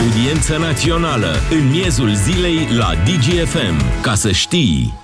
Audiență 0.00 0.56
națională 0.56 1.28
în 1.50 1.70
miezul 1.70 2.14
zilei 2.14 2.68
la 2.78 2.90
DGFM. 3.04 4.02
Ca 4.02 4.14
să 4.14 4.30
știi... 4.30 4.94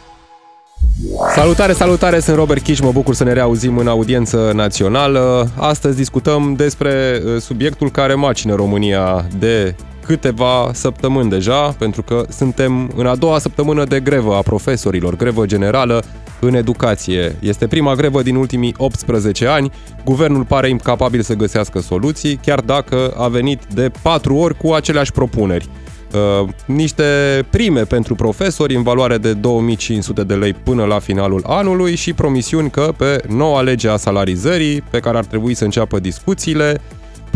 Salutare, 1.35 1.73
salutare, 1.73 2.21
sunt 2.21 2.37
Robert 2.37 2.63
Kiș, 2.63 2.81
mă 2.81 2.91
bucur 2.93 3.15
să 3.15 3.25
ne 3.25 3.33
reauzim 3.33 3.79
în 3.79 3.89
audiență 3.89 4.53
națională. 4.55 5.51
Astăzi 5.57 5.97
discutăm 5.97 6.55
despre 6.55 7.23
uh, 7.25 7.41
subiectul 7.41 7.91
care 7.91 8.15
macină 8.15 8.55
România 8.55 9.27
de 9.39 9.75
câteva 10.07 10.71
săptămâni 10.73 11.31
deja, 11.31 11.75
pentru 11.79 12.03
că 12.03 12.25
suntem 12.29 12.93
în 12.97 13.07
a 13.07 13.15
doua 13.15 13.39
săptămână 13.39 13.85
de 13.85 14.01
grevă 14.01 14.35
a 14.35 14.43
profesorilor, 14.43 15.17
grevă 15.17 15.47
generală 15.47 16.05
în 16.41 16.55
educație. 16.55 17.37
Este 17.41 17.67
prima 17.67 17.95
grevă 17.95 18.23
din 18.23 18.37
ultimii 18.37 18.75
18 18.77 19.47
ani. 19.47 19.71
Guvernul 20.05 20.45
pare 20.45 20.69
incapabil 20.69 21.21
să 21.23 21.35
găsească 21.35 21.81
soluții, 21.81 22.41
chiar 22.43 22.61
dacă 22.61 23.15
a 23.17 23.29
venit 23.29 23.61
de 23.75 23.91
4 24.03 24.37
ori 24.37 24.57
cu 24.57 24.73
aceleași 24.73 25.13
propuneri. 25.13 25.69
Uh, 26.13 26.49
niște 26.67 27.05
prime 27.51 27.83
pentru 27.83 28.15
profesori 28.15 28.75
în 28.75 28.83
valoare 28.83 29.19
de 29.19 29.33
2500 29.33 30.25
de 30.25 30.35
lei 30.35 30.53
până 30.53 30.85
la 30.85 30.99
finalul 30.99 31.43
anului 31.47 31.95
și 31.97 32.13
promisiuni 32.13 32.71
că 32.71 32.95
pe 32.97 33.23
noua 33.29 33.61
lege 33.61 33.89
a 33.89 33.97
salarizării, 33.97 34.81
pe 34.91 34.99
care 34.99 35.17
ar 35.17 35.25
trebui 35.25 35.55
să 35.55 35.65
înceapă 35.65 35.99
discuțiile, 35.99 36.81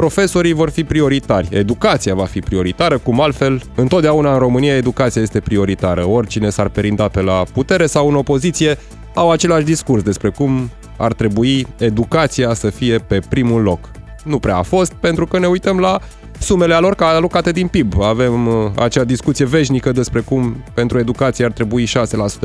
profesorii 0.01 0.53
vor 0.53 0.71
fi 0.71 0.85
prioritari, 0.85 1.49
educația 1.51 2.15
va 2.15 2.25
fi 2.25 2.41
prioritară, 2.41 2.99
cum 2.99 3.21
altfel, 3.21 3.63
întotdeauna 3.75 4.33
în 4.33 4.39
România 4.39 4.77
educația 4.77 5.23
este 5.23 5.41
prioritară. 5.41 6.07
Oricine 6.07 6.51
s-ar 6.51 6.69
perinda 6.69 7.09
pe 7.09 7.21
la 7.21 7.45
putere 7.53 7.87
sau 7.87 8.09
în 8.09 8.15
opoziție, 8.15 8.79
au 9.15 9.31
același 9.31 9.65
discurs 9.65 10.03
despre 10.03 10.29
cum 10.29 10.71
ar 10.97 11.13
trebui 11.13 11.67
educația 11.79 12.55
să 12.55 12.71
fie 12.71 12.99
pe 12.99 13.21
primul 13.29 13.63
loc. 13.63 13.91
Nu 14.25 14.39
prea 14.39 14.57
a 14.57 14.63
fost, 14.63 14.93
pentru 14.93 15.27
că 15.27 15.39
ne 15.39 15.47
uităm 15.47 15.79
la 15.79 16.01
sumele 16.39 16.75
alocate 16.99 17.53
din 17.53 17.67
PIB. 17.67 18.01
Avem 18.01 18.47
uh, 18.47 18.55
acea 18.77 19.05
discuție 19.05 19.45
veșnică 19.45 19.93
despre 19.93 20.21
cum 20.21 20.65
pentru 20.75 20.99
educație 20.99 21.45
ar 21.45 21.53
trebui 21.53 21.87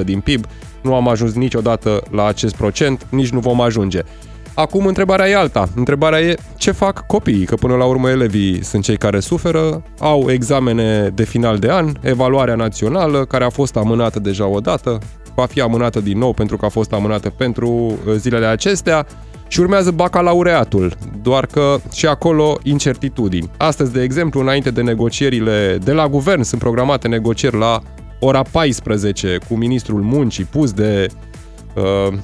6% 0.02 0.04
din 0.04 0.20
PIB. 0.20 0.46
Nu 0.82 0.96
am 0.96 1.08
ajuns 1.08 1.34
niciodată 1.34 2.04
la 2.12 2.26
acest 2.26 2.56
procent, 2.56 3.08
nici 3.10 3.30
nu 3.30 3.40
vom 3.40 3.62
ajunge. 3.62 4.02
Acum 4.56 4.86
întrebarea 4.86 5.28
e 5.28 5.36
alta. 5.36 5.70
Întrebarea 5.76 6.20
e 6.20 6.36
ce 6.58 6.72
fac 6.72 7.06
copiii, 7.06 7.46
că 7.46 7.56
până 7.56 7.76
la 7.76 7.86
urmă 7.86 8.10
elevii 8.10 8.64
sunt 8.64 8.84
cei 8.84 8.98
care 8.98 9.20
suferă, 9.20 9.84
au 10.00 10.30
examene 10.30 11.12
de 11.16 11.24
final 11.24 11.58
de 11.58 11.72
an, 11.72 11.92
evaluarea 12.02 12.56
națională, 12.56 13.26
care 13.26 13.44
a 13.44 13.50
fost 13.50 13.76
amânată 13.76 14.20
deja 14.20 14.48
o 14.48 14.60
dată, 14.60 15.00
va 15.36 15.46
fi 15.46 15.62
amânată 15.62 16.00
din 16.00 16.18
nou 16.18 16.34
pentru 16.34 16.58
că 16.58 16.66
a 16.66 16.70
fost 16.70 16.94
amânată 16.94 17.30
pentru 17.30 17.70
uh, 17.70 18.14
zilele 18.16 18.46
acestea 18.46 19.06
și 19.48 19.60
urmează 19.60 19.92
bacalaureatul, 19.92 20.94
doar 21.22 21.46
că 21.46 21.78
și 21.94 22.06
acolo 22.06 22.58
incertitudini. 22.64 23.50
Astăzi, 23.58 23.94
de 23.94 24.02
exemplu, 24.02 24.40
înainte 24.40 24.72
de 24.72 24.82
negocierile 24.82 25.78
de 25.84 25.92
la 25.92 26.08
guvern, 26.08 26.42
sunt 26.42 26.62
programate 26.62 27.08
negocieri 27.08 27.58
la 27.58 27.80
ora 28.20 28.42
14 28.52 29.38
cu 29.48 29.56
ministrul 29.56 30.02
muncii 30.02 30.44
pus 30.44 30.72
de 30.72 31.08
Uh, 31.08 31.25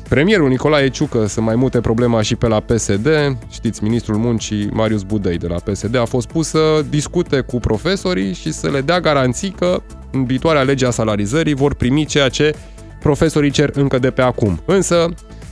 premierul 0.10 0.50
Nicolae 0.50 0.90
Ciucă 0.90 1.26
să 1.26 1.42
mai 1.42 1.56
mute 1.56 1.82
problema 1.82 2.22
și 2.22 2.36
pe 2.36 2.48
la 2.48 2.60
PSD. 2.60 3.08
Știți, 3.50 3.84
ministrul 3.84 4.18
muncii 4.18 4.70
Marius 4.74 5.04
Budăi 5.04 5.38
de 5.38 5.48
la 5.48 5.56
PSD 5.56 5.96
a 5.96 6.06
fost 6.06 6.28
pus 6.28 6.48
să 6.48 6.86
discute 6.90 7.40
cu 7.40 7.60
profesorii 7.60 8.34
și 8.34 8.52
să 8.52 8.70
le 8.70 8.82
dea 8.82 9.00
garanții 9.00 9.50
că 9.50 9.82
în 10.12 10.26
viitoarea 10.26 10.62
lege 10.62 10.86
a 10.86 10.90
salarizării 10.90 11.54
vor 11.54 11.74
primi 11.74 12.06
ceea 12.06 12.30
ce 12.30 12.56
profesorii 13.00 13.52
cer 13.52 13.72
încă 13.74 14.00
de 14.00 14.12
pe 14.12 14.22
acum. 14.22 14.62
Însă, 14.66 15.10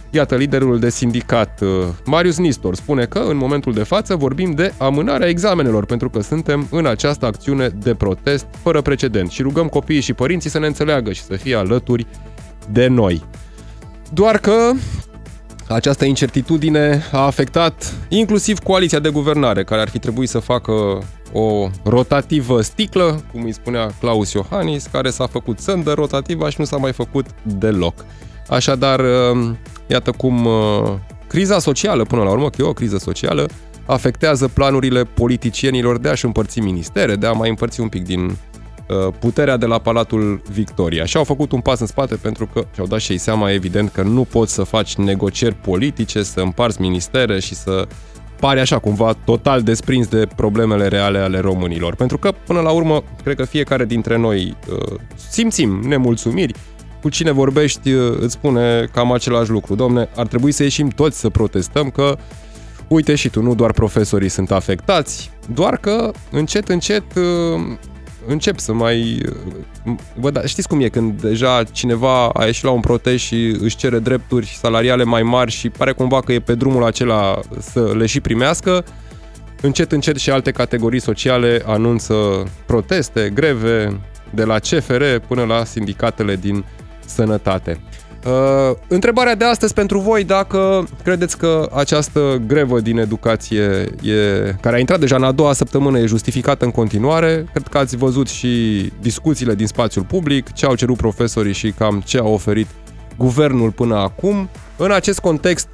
iată, 0.09 0.35
liderul 0.35 0.79
de 0.79 0.89
sindicat, 0.89 1.61
uh, 1.61 1.67
Marius 2.05 2.37
Nistor, 2.37 2.75
spune 2.75 3.05
că 3.05 3.19
în 3.19 3.37
momentul 3.37 3.73
de 3.73 3.83
față 3.83 4.15
vorbim 4.15 4.51
de 4.51 4.73
amânarea 4.77 5.27
examenelor 5.27 5.85
pentru 5.85 6.09
că 6.09 6.21
suntem 6.21 6.67
în 6.71 6.85
această 6.85 7.25
acțiune 7.25 7.67
de 7.67 7.93
protest 7.93 8.45
fără 8.61 8.81
precedent 8.81 9.29
și 9.29 9.41
rugăm 9.41 9.67
copiii 9.67 10.01
și 10.01 10.13
părinții 10.13 10.49
să 10.49 10.59
ne 10.59 10.67
înțeleagă 10.67 11.11
și 11.11 11.21
să 11.21 11.33
fie 11.33 11.55
alături 11.55 12.07
de 12.71 12.87
noi. 12.87 13.23
Doar 14.13 14.37
că 14.37 14.71
această 15.67 16.05
incertitudine 16.05 17.03
a 17.11 17.25
afectat 17.25 17.93
inclusiv 18.07 18.59
coaliția 18.59 18.99
de 18.99 19.09
guvernare, 19.09 19.63
care 19.63 19.81
ar 19.81 19.89
fi 19.89 19.99
trebuit 19.99 20.29
să 20.29 20.39
facă 20.39 20.71
o 21.33 21.69
rotativă 21.83 22.61
sticlă, 22.61 23.23
cum 23.31 23.43
îi 23.43 23.53
spunea 23.53 23.91
Claus 23.99 24.31
Iohannis, 24.31 24.85
care 24.91 25.09
s-a 25.09 25.27
făcut 25.27 25.59
sândă 25.59 25.93
rotativă 25.93 26.49
și 26.49 26.55
nu 26.59 26.65
s-a 26.65 26.77
mai 26.77 26.93
făcut 26.93 27.25
deloc. 27.43 28.05
Așadar, 28.47 28.99
um, 28.99 29.57
iată 29.87 30.11
cum 30.11 30.45
uh, 30.45 30.93
criza 31.27 31.59
socială, 31.59 32.03
până 32.03 32.23
la 32.23 32.31
urmă, 32.31 32.49
că 32.49 32.61
e 32.61 32.65
o 32.65 32.73
criză 32.73 32.97
socială, 32.97 33.49
afectează 33.85 34.47
planurile 34.47 35.03
politicienilor 35.03 35.97
de 35.97 36.09
a-și 36.09 36.25
împărți 36.25 36.59
ministere, 36.59 37.15
de 37.15 37.25
a 37.25 37.31
mai 37.31 37.49
împărți 37.49 37.79
un 37.79 37.87
pic 37.87 38.03
din 38.03 38.25
Uh, 38.27 38.58
puterea 39.19 39.57
de 39.57 39.65
la 39.65 39.77
Palatul 39.77 40.41
Victoria. 40.51 41.05
Și 41.05 41.17
au 41.17 41.23
făcut 41.23 41.51
un 41.51 41.59
pas 41.59 41.79
în 41.79 41.85
spate 41.85 42.15
pentru 42.15 42.49
că 42.53 42.65
și-au 42.73 42.87
dat 42.87 42.99
și 42.99 43.11
ei 43.11 43.17
seama, 43.17 43.51
evident, 43.51 43.91
că 43.91 44.01
nu 44.01 44.23
poți 44.23 44.53
să 44.53 44.63
faci 44.63 44.95
negocieri 44.95 45.55
politice, 45.55 46.23
să 46.23 46.39
împarți 46.39 46.81
ministere 46.81 47.39
și 47.39 47.55
să 47.55 47.87
pare 48.39 48.59
așa 48.59 48.79
cumva 48.79 49.13
total 49.25 49.61
desprins 49.61 50.07
de 50.07 50.27
problemele 50.35 50.87
reale 50.87 51.19
ale 51.19 51.39
românilor. 51.39 51.95
Pentru 51.95 52.17
că, 52.17 52.31
până 52.45 52.59
la 52.59 52.71
urmă, 52.71 53.03
cred 53.23 53.35
că 53.35 53.43
fiecare 53.43 53.85
dintre 53.85 54.17
noi 54.17 54.57
uh, 54.69 54.99
simțim 55.29 55.81
nemulțumiri, 55.87 56.53
cu 57.01 57.09
cine 57.09 57.31
vorbești 57.31 57.91
uh, 57.91 58.17
îți 58.19 58.33
spune 58.33 58.89
cam 58.93 59.11
același 59.11 59.49
lucru. 59.49 59.75
Domne, 59.75 60.09
ar 60.15 60.27
trebui 60.27 60.51
să 60.51 60.63
ieșim 60.63 60.87
toți 60.87 61.19
să 61.19 61.29
protestăm 61.29 61.89
că 61.89 62.17
uite 62.87 63.15
și 63.15 63.29
tu, 63.29 63.41
nu 63.41 63.55
doar 63.55 63.71
profesorii 63.71 64.29
sunt 64.29 64.51
afectați, 64.51 65.31
doar 65.53 65.77
că 65.77 66.11
încet, 66.31 66.69
încet 66.69 67.03
încep 68.29 68.59
să 68.59 68.73
mai... 68.73 69.21
Bă, 70.19 70.29
da, 70.29 70.41
știți 70.45 70.67
cum 70.67 70.81
e 70.81 70.87
când 70.87 71.21
deja 71.21 71.63
cineva 71.71 72.29
a 72.29 72.45
ieșit 72.45 72.63
la 72.63 72.71
un 72.71 72.79
protest 72.79 73.23
și 73.23 73.57
își 73.59 73.75
cere 73.75 73.99
drepturi 73.99 74.57
salariale 74.59 75.03
mai 75.03 75.23
mari 75.23 75.51
și 75.51 75.69
pare 75.69 75.91
cumva 75.91 76.21
că 76.21 76.31
e 76.31 76.39
pe 76.39 76.55
drumul 76.55 76.83
acela 76.83 77.39
să 77.59 77.93
le 77.95 78.05
și 78.05 78.19
primească, 78.19 78.85
încet, 79.61 79.91
încet 79.91 80.17
și 80.17 80.29
alte 80.29 80.51
categorii 80.51 81.01
sociale 81.01 81.61
anunță 81.65 82.43
proteste, 82.65 83.31
greve, 83.33 83.99
de 84.33 84.43
la 84.43 84.59
CFR 84.59 85.03
până 85.27 85.43
la 85.43 85.63
sindicatele 85.63 86.35
din 86.35 86.65
sănătate. 87.05 87.79
Uh, 88.25 88.75
întrebarea 88.87 89.35
de 89.35 89.45
astăzi 89.45 89.73
pentru 89.73 89.99
voi, 89.99 90.23
dacă 90.23 90.87
credeți 91.03 91.37
că 91.37 91.69
această 91.73 92.41
grevă 92.47 92.79
din 92.79 92.97
educație, 92.97 93.63
e, 94.01 94.55
care 94.61 94.75
a 94.75 94.79
intrat 94.79 94.99
deja 94.99 95.15
în 95.15 95.23
a 95.23 95.31
doua 95.31 95.53
săptămână, 95.53 95.99
e 95.99 96.05
justificată 96.05 96.65
în 96.65 96.71
continuare. 96.71 97.45
Cred 97.53 97.67
că 97.67 97.77
ați 97.77 97.97
văzut 97.97 98.27
și 98.27 98.83
discuțiile 99.01 99.55
din 99.55 99.67
spațiul 99.67 100.03
public, 100.03 100.53
ce 100.53 100.65
au 100.65 100.75
cerut 100.75 100.97
profesorii 100.97 101.53
și 101.53 101.71
cam 101.71 102.01
ce 102.05 102.17
a 102.17 102.27
oferit 102.27 102.67
guvernul 103.17 103.71
până 103.71 103.95
acum. 103.95 104.49
În 104.77 104.91
acest 104.91 105.19
context 105.19 105.67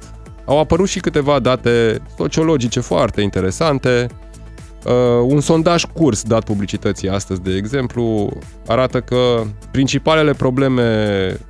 au 0.44 0.58
apărut 0.58 0.88
și 0.88 1.00
câteva 1.00 1.38
date 1.38 2.02
sociologice 2.16 2.80
foarte 2.80 3.20
interesante. 3.20 4.06
Uh, 4.84 4.92
un 5.22 5.40
sondaj 5.40 5.84
curs 5.84 6.22
dat 6.22 6.44
publicității 6.44 7.08
astăzi, 7.08 7.40
de 7.40 7.54
exemplu, 7.56 8.32
arată 8.66 9.00
că 9.00 9.42
principalele 9.70 10.32
probleme 10.32 11.40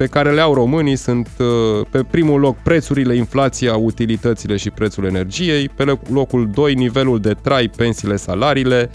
pe 0.00 0.06
care 0.06 0.32
le 0.32 0.40
au 0.40 0.54
românii 0.54 0.96
sunt 0.96 1.28
uh, 1.38 1.86
pe 1.90 2.02
primul 2.10 2.40
loc 2.40 2.56
prețurile, 2.56 3.14
inflația, 3.14 3.76
utilitățile 3.76 4.56
și 4.56 4.70
prețul 4.70 5.04
energiei, 5.04 5.68
pe 5.68 5.98
locul 6.12 6.50
2 6.54 6.74
nivelul 6.74 7.20
de 7.20 7.34
trai, 7.42 7.70
pensiile, 7.76 8.16
salariile, 8.16 8.90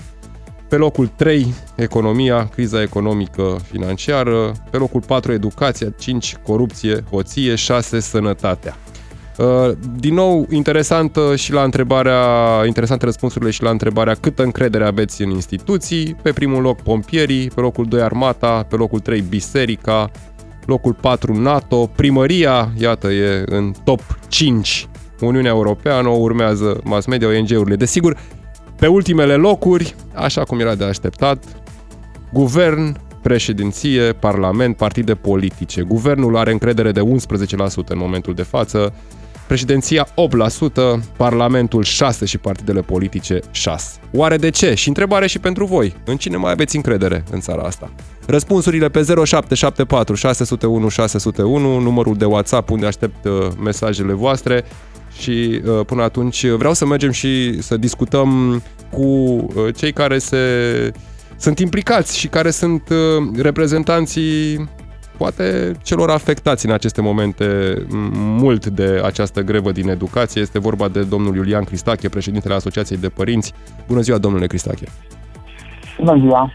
pe 0.70 0.76
locul 0.76 1.08
3 1.08 1.54
economia, 1.76 2.48
criza 2.54 2.82
economică 2.82 3.58
financiară, 3.72 4.52
pe 4.72 4.78
locul 4.78 5.02
4 5.02 5.32
educația, 5.32 5.90
5 5.98 6.36
corupție, 6.36 7.04
hoție, 7.10 7.56
6 7.56 8.00
sănătatea. 8.00 8.78
Uh, 9.38 9.72
din 9.96 10.14
nou, 10.14 10.48
interesantă 10.50 11.36
și 11.36 11.52
la 11.52 11.64
întrebarea, 11.64 12.26
interesante 12.66 13.06
răspunsurile 13.06 13.52
și 13.52 13.64
la 13.64 13.70
întrebarea 13.70 14.14
câtă 14.14 14.44
încredere 14.44 14.86
aveți 14.86 15.22
în 15.22 15.30
instituții. 15.30 16.16
Pe 16.22 16.32
primul 16.32 16.62
loc 16.62 16.82
pompierii, 16.82 17.48
pe 17.48 17.62
locul 17.62 17.86
2 17.86 18.02
armata, 18.02 18.66
pe 18.70 18.76
locul 18.76 19.00
3 19.00 19.22
biserica, 19.22 20.12
locul 20.66 20.94
4 20.94 21.42
NATO, 21.42 21.86
primăria, 21.96 22.72
iată, 22.78 23.08
e 23.08 23.44
în 23.46 23.74
top 23.84 24.02
5 24.28 24.88
Uniunea 25.22 25.52
Europeană, 25.52 26.08
o 26.08 26.18
urmează 26.18 26.80
mass 26.84 27.06
media, 27.06 27.28
ONG-urile. 27.28 27.76
Desigur, 27.76 28.18
pe 28.76 28.88
ultimele 28.88 29.36
locuri, 29.36 29.96
așa 30.14 30.44
cum 30.44 30.60
era 30.60 30.76
de 30.76 30.84
așteptat, 30.84 31.44
guvern, 32.34 32.98
președinție, 33.22 34.02
parlament, 34.02 34.78
partide 34.78 35.16
politice. 35.16 35.82
Guvernul 35.82 36.38
are 36.38 36.52
încredere 36.52 36.92
de 36.92 37.02
11% 37.02 37.04
în 37.88 37.98
momentul 37.98 38.34
de 38.34 38.44
față, 38.44 38.94
președinția 39.48 40.08
8%, 40.08 40.12
Parlamentul 41.18 41.84
6% 41.84 41.88
și 42.26 42.38
partidele 42.38 42.82
politice 42.82 43.40
6%. 43.40 43.44
Oare 44.12 44.38
de 44.38 44.50
ce? 44.50 44.74
Și 44.74 44.88
întrebare 44.88 45.28
și 45.28 45.40
pentru 45.40 45.66
voi. 45.66 45.96
În 46.06 46.18
cine 46.18 46.38
mai 46.38 46.52
aveți 46.52 46.76
încredere 46.76 47.24
în 47.32 47.40
țara 47.40 47.62
asta? 47.62 47.92
Răspunsurile 48.26 48.90
pe 48.90 49.04
0774 49.04 50.16
601 50.16 50.90
601, 50.90 51.80
numărul 51.80 52.16
de 52.16 52.26
WhatsApp 52.26 52.70
unde 52.70 52.86
aștept 52.86 53.26
uh, 53.26 53.48
mesajele 53.64 54.14
voastre 54.14 54.66
și 55.20 55.62
uh, 55.66 55.86
până 55.86 56.04
atunci 56.04 56.48
vreau 56.48 56.74
să 56.74 56.86
mergem 56.86 57.12
și 57.12 57.62
să 57.62 57.78
discutăm 57.78 58.62
cu 58.92 59.48
cei 59.76 59.94
care 59.94 60.18
se 60.18 60.38
sunt 61.38 61.60
implicați 61.60 62.18
și 62.18 62.28
care 62.28 62.50
sunt 62.50 62.84
reprezentanții 63.36 64.68
poate 65.18 65.72
celor 65.84 66.10
afectați 66.10 66.66
în 66.66 66.72
aceste 66.72 67.02
momente 67.02 67.74
mult 68.14 68.66
de 68.66 69.02
această 69.04 69.42
grevă 69.42 69.72
din 69.72 69.90
educație. 69.90 70.42
Este 70.42 70.60
vorba 70.60 70.88
de 70.88 71.04
domnul 71.04 71.36
Iulian 71.36 71.64
Cristache, 71.64 72.10
președintele 72.10 72.54
Asociației 72.54 73.00
de 73.00 73.10
Părinți. 73.10 73.54
Bună 73.88 74.02
ziua, 74.02 74.18
domnule 74.18 74.48
Cristache! 74.48 74.86
Bună 75.98 76.18
ziua! 76.20 76.52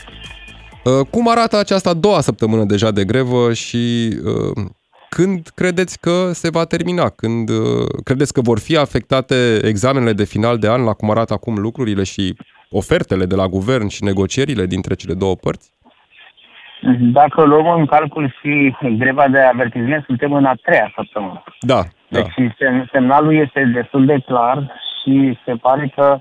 Uh, 0.84 1.06
cum 1.10 1.28
arată 1.28 1.58
această 1.58 1.88
a 1.88 1.94
doua 1.94 2.20
săptămână 2.20 2.64
deja 2.64 2.90
de 2.90 3.04
grevă 3.04 3.52
și 3.52 4.16
uh, 4.24 4.64
când 5.08 5.50
credeți 5.54 5.98
că 5.98 6.30
se 6.32 6.50
va 6.50 6.64
termina? 6.64 7.08
Când 7.08 7.48
uh, 7.48 7.86
credeți 8.04 8.32
că 8.32 8.40
vor 8.40 8.58
fi 8.58 8.76
afectate 8.76 9.60
examenele 9.64 10.12
de 10.12 10.24
final 10.24 10.58
de 10.58 10.68
an 10.68 10.82
la 10.82 10.92
cum 10.92 11.10
arată 11.10 11.32
acum 11.32 11.58
lucrurile 11.58 12.02
și 12.02 12.36
ofertele 12.70 13.26
de 13.26 13.34
la 13.34 13.48
guvern 13.48 13.86
și 13.86 14.04
negocierile 14.04 14.66
dintre 14.66 14.94
cele 14.94 15.14
două 15.14 15.34
părți? 15.34 15.70
Dacă 16.98 17.44
luăm 17.44 17.68
în 17.78 17.86
calcul 17.86 18.34
și 18.40 18.74
greva 18.80 19.28
de 19.28 19.40
avertizment, 19.40 20.04
suntem 20.04 20.32
în 20.32 20.44
a 20.44 20.54
treia 20.62 20.92
săptămână. 20.94 21.42
Da. 21.60 21.80
Deci 22.08 22.34
da. 22.58 22.84
semnalul 22.92 23.34
este 23.34 23.64
destul 23.64 24.06
de 24.06 24.18
clar 24.26 24.72
și 25.02 25.38
se 25.44 25.54
pare 25.54 25.92
că 25.94 26.20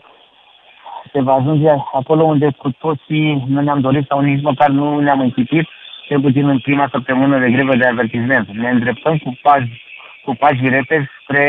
se 1.13 1.21
va 1.21 1.33
ajunge 1.33 1.69
acolo 1.93 2.23
unde 2.23 2.49
cu 2.57 2.71
toții 2.71 3.45
nu 3.47 3.61
ne-am 3.61 3.79
dorit 3.79 4.05
sau 4.07 4.19
nici 4.19 4.41
măcar 4.41 4.69
nu 4.69 4.99
ne-am 4.99 5.19
închipit, 5.19 5.67
cel 6.07 6.21
puțin 6.21 6.49
în 6.49 6.59
prima 6.59 6.87
săptămână 6.91 7.39
de 7.39 7.51
grevă 7.51 7.75
de 7.75 7.85
avertizment. 7.85 8.47
Ne 8.51 8.69
îndreptăm 8.69 9.17
cu 9.17 9.39
pași, 9.41 9.83
cu 10.25 10.35
pași 10.35 10.69
repezi 10.69 11.05
spre 11.21 11.45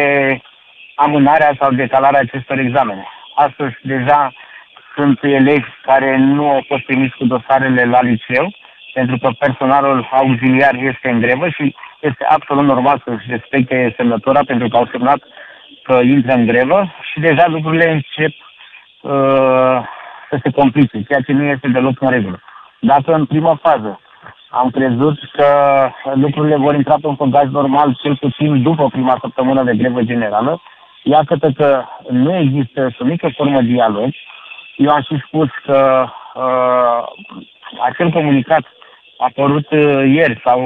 amânarea 0.94 1.56
sau 1.60 1.72
decalarea 1.72 2.20
acestor 2.20 2.58
examene. 2.58 3.04
Astăzi 3.34 3.74
deja 3.82 4.32
sunt 4.94 5.18
elevi 5.22 5.70
care 5.82 6.16
nu 6.16 6.48
au 6.48 6.64
fost 6.68 6.82
primiți 6.82 7.16
cu 7.16 7.24
dosarele 7.24 7.84
la 7.84 8.02
liceu, 8.02 8.52
pentru 8.92 9.18
că 9.18 9.30
personalul 9.38 10.08
auxiliar 10.12 10.74
este 10.74 11.10
în 11.10 11.20
grevă 11.20 11.48
și 11.48 11.74
este 12.00 12.24
absolut 12.28 12.64
normal 12.64 13.02
să-și 13.04 13.30
respecte 13.30 13.94
semnătura 13.96 14.40
pentru 14.46 14.68
că 14.68 14.76
au 14.76 14.88
semnat 14.90 15.20
că 15.82 16.00
intră 16.02 16.32
în 16.32 16.46
grevă 16.46 16.94
și 17.12 17.20
deja 17.20 17.46
lucrurile 17.46 17.90
încep 17.90 18.34
uh, 19.00 19.78
să 20.30 20.38
se 20.42 20.50
complice, 20.50 21.02
ceea 21.02 21.20
ce 21.20 21.32
nu 21.32 21.44
este 21.44 21.68
deloc 21.68 22.00
în 22.00 22.10
regulă. 22.10 22.42
Dacă 22.80 23.12
în 23.12 23.24
prima 23.24 23.58
fază 23.62 24.00
am 24.50 24.70
crezut 24.70 25.18
că 25.32 25.46
lucrurile 26.14 26.56
vor 26.56 26.74
intra 26.74 26.96
pe 27.00 27.06
un 27.06 27.16
făgaș 27.16 27.48
normal 27.50 27.98
cel 28.02 28.16
puțin 28.16 28.62
după 28.62 28.88
prima 28.88 29.18
săptămână 29.20 29.62
de 29.62 29.76
grevă 29.76 30.02
generală, 30.02 30.62
iată 31.02 31.50
că 31.56 31.84
nu 32.08 32.36
există 32.36 32.94
o 32.98 33.04
mică 33.04 33.30
formă 33.36 33.60
de 33.60 33.66
dialog. 33.66 34.10
Eu 34.76 34.90
am 34.90 35.02
și 35.02 35.22
spus 35.26 35.48
că 35.64 36.06
uh, 36.34 37.04
acel 37.88 38.10
comunicat 38.10 38.64
apărut 39.28 39.70
uh, 39.70 39.80
ieri 40.18 40.40
sau 40.44 40.60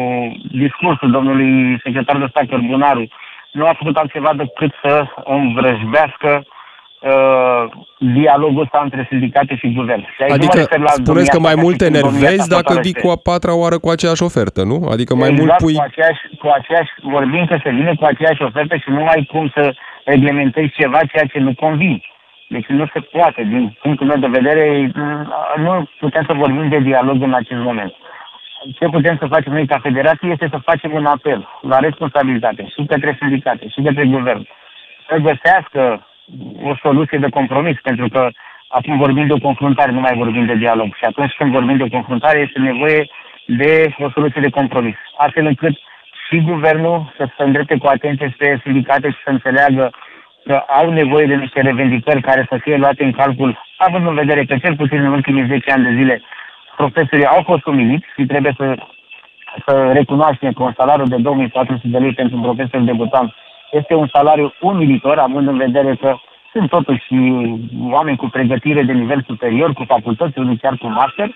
discursul 0.50 1.10
domnului 1.10 1.80
secretar 1.84 2.16
de 2.18 2.26
stat 2.28 2.46
Cărbunaru 2.48 3.06
nu 3.52 3.66
a 3.66 3.74
făcut 3.78 3.96
altceva 3.96 4.32
decât 4.36 4.72
să 4.82 5.06
învrăjbească 5.24 6.30
uh, 6.42 7.64
dialogul 7.98 8.62
ăsta 8.62 8.80
între 8.82 9.06
sindicate 9.10 9.56
și 9.56 9.72
guvern. 9.72 10.00
Și 10.00 10.22
adică 10.32 10.58
spuneți 10.86 11.30
că 11.30 11.40
mai 11.40 11.54
multe 11.56 11.88
nervezi 11.88 12.48
dacă 12.48 12.78
vii 12.82 13.00
cu 13.02 13.08
a 13.08 13.16
patra 13.28 13.54
oară 13.56 13.78
cu 13.78 13.88
aceeași 13.88 14.22
ofertă, 14.22 14.60
nu? 14.64 14.78
Adică 14.94 15.14
mai 15.14 15.28
exact, 15.28 15.40
mult 15.40 15.56
pui... 15.62 15.74
cu 15.74 15.84
aceeași, 15.88 16.22
cu 16.38 16.48
aceeași, 16.58 16.90
vorbim 17.02 17.44
că 17.46 17.56
se 17.62 17.70
vine 17.70 17.94
cu 18.00 18.04
aceeași 18.04 18.42
ofertă 18.42 18.76
și 18.76 18.90
nu 18.90 19.06
ai 19.06 19.28
cum 19.32 19.52
să 19.54 19.74
reglementezi 20.04 20.76
ceva 20.80 20.98
ceea 21.12 21.26
ce 21.32 21.38
nu 21.38 21.54
convine. 21.54 22.00
Deci 22.48 22.66
nu 22.66 22.86
se 22.92 23.00
poate. 23.00 23.42
Din 23.42 23.76
punctul 23.82 24.06
meu 24.06 24.16
de 24.16 24.36
vedere, 24.38 24.92
nu 25.56 25.88
putem 26.00 26.24
să 26.26 26.32
vorbim 26.34 26.68
de 26.68 26.78
dialog 26.78 27.22
în 27.22 27.34
acest 27.34 27.60
moment 27.60 27.94
ce 28.72 28.88
putem 28.88 29.16
să 29.16 29.26
facem 29.26 29.52
noi 29.52 29.66
ca 29.66 29.78
federație 29.78 30.30
este 30.30 30.48
să 30.50 30.58
facem 30.58 30.92
un 30.92 31.06
apel 31.06 31.48
la 31.60 31.78
responsabilitate 31.78 32.66
și 32.66 32.86
către 32.86 33.16
sindicate 33.20 33.68
și 33.68 33.82
către 33.82 34.04
guvern 34.06 34.46
să 35.08 35.16
găsească 35.16 36.06
o 36.62 36.74
soluție 36.82 37.18
de 37.18 37.28
compromis, 37.28 37.76
pentru 37.82 38.08
că 38.08 38.30
acum 38.68 38.96
vorbim 38.96 39.26
de 39.26 39.32
o 39.32 39.46
confruntare, 39.48 39.92
nu 39.92 40.00
mai 40.00 40.16
vorbim 40.16 40.46
de 40.46 40.54
dialog. 40.54 40.94
Și 40.94 41.04
atunci 41.04 41.32
când 41.38 41.50
vorbim 41.52 41.76
de 41.76 41.82
o 41.82 41.94
confruntare, 41.96 42.38
este 42.38 42.58
nevoie 42.58 43.10
de 43.46 43.94
o 43.98 44.10
soluție 44.10 44.40
de 44.40 44.50
compromis. 44.50 44.96
Astfel 45.16 45.46
încât 45.46 45.74
și 46.28 46.40
guvernul 46.40 47.12
să 47.16 47.28
se 47.36 47.42
îndrepte 47.42 47.76
cu 47.76 47.86
atenție 47.86 48.32
spre 48.34 48.60
sindicate 48.62 49.10
și 49.10 49.22
să 49.24 49.30
înțeleagă 49.30 49.90
că 50.44 50.54
au 50.54 50.90
nevoie 50.90 51.26
de 51.26 51.34
niște 51.34 51.60
revendicări 51.60 52.20
care 52.20 52.46
să 52.48 52.58
fie 52.62 52.76
luate 52.76 53.04
în 53.04 53.12
calcul, 53.12 53.58
având 53.76 54.06
în 54.06 54.14
vedere 54.14 54.44
că 54.44 54.56
cel 54.56 54.76
puțin 54.76 54.98
în 54.98 55.12
ultimii 55.12 55.46
10 55.46 55.70
ani 55.70 55.84
de 55.84 55.94
zile 56.00 56.22
profesorii 56.76 57.26
au 57.26 57.42
fost 57.42 57.66
umiliți 57.66 58.06
și 58.16 58.26
trebuie 58.26 58.54
să, 58.56 58.76
să 59.66 59.90
recunoaștem 59.92 60.52
că 60.52 60.62
un 60.62 60.72
salariu 60.76 61.04
de 61.04 61.16
2400 61.16 61.88
de 61.88 61.98
lei 61.98 62.12
pentru 62.12 62.36
un 62.36 62.42
profesor 62.42 62.80
debutant 62.80 63.34
este 63.70 63.94
un 63.94 64.08
salariu 64.12 64.54
umilitor, 64.60 65.18
având 65.18 65.48
în 65.48 65.56
vedere 65.56 65.94
că 65.94 66.16
sunt 66.52 66.68
totuși 66.68 67.04
oameni 67.80 68.16
cu 68.16 68.28
pregătire 68.28 68.82
de 68.82 68.92
nivel 68.92 69.22
superior, 69.26 69.72
cu 69.72 69.84
facultăți, 69.84 70.38
unii 70.38 70.56
chiar 70.56 70.76
cu 70.76 70.86
master, 70.86 71.34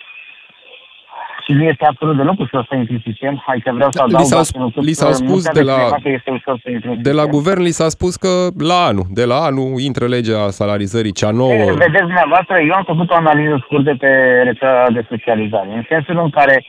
și 1.49 1.55
nu 1.55 1.63
este 1.63 1.85
absolut 1.87 2.17
deloc 2.17 2.39
ușor 2.39 2.67
să 2.69 2.75
intri 2.75 2.95
în 2.95 3.01
sistem. 3.05 3.43
Adică 3.47 3.71
vreau 3.75 3.91
să 3.91 4.03
adaug 4.03 4.21
li 4.21 4.27
s-a, 4.27 4.43
li 4.75 4.93
s-a 4.93 5.13
spus 5.13 5.43
de 5.49 5.63
la, 5.63 5.77
este 6.03 6.31
ușor 6.31 6.61
să 6.63 6.71
intri 6.71 6.97
de 7.03 7.13
la 7.13 7.25
guvern, 7.25 7.63
li 7.63 7.79
s-a 7.81 7.89
spus 7.89 8.17
că 8.17 8.29
la 8.59 8.79
anul, 8.89 9.07
de 9.11 9.25
la 9.25 9.39
anul 9.49 9.81
intră 9.89 10.07
legea 10.07 10.51
salarizării 10.61 11.13
cea 11.13 11.31
nouă. 11.31 11.53
E, 11.53 11.73
vedeți 11.87 12.09
dumneavoastră, 12.11 12.55
eu 12.59 12.73
am 12.73 12.85
făcut 12.87 13.11
o 13.11 13.15
analiză 13.15 13.57
scurtă 13.65 13.95
pe 13.99 14.11
rețeaua 14.45 14.91
de 14.91 15.07
socializare, 15.09 15.69
în 15.75 15.85
sensul 15.89 16.19
în 16.19 16.31
care 16.31 16.65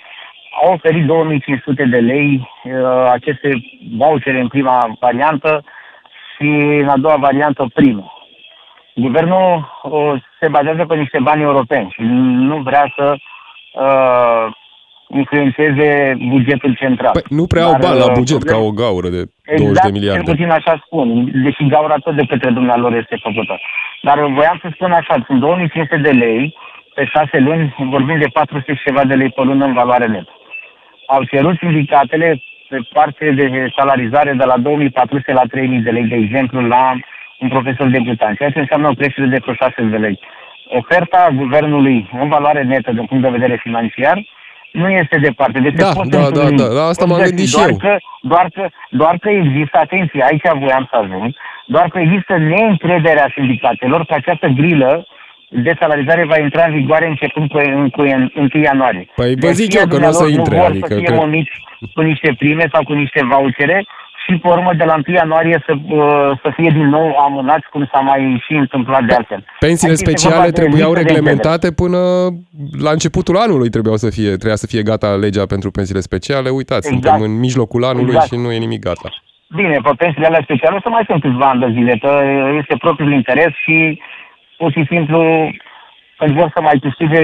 au 0.61 0.73
oferit 0.73 1.05
2500 1.05 1.83
de 1.83 1.97
lei 1.97 2.49
uh, 2.63 3.09
aceste 3.11 3.49
vouchere 3.97 4.39
în 4.39 4.47
prima 4.47 4.97
variantă 4.99 5.63
și 6.35 6.47
în 6.81 6.87
a 6.87 6.97
doua 6.97 7.15
variantă 7.15 7.69
primă. 7.73 8.13
Guvernul 8.95 9.79
uh, 9.83 10.13
se 10.39 10.47
bazează 10.47 10.85
pe 10.85 10.95
niște 10.95 11.19
bani 11.21 11.41
europeni 11.41 11.89
și 11.95 12.01
nu 12.49 12.57
vrea 12.57 12.93
să 12.95 13.15
uh, 13.73 14.57
influențeze 15.09 16.17
bugetul 16.27 16.73
central. 16.75 17.11
Păi 17.11 17.37
nu 17.39 17.45
prea 17.45 17.63
au 17.63 17.77
bani 17.81 17.99
la 17.99 18.09
uh, 18.11 18.17
buget 18.19 18.43
ca 18.43 18.57
o 18.57 18.71
gaură 18.71 19.09
de 19.09 19.21
20 19.45 19.67
exact, 19.67 19.85
de 19.85 19.91
miliarde. 19.97 20.19
Exact, 20.19 20.37
puțin 20.37 20.51
așa 20.59 20.83
spun, 20.85 21.07
deși 21.43 21.67
gaura 21.67 21.95
tot 21.95 22.15
de 22.15 22.25
către 22.31 22.49
dumnealor 22.49 22.93
este 22.93 23.15
făcută. 23.21 23.59
Dar 24.01 24.17
voiam 24.19 24.57
să 24.61 24.67
spun 24.73 24.91
așa, 24.91 25.23
sunt 25.27 25.39
2500 25.39 25.97
de 25.97 26.09
lei, 26.09 26.55
pe 26.95 27.05
șase 27.05 27.37
luni 27.39 27.75
vorbim 27.89 28.17
de 28.19 28.27
400 28.33 28.73
și 28.73 28.83
ceva 28.85 29.03
de 29.03 29.15
lei 29.15 29.29
pe 29.29 29.41
lună 29.41 29.65
în 29.65 29.73
valoare 29.73 30.07
netă. 30.07 30.33
Au 31.05 31.23
cerut 31.23 31.57
sindicatele 31.57 32.43
pe 32.69 32.77
parte 32.93 33.31
de 33.31 33.71
salarizare 33.77 34.33
de 34.33 34.45
la 34.45 34.57
2400 34.57 35.31
la 35.33 35.43
3000 35.49 35.79
de 35.79 35.89
lei, 35.89 36.03
de 36.03 36.15
exemplu, 36.15 36.67
la 36.67 36.83
un 37.39 37.49
profesor 37.49 37.87
debutant, 37.87 38.37
ceea 38.37 38.49
ce 38.49 38.59
înseamnă 38.59 38.87
o 38.87 38.93
creștere 38.93 39.27
de 39.27 39.37
vreo 39.41 39.53
6 39.53 39.73
de 39.81 39.97
lei. 39.97 40.19
Oferta 40.67 41.29
guvernului 41.35 42.09
în 42.21 42.27
valoare 42.27 42.63
netă 42.63 42.91
din 42.91 43.05
punct 43.05 43.23
de 43.23 43.29
vedere 43.37 43.59
financiar 43.63 44.17
nu 44.71 44.89
este 44.89 45.17
departe. 45.17 45.59
Deci 45.59 45.73
da, 45.73 45.91
da, 46.03 46.29
da, 46.29 46.49
da, 46.49 46.67
la 46.67 46.83
asta 46.83 47.05
m-am 47.05 47.21
gândit 47.21 47.47
și 47.47 47.55
doar 47.55 47.69
eu. 47.69 47.75
Că, 47.75 47.97
doar, 48.21 48.49
că, 48.53 48.67
doar 48.89 49.17
că 49.17 49.29
există, 49.29 49.77
atenție, 49.77 50.25
aici 50.29 50.59
voiam 50.59 50.87
să 50.91 50.97
ajung, 50.97 51.35
doar 51.65 51.89
că 51.89 51.99
există 51.99 52.37
neîncrederea 52.37 53.31
sindicatelor 53.35 54.05
că 54.05 54.13
această 54.13 54.47
grilă 54.47 55.07
de 55.49 55.75
salarizare 55.79 56.25
va 56.25 56.39
intra 56.39 56.63
în 56.65 56.73
vigoare 56.73 57.07
începând 57.07 57.49
cu, 57.49 57.59
cu 57.91 58.01
1 58.01 58.49
ianuarie. 58.63 59.07
Păi 59.15 59.35
vă 59.39 59.49
zic 59.49 59.73
eu 59.73 59.87
că 59.87 59.97
nu 59.97 60.07
o 60.07 60.11
să 60.11 60.27
intre. 60.27 60.55
Nu 60.55 60.61
vor 60.61 60.69
adică 60.69 60.87
să 60.87 60.95
fie 60.95 61.03
cred... 61.03 61.19
cu 61.93 62.01
niște 62.01 62.35
prime 62.37 62.65
sau 62.71 62.83
cu 62.83 62.93
niște 62.93 63.21
vouchere, 63.31 63.85
și 64.29 64.37
pe 64.37 64.47
urmă 64.47 64.71
de 64.77 64.83
la 64.83 64.95
1 65.07 65.15
ianuarie 65.15 65.63
să, 65.65 65.73
uh, 65.73 66.39
să 66.43 66.51
fie 66.55 66.69
din 66.69 66.87
nou 66.87 67.15
amânați 67.25 67.67
cum 67.71 67.89
s-a 67.91 67.99
mai 67.99 68.43
și 68.45 68.53
întâmplat 68.53 69.03
de 69.03 69.13
altfel. 69.13 69.45
Pensiile 69.59 69.95
Aici 69.97 70.05
speciale 70.05 70.49
trebuiau 70.51 70.93
reglementate 70.93 71.71
până 71.71 71.99
la 72.85 72.91
începutul 72.91 73.37
anului 73.37 73.69
trebuiau 73.69 73.97
să 73.97 74.09
fie, 74.09 74.29
trebuia 74.29 74.55
să 74.55 74.67
fie 74.67 74.81
gata 74.81 75.07
legea 75.25 75.45
pentru 75.45 75.71
pensiile 75.71 75.99
speciale. 75.99 76.49
Uitați, 76.49 76.87
exact. 76.87 77.03
suntem 77.03 77.31
în 77.31 77.39
mijlocul 77.39 77.83
anului 77.83 78.13
exact. 78.13 78.27
și 78.27 78.35
nu 78.43 78.51
e 78.51 78.57
nimic 78.57 78.81
gata. 78.89 79.09
Bine, 79.55 79.75
pe 79.83 79.91
pensiile 79.97 80.27
alea 80.27 80.43
speciale 80.43 80.75
o 80.75 80.79
să 80.83 80.89
mai 80.89 81.03
sunt 81.07 81.21
câțiva 81.21 81.49
ani 81.49 81.59
de 81.59 81.69
zile, 81.77 81.93
că 82.03 82.11
este 82.61 82.75
propriul 82.85 83.13
interes 83.13 83.51
și 83.63 84.01
pur 84.57 84.71
și 84.71 84.83
simplu 84.89 85.19
când 86.17 86.35
vor 86.39 86.51
să 86.55 86.61
mai 86.61 86.79
câștige 86.81 87.21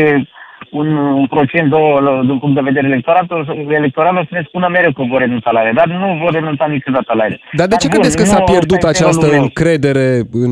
un, 0.71 0.97
un 0.97 1.27
procent, 1.27 1.69
două, 1.69 2.21
din 2.25 2.39
punct 2.39 2.55
de 2.55 2.61
vedere 2.61 2.87
electoral, 2.87 3.27
electoral 3.69 4.15
o 4.17 4.23
să 4.23 4.29
ne 4.29 4.43
spună 4.47 4.67
mereu 4.67 4.91
că 4.91 5.03
vor 5.09 5.19
renunța 5.19 5.51
la 5.51 5.61
ele, 5.61 5.71
dar 5.71 5.87
nu 5.87 6.19
vor 6.21 6.31
renunța 6.31 6.65
niciodată 6.65 7.13
la 7.15 7.25
ele. 7.25 7.39
Dar 7.51 7.67
de 7.67 7.75
ce 7.75 7.87
dar 7.87 7.97
credeți 7.97 8.17
că 8.17 8.23
s-a 8.23 8.41
pierdut 8.41 8.83
această 8.83 9.27
încredere 9.31 10.21
în... 10.31 10.51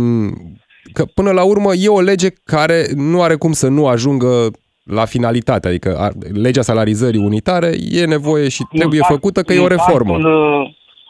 Că 0.93 1.03
până 1.13 1.31
la 1.31 1.43
urmă 1.43 1.69
e 1.73 1.87
o 1.87 2.01
lege 2.01 2.27
care 2.45 2.79
nu 2.95 3.21
are 3.21 3.35
cum 3.35 3.51
să 3.51 3.67
nu 3.69 3.87
ajungă 3.87 4.51
la 4.83 5.05
finalitate, 5.05 5.67
adică 5.67 6.11
legea 6.33 6.61
salarizării 6.61 7.25
unitare 7.25 7.69
e 7.91 8.05
nevoie 8.05 8.49
și 8.49 8.63
trebuie 8.69 8.99
Impact, 8.99 9.13
făcută 9.13 9.41
că 9.41 9.53
e 9.53 9.59
o 9.59 9.67
reformă. 9.67 10.17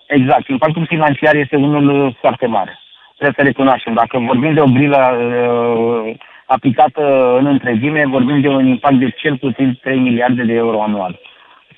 Exact, 0.07 0.47
impactul 0.47 0.85
financiar 0.89 1.35
este 1.35 1.55
unul 1.55 2.17
foarte 2.21 2.45
mare. 2.45 2.79
Trebuie 3.17 3.35
să 3.37 3.43
recunoaștem. 3.45 3.93
Dacă 3.93 4.19
vorbim 4.25 4.53
de 4.53 4.59
o 4.59 4.65
grilă 4.65 4.97
uh, 4.97 6.15
aplicată 6.55 7.03
în 7.39 7.45
întregime, 7.45 8.01
vorbim 8.05 8.41
de 8.41 8.47
un 8.47 8.65
impact 8.65 8.99
de 9.03 9.09
cel 9.09 9.37
puțin 9.37 9.79
3 9.81 9.99
miliarde 9.99 10.43
de 10.43 10.53
euro 10.53 10.81
anual. 10.81 11.19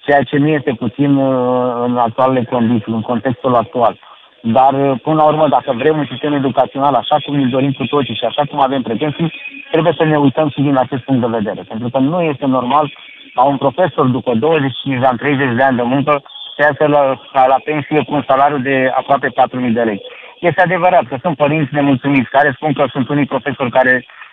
Ceea 0.05 0.24
ce 0.24 0.38
nu 0.38 0.48
este 0.48 0.72
puțin 0.84 1.15
uh, 1.15 1.84
în 1.86 1.98
actualele 1.98 2.44
condiții, 2.44 2.94
în 2.94 3.01
contextul 3.01 3.55
actual. 3.55 3.94
Dar, 4.41 4.74
uh, 4.74 5.00
până 5.03 5.15
la 5.15 5.24
urmă, 5.24 5.48
dacă 5.48 5.74
vrem 5.82 5.98
un 5.98 6.08
sistem 6.12 6.34
educațional 6.34 6.94
așa 6.94 7.17
cum 7.25 7.34
îl 7.36 7.50
dorim 7.50 7.72
cu 7.72 7.86
toții 7.86 8.20
și 8.20 8.25
așa 8.25 8.44
cum 8.50 8.60
avem 8.62 8.82
pretenții, 8.82 9.34
trebuie 9.72 9.94
să 9.98 10.03
ne 10.05 10.17
uităm 10.17 10.50
și 10.50 10.62
din 10.62 10.77
acest 10.77 11.03
punct 11.03 11.22
de 11.22 11.38
vedere. 11.38 11.62
Pentru 11.67 11.89
că 11.89 12.00
nu 12.00 12.22
este 12.22 12.46
normal 12.46 12.94
ca 13.34 13.44
un 13.44 13.58
profesor 13.58 14.05
după 14.08 14.32
25 14.34 15.00
de 15.00 15.05
ani, 15.05 15.17
30 15.17 15.55
de 15.55 15.63
ani 15.63 15.77
de 15.77 15.84
muncă, 15.94 16.24
să 16.55 16.60
iasă 16.62 16.86
la, 16.96 17.01
la, 17.34 17.48
la 17.48 17.60
pensie 17.63 18.03
cu 18.03 18.13
un 18.13 18.24
salariu 18.27 18.58
de 18.58 18.91
aproape 18.96 19.27
4.000 19.27 19.74
de 19.74 19.82
lei. 19.82 20.01
Este 20.39 20.62
adevărat 20.62 21.05
că 21.08 21.17
sunt 21.22 21.36
părinți 21.38 21.74
nemulțumiți 21.74 22.29
care 22.29 22.51
spun 22.55 22.74
că 22.74 22.86
sunt 22.91 23.10
unii 23.10 23.25
profesori 23.34 23.72
care 23.72 23.94
uh, 23.96 24.25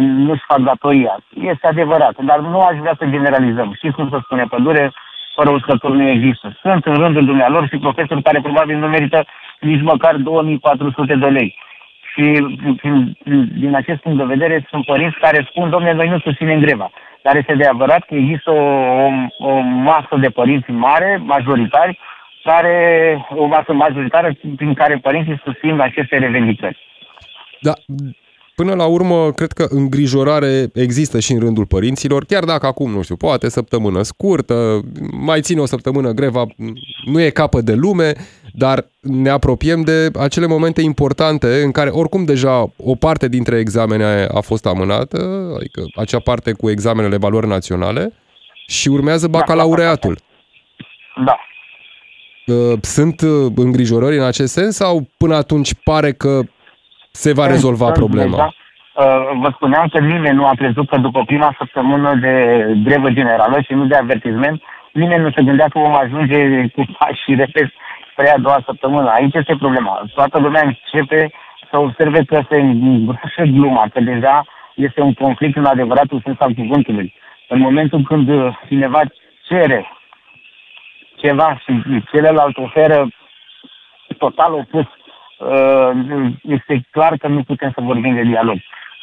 nu-și 0.00 0.44
fac 0.46 0.58
datoria. 0.58 1.18
Este 1.40 1.66
adevărat, 1.66 2.16
dar 2.20 2.38
nu 2.38 2.60
aș 2.60 2.76
vrea 2.78 2.94
să 2.98 3.06
generalizăm. 3.06 3.72
Știți 3.76 3.94
cum 3.94 4.08
să 4.10 4.18
spune 4.22 4.44
pădure, 4.44 4.92
fără 5.34 5.50
uscători 5.50 5.96
nu 5.96 6.08
există. 6.08 6.58
Sunt 6.62 6.84
în 6.84 6.94
rândul 6.94 7.24
dumnealor 7.24 7.68
și 7.68 7.78
profesori 7.78 8.22
care 8.22 8.40
probabil 8.40 8.76
nu 8.76 8.86
merită 8.86 9.24
nici 9.60 9.82
măcar 9.82 10.16
2400 10.16 11.14
de 11.14 11.26
lei. 11.26 11.58
Și 12.12 12.22
din, 12.82 13.16
din 13.58 13.74
acest 13.74 14.00
punct 14.00 14.18
de 14.18 14.24
vedere 14.24 14.66
sunt 14.70 14.84
părinți 14.84 15.18
care 15.18 15.46
spun, 15.50 15.70
domnule, 15.70 15.92
noi 15.92 16.08
nu 16.08 16.18
susținem 16.18 16.60
greva. 16.60 16.90
Dar 17.22 17.36
este 17.36 17.54
de 17.54 17.64
adevărat 17.64 18.06
că 18.06 18.14
există 18.14 18.50
o, 18.50 18.62
o, 18.62 19.10
o 19.38 19.58
masă 19.60 20.16
de 20.20 20.28
părinți 20.28 20.70
mare, 20.70 21.20
majoritari, 21.24 21.98
care, 22.44 22.76
o 23.28 23.46
masă 23.46 23.72
majoritară 23.72 24.30
prin 24.56 24.74
care 24.74 24.96
părinții 24.96 25.40
susțin 25.44 25.80
aceste 25.80 26.18
revendicări. 26.18 26.78
Da, 27.60 27.72
Până 28.58 28.74
la 28.74 28.86
urmă, 28.86 29.32
cred 29.32 29.52
că 29.52 29.66
îngrijorare 29.70 30.70
există 30.74 31.20
și 31.20 31.32
în 31.32 31.38
rândul 31.38 31.66
părinților, 31.66 32.24
chiar 32.24 32.44
dacă 32.44 32.66
acum, 32.66 32.90
nu 32.90 33.02
știu, 33.02 33.16
poate 33.16 33.48
săptămână 33.48 34.02
scurtă, 34.02 34.80
mai 35.10 35.40
ține 35.40 35.60
o 35.60 35.66
săptămână 35.66 36.10
greva, 36.10 36.46
nu 37.04 37.20
e 37.20 37.30
capă 37.30 37.60
de 37.60 37.74
lume, 37.74 38.12
dar 38.52 38.86
ne 39.00 39.28
apropiem 39.28 39.82
de 39.82 40.10
acele 40.18 40.46
momente 40.46 40.80
importante 40.80 41.62
în 41.62 41.70
care 41.70 41.90
oricum 41.90 42.24
deja 42.24 42.72
o 42.76 42.94
parte 42.94 43.28
dintre 43.28 43.58
examene 43.58 44.26
a 44.34 44.40
fost 44.40 44.66
amânată, 44.66 45.52
adică 45.56 45.82
acea 45.94 46.18
parte 46.18 46.52
cu 46.52 46.70
examenele 46.70 47.16
valori 47.16 47.46
naționale 47.46 48.12
și 48.66 48.88
urmează 48.88 49.26
da, 49.26 49.38
bacalaureatul. 49.38 50.18
Da. 51.24 51.38
Uh, 52.54 52.78
sunt 52.80 53.20
uh, 53.20 53.52
îngrijorări 53.54 54.16
în 54.16 54.24
acest 54.24 54.52
sens 54.52 54.74
sau 54.74 55.08
până 55.16 55.34
atunci 55.34 55.74
pare 55.84 56.12
că 56.12 56.42
se 57.10 57.32
va 57.32 57.46
rezolva 57.46 57.90
problema? 57.90 58.30
Deja, 58.30 58.54
uh, 58.94 59.38
vă 59.42 59.50
spuneam 59.54 59.88
că 59.88 59.98
nimeni 59.98 60.36
nu 60.36 60.46
a 60.46 60.52
crezut 60.56 60.88
că 60.88 60.96
după 60.96 61.22
prima 61.26 61.54
săptămână 61.58 62.14
de 62.14 62.64
grevă 62.84 63.10
generală 63.10 63.60
și 63.60 63.72
nu 63.72 63.86
de 63.86 63.94
avertisment, 63.94 64.62
nimeni 64.92 65.22
nu 65.22 65.30
se 65.30 65.42
gândea 65.42 65.68
că 65.68 65.78
vom 65.78 65.94
ajunge 65.94 66.68
cu 66.74 66.84
pași, 66.98 67.34
repet, 67.34 67.68
spre 68.10 68.30
a 68.30 68.38
doua 68.38 68.60
săptămână. 68.64 69.08
Aici 69.10 69.34
este 69.34 69.56
problema. 69.58 70.02
Toată 70.14 70.38
lumea 70.38 70.62
începe 70.64 71.30
să 71.70 71.78
observe 71.78 72.24
că 72.24 72.40
se 72.50 72.56
îngroșă 72.60 73.42
gluma, 73.42 73.88
că 73.92 74.00
deja 74.00 74.44
este 74.74 75.00
un 75.00 75.14
conflict 75.14 75.56
în 75.56 75.64
adevăratul 75.64 76.20
sens 76.24 76.36
al 76.40 76.52
cuvântului. 76.52 77.14
În 77.48 77.58
momentul 77.58 78.02
când 78.02 78.28
cineva 78.68 79.00
cere 79.48 79.92
ceva 81.16 81.62
și 81.64 82.02
celălalt 82.12 82.56
oferă 82.56 83.08
total 84.18 84.52
opus 84.52 84.86
Uh, 84.86 84.97
este 86.42 86.80
clar 86.90 87.16
că 87.16 87.28
nu 87.28 87.42
putem 87.42 87.70
să 87.74 87.80
vorbim 87.80 88.14
de 88.14 88.22
dialog. 88.22 88.56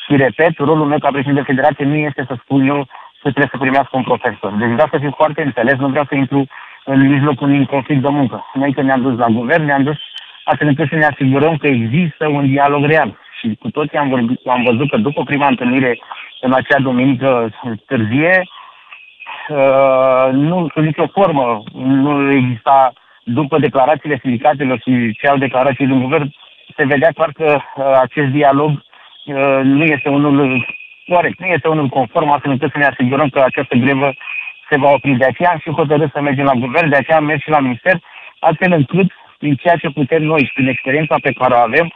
Și 0.06 0.16
repet, 0.16 0.58
rolul 0.58 0.86
meu 0.86 0.98
ca 0.98 1.10
președinte 1.12 1.40
de 1.42 1.52
federație 1.52 1.86
nu 1.86 1.96
este 1.96 2.26
să 2.28 2.36
spun 2.44 2.68
eu 2.68 2.88
că 3.22 3.32
trebuie 3.32 3.52
să 3.52 3.58
primească 3.58 3.98
un 3.98 4.04
profesor. 4.04 4.52
Deci 4.52 4.76
vreau 4.78 4.88
să 4.92 4.98
fiu 4.98 5.14
foarte 5.16 5.42
înțeles, 5.42 5.78
nu 5.78 5.88
vreau 5.88 6.06
să 6.10 6.16
intru 6.16 6.48
în 6.86 7.08
mijlocul 7.08 7.48
unui 7.48 7.66
conflict 7.66 8.02
de 8.02 8.08
muncă. 8.08 8.46
Noi 8.54 8.74
când 8.74 8.88
ne-am 8.88 9.02
dus 9.02 9.18
la 9.18 9.28
guvern, 9.28 9.66
ne-am 9.66 9.84
dus 9.84 9.98
astfel 10.44 10.68
încât 10.68 10.90
să 10.90 10.96
ne 10.96 11.06
asigurăm 11.06 11.58
că 11.58 11.68
există 11.68 12.28
un 12.28 12.48
dialog 12.48 12.86
real. 12.86 13.18
Și 13.40 13.58
cu 13.60 13.70
toții 13.70 13.98
am, 13.98 14.10
vorbit, 14.10 14.48
am 14.48 14.64
văzut 14.64 14.90
că 14.90 14.98
după 14.98 15.24
prima 15.24 15.48
întâlnire 15.48 16.00
în 16.42 16.54
acea 16.54 16.80
duminică 16.80 17.50
târzie, 17.86 18.44
uh, 19.50 20.30
nu, 20.32 20.68
în 20.74 20.84
nicio 20.84 21.08
formă, 21.08 21.64
nu 21.74 22.32
exista 22.32 22.94
după 23.26 23.60
declarațiile 23.60 24.20
sindicatelor 24.22 24.78
și 24.78 25.16
ce 25.20 25.28
au 25.28 25.38
declarații 25.38 25.88
din 25.88 26.02
guvern, 26.02 26.34
se 26.76 26.86
vedea 26.86 27.12
clar 27.12 27.32
că 27.32 27.58
uh, 27.58 27.86
acest 28.02 28.28
dialog 28.28 28.70
uh, 28.70 29.60
nu 29.64 29.84
este 29.84 30.10
unul 30.10 30.66
corect, 31.08 31.40
nu 31.40 31.46
este 31.46 31.68
unul 31.68 31.88
conform, 31.88 32.30
astfel 32.30 32.52
încât 32.52 32.72
să 32.72 32.78
ne 32.78 32.86
asigurăm 32.86 33.30
că 33.30 33.40
această 33.40 33.76
grevă 33.76 34.14
se 34.70 34.78
va 34.78 34.90
opri. 34.90 35.18
De 35.18 35.26
aceea 35.26 35.50
am 35.50 35.60
și 35.60 35.70
hotărât 35.70 36.12
să 36.12 36.22
mergem 36.22 36.46
la 36.46 36.54
guvern, 36.54 36.90
de 36.90 36.96
aceea 36.96 37.18
am 37.18 37.26
mers 37.26 37.42
și 37.42 37.50
la 37.50 37.60
minister, 37.60 38.00
astfel 38.40 38.72
încât, 38.72 39.12
prin 39.38 39.56
ceea 39.56 39.76
ce 39.76 39.90
putem 39.90 40.24
noi 40.24 40.46
și 40.46 40.54
prin 40.54 40.68
experiența 40.68 41.16
pe 41.22 41.32
care 41.32 41.54
o 41.54 41.58
avem, 41.58 41.94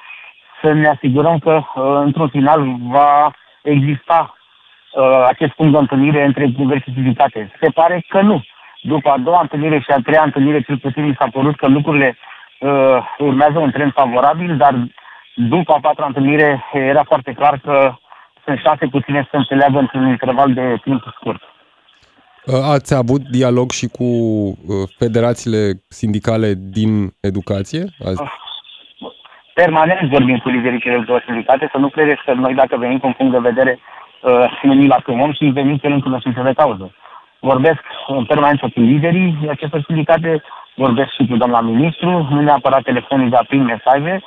să 0.62 0.74
ne 0.74 0.88
asigurăm 0.88 1.40
că, 1.40 1.54
uh, 1.54 1.84
într-un 2.04 2.30
final, 2.30 2.76
va 2.80 3.32
exista 3.64 4.38
uh, 4.94 5.26
acest 5.28 5.52
punct 5.52 5.72
de 5.72 5.78
întâlnire 5.78 6.26
între 6.26 6.48
guvern 6.48 6.82
și 6.82 6.94
sindicate. 6.94 7.52
Se 7.62 7.70
pare 7.70 8.04
că 8.08 8.22
nu 8.22 8.44
după 8.82 9.10
a 9.10 9.18
doua 9.18 9.42
întâlnire 9.42 9.80
și 9.80 9.92
a 9.92 10.02
treia 10.04 10.24
întâlnire, 10.24 10.62
cel 10.62 10.78
puțin 10.78 11.06
mi 11.08 11.16
s-a 11.20 11.28
părut 11.32 11.56
că 11.56 11.68
lucrurile 11.68 12.18
uh, 12.60 12.98
urmează 13.18 13.60
un 13.60 13.72
trend 13.72 13.92
favorabil, 13.94 14.58
dar 14.58 14.88
după 15.36 15.74
a 15.74 15.80
patra 15.80 16.06
întâlnire 16.06 16.64
era 16.74 17.04
foarte 17.04 17.34
clar 17.34 17.60
că 17.64 17.94
sunt 18.46 18.60
șanse 18.60 18.88
puține 18.88 19.22
să 19.22 19.28
se 19.32 19.38
înțeleagă 19.38 19.80
într-un 19.80 20.08
interval 20.08 20.54
de 20.54 20.80
timp 20.84 21.04
scurt. 21.16 21.42
Uh, 22.46 22.54
ați 22.74 22.96
avut 22.96 23.22
dialog 23.22 23.72
și 23.72 23.88
cu 23.88 24.04
uh, 24.04 24.56
federațiile 24.98 25.72
sindicale 25.88 26.54
din 26.58 26.92
educație? 27.20 27.84
Azi? 28.06 28.22
Uh, 28.22 28.32
permanent 29.54 30.10
vorbim 30.10 30.38
cu 30.38 30.50
liderii 30.50 30.80
celor 30.80 31.04
două 31.06 31.20
sindicate, 31.26 31.70
să 31.72 31.78
nu 31.78 31.90
credeți 31.90 32.22
că 32.26 32.34
noi 32.34 32.54
dacă 32.54 32.78
venim 32.78 33.00
cu 33.00 33.08
un 33.08 33.14
punct 33.14 33.32
de 33.32 33.50
vedere 33.50 33.80
uh, 34.22 34.62
ne 34.64 34.88
la 34.88 35.00
câmăm 35.04 35.32
și 35.34 35.46
venim 35.46 35.78
cerând 35.78 36.02
cunoștință 36.02 36.42
de 36.42 36.54
cauză 36.54 36.92
vorbesc 37.40 37.84
în 38.08 38.26
permanență 38.26 38.70
cu 38.74 38.80
liderii 38.80 39.38
acestor 39.50 39.84
sindicate, 39.86 40.44
vorbesc 40.76 41.12
și 41.12 41.28
cu 41.28 41.36
doamna 41.36 41.62
ministru, 41.62 42.28
nu 42.30 42.42
neapărat 42.42 42.84
telefonic, 42.84 43.30
dar 43.30 43.46
prin 43.46 43.64
mesaje. 43.64 44.22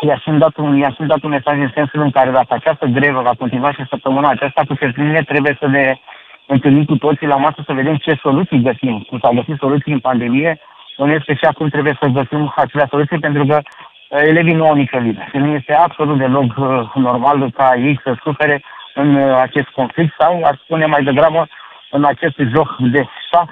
I-am 0.00 0.38
dat, 0.38 0.56
un, 0.56 0.76
i-am 0.76 0.96
dat 0.98 1.22
un 1.22 1.30
mesaj 1.30 1.58
în 1.58 1.70
sensul 1.74 2.00
în 2.00 2.10
care 2.10 2.30
dacă 2.30 2.54
această 2.54 2.86
grevă 2.86 3.20
va 3.20 3.32
continua 3.38 3.72
și 3.72 3.86
săptămâna 3.88 4.28
aceasta 4.28 4.62
cu 4.68 4.74
certitudine, 4.74 5.22
trebuie 5.22 5.56
să 5.60 5.66
ne 5.66 6.00
întâlnim 6.46 6.84
cu 6.84 6.96
toții 6.96 7.26
la 7.26 7.36
masă 7.36 7.62
să 7.66 7.72
vedem 7.72 7.96
ce 7.96 8.18
soluții 8.22 8.62
găsim. 8.62 9.06
Cum 9.08 9.18
s-au 9.18 9.34
găsit 9.34 9.56
soluții 9.58 9.92
în 9.92 9.98
pandemie, 9.98 10.60
este 11.06 11.34
și 11.34 11.44
acum 11.44 11.68
trebuie 11.68 11.98
să 12.00 12.08
găsim 12.08 12.52
acelea 12.56 12.86
soluții 12.90 13.18
pentru 13.18 13.44
că 13.46 13.60
uh, 13.62 14.20
elevii 14.22 14.54
nu 14.54 14.66
au 14.66 14.74
nicio 14.74 14.98
vină. 14.98 15.24
Și 15.30 15.36
nu 15.36 15.54
este 15.54 15.74
absolut 15.74 16.18
deloc 16.18 16.54
uh, 16.56 16.90
normal 16.94 17.50
ca 17.50 17.74
ei 17.76 18.00
să 18.02 18.16
sufere 18.22 18.62
în 18.94 19.14
uh, 19.14 19.38
acest 19.40 19.68
conflict 19.68 20.14
sau, 20.18 20.42
aș 20.42 20.56
spune 20.58 20.86
mai 20.86 21.02
degrabă, 21.02 21.48
în 21.90 22.04
acest 22.04 22.36
joc 22.54 22.76
de 22.92 23.04
șah 23.30 23.48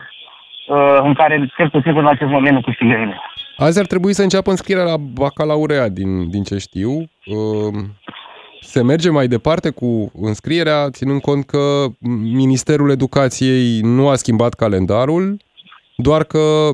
uh, 0.68 0.98
în 1.02 1.14
care 1.14 1.52
cel 1.56 1.70
puțin 1.70 1.96
în 1.96 2.06
acest 2.06 2.30
moment 2.30 2.54
nu 2.54 2.60
câștigă 2.60 2.92
nimeni. 2.92 3.20
Azi 3.56 3.78
ar 3.78 3.86
trebui 3.86 4.12
să 4.12 4.22
înceapă 4.22 4.50
înscrierea 4.50 4.84
la 4.84 4.96
bacalaureat, 4.96 5.90
din, 5.90 6.30
din 6.30 6.42
ce 6.42 6.58
știu. 6.58 6.90
Uh, 6.90 7.74
se 8.60 8.82
merge 8.82 9.10
mai 9.10 9.26
departe 9.26 9.70
cu 9.70 10.12
înscrierea, 10.14 10.90
ținând 10.90 11.20
cont 11.20 11.44
că 11.44 11.84
Ministerul 12.20 12.90
Educației 12.90 13.80
nu 13.80 14.08
a 14.08 14.14
schimbat 14.14 14.54
calendarul, 14.54 15.36
doar 15.96 16.24
că 16.24 16.70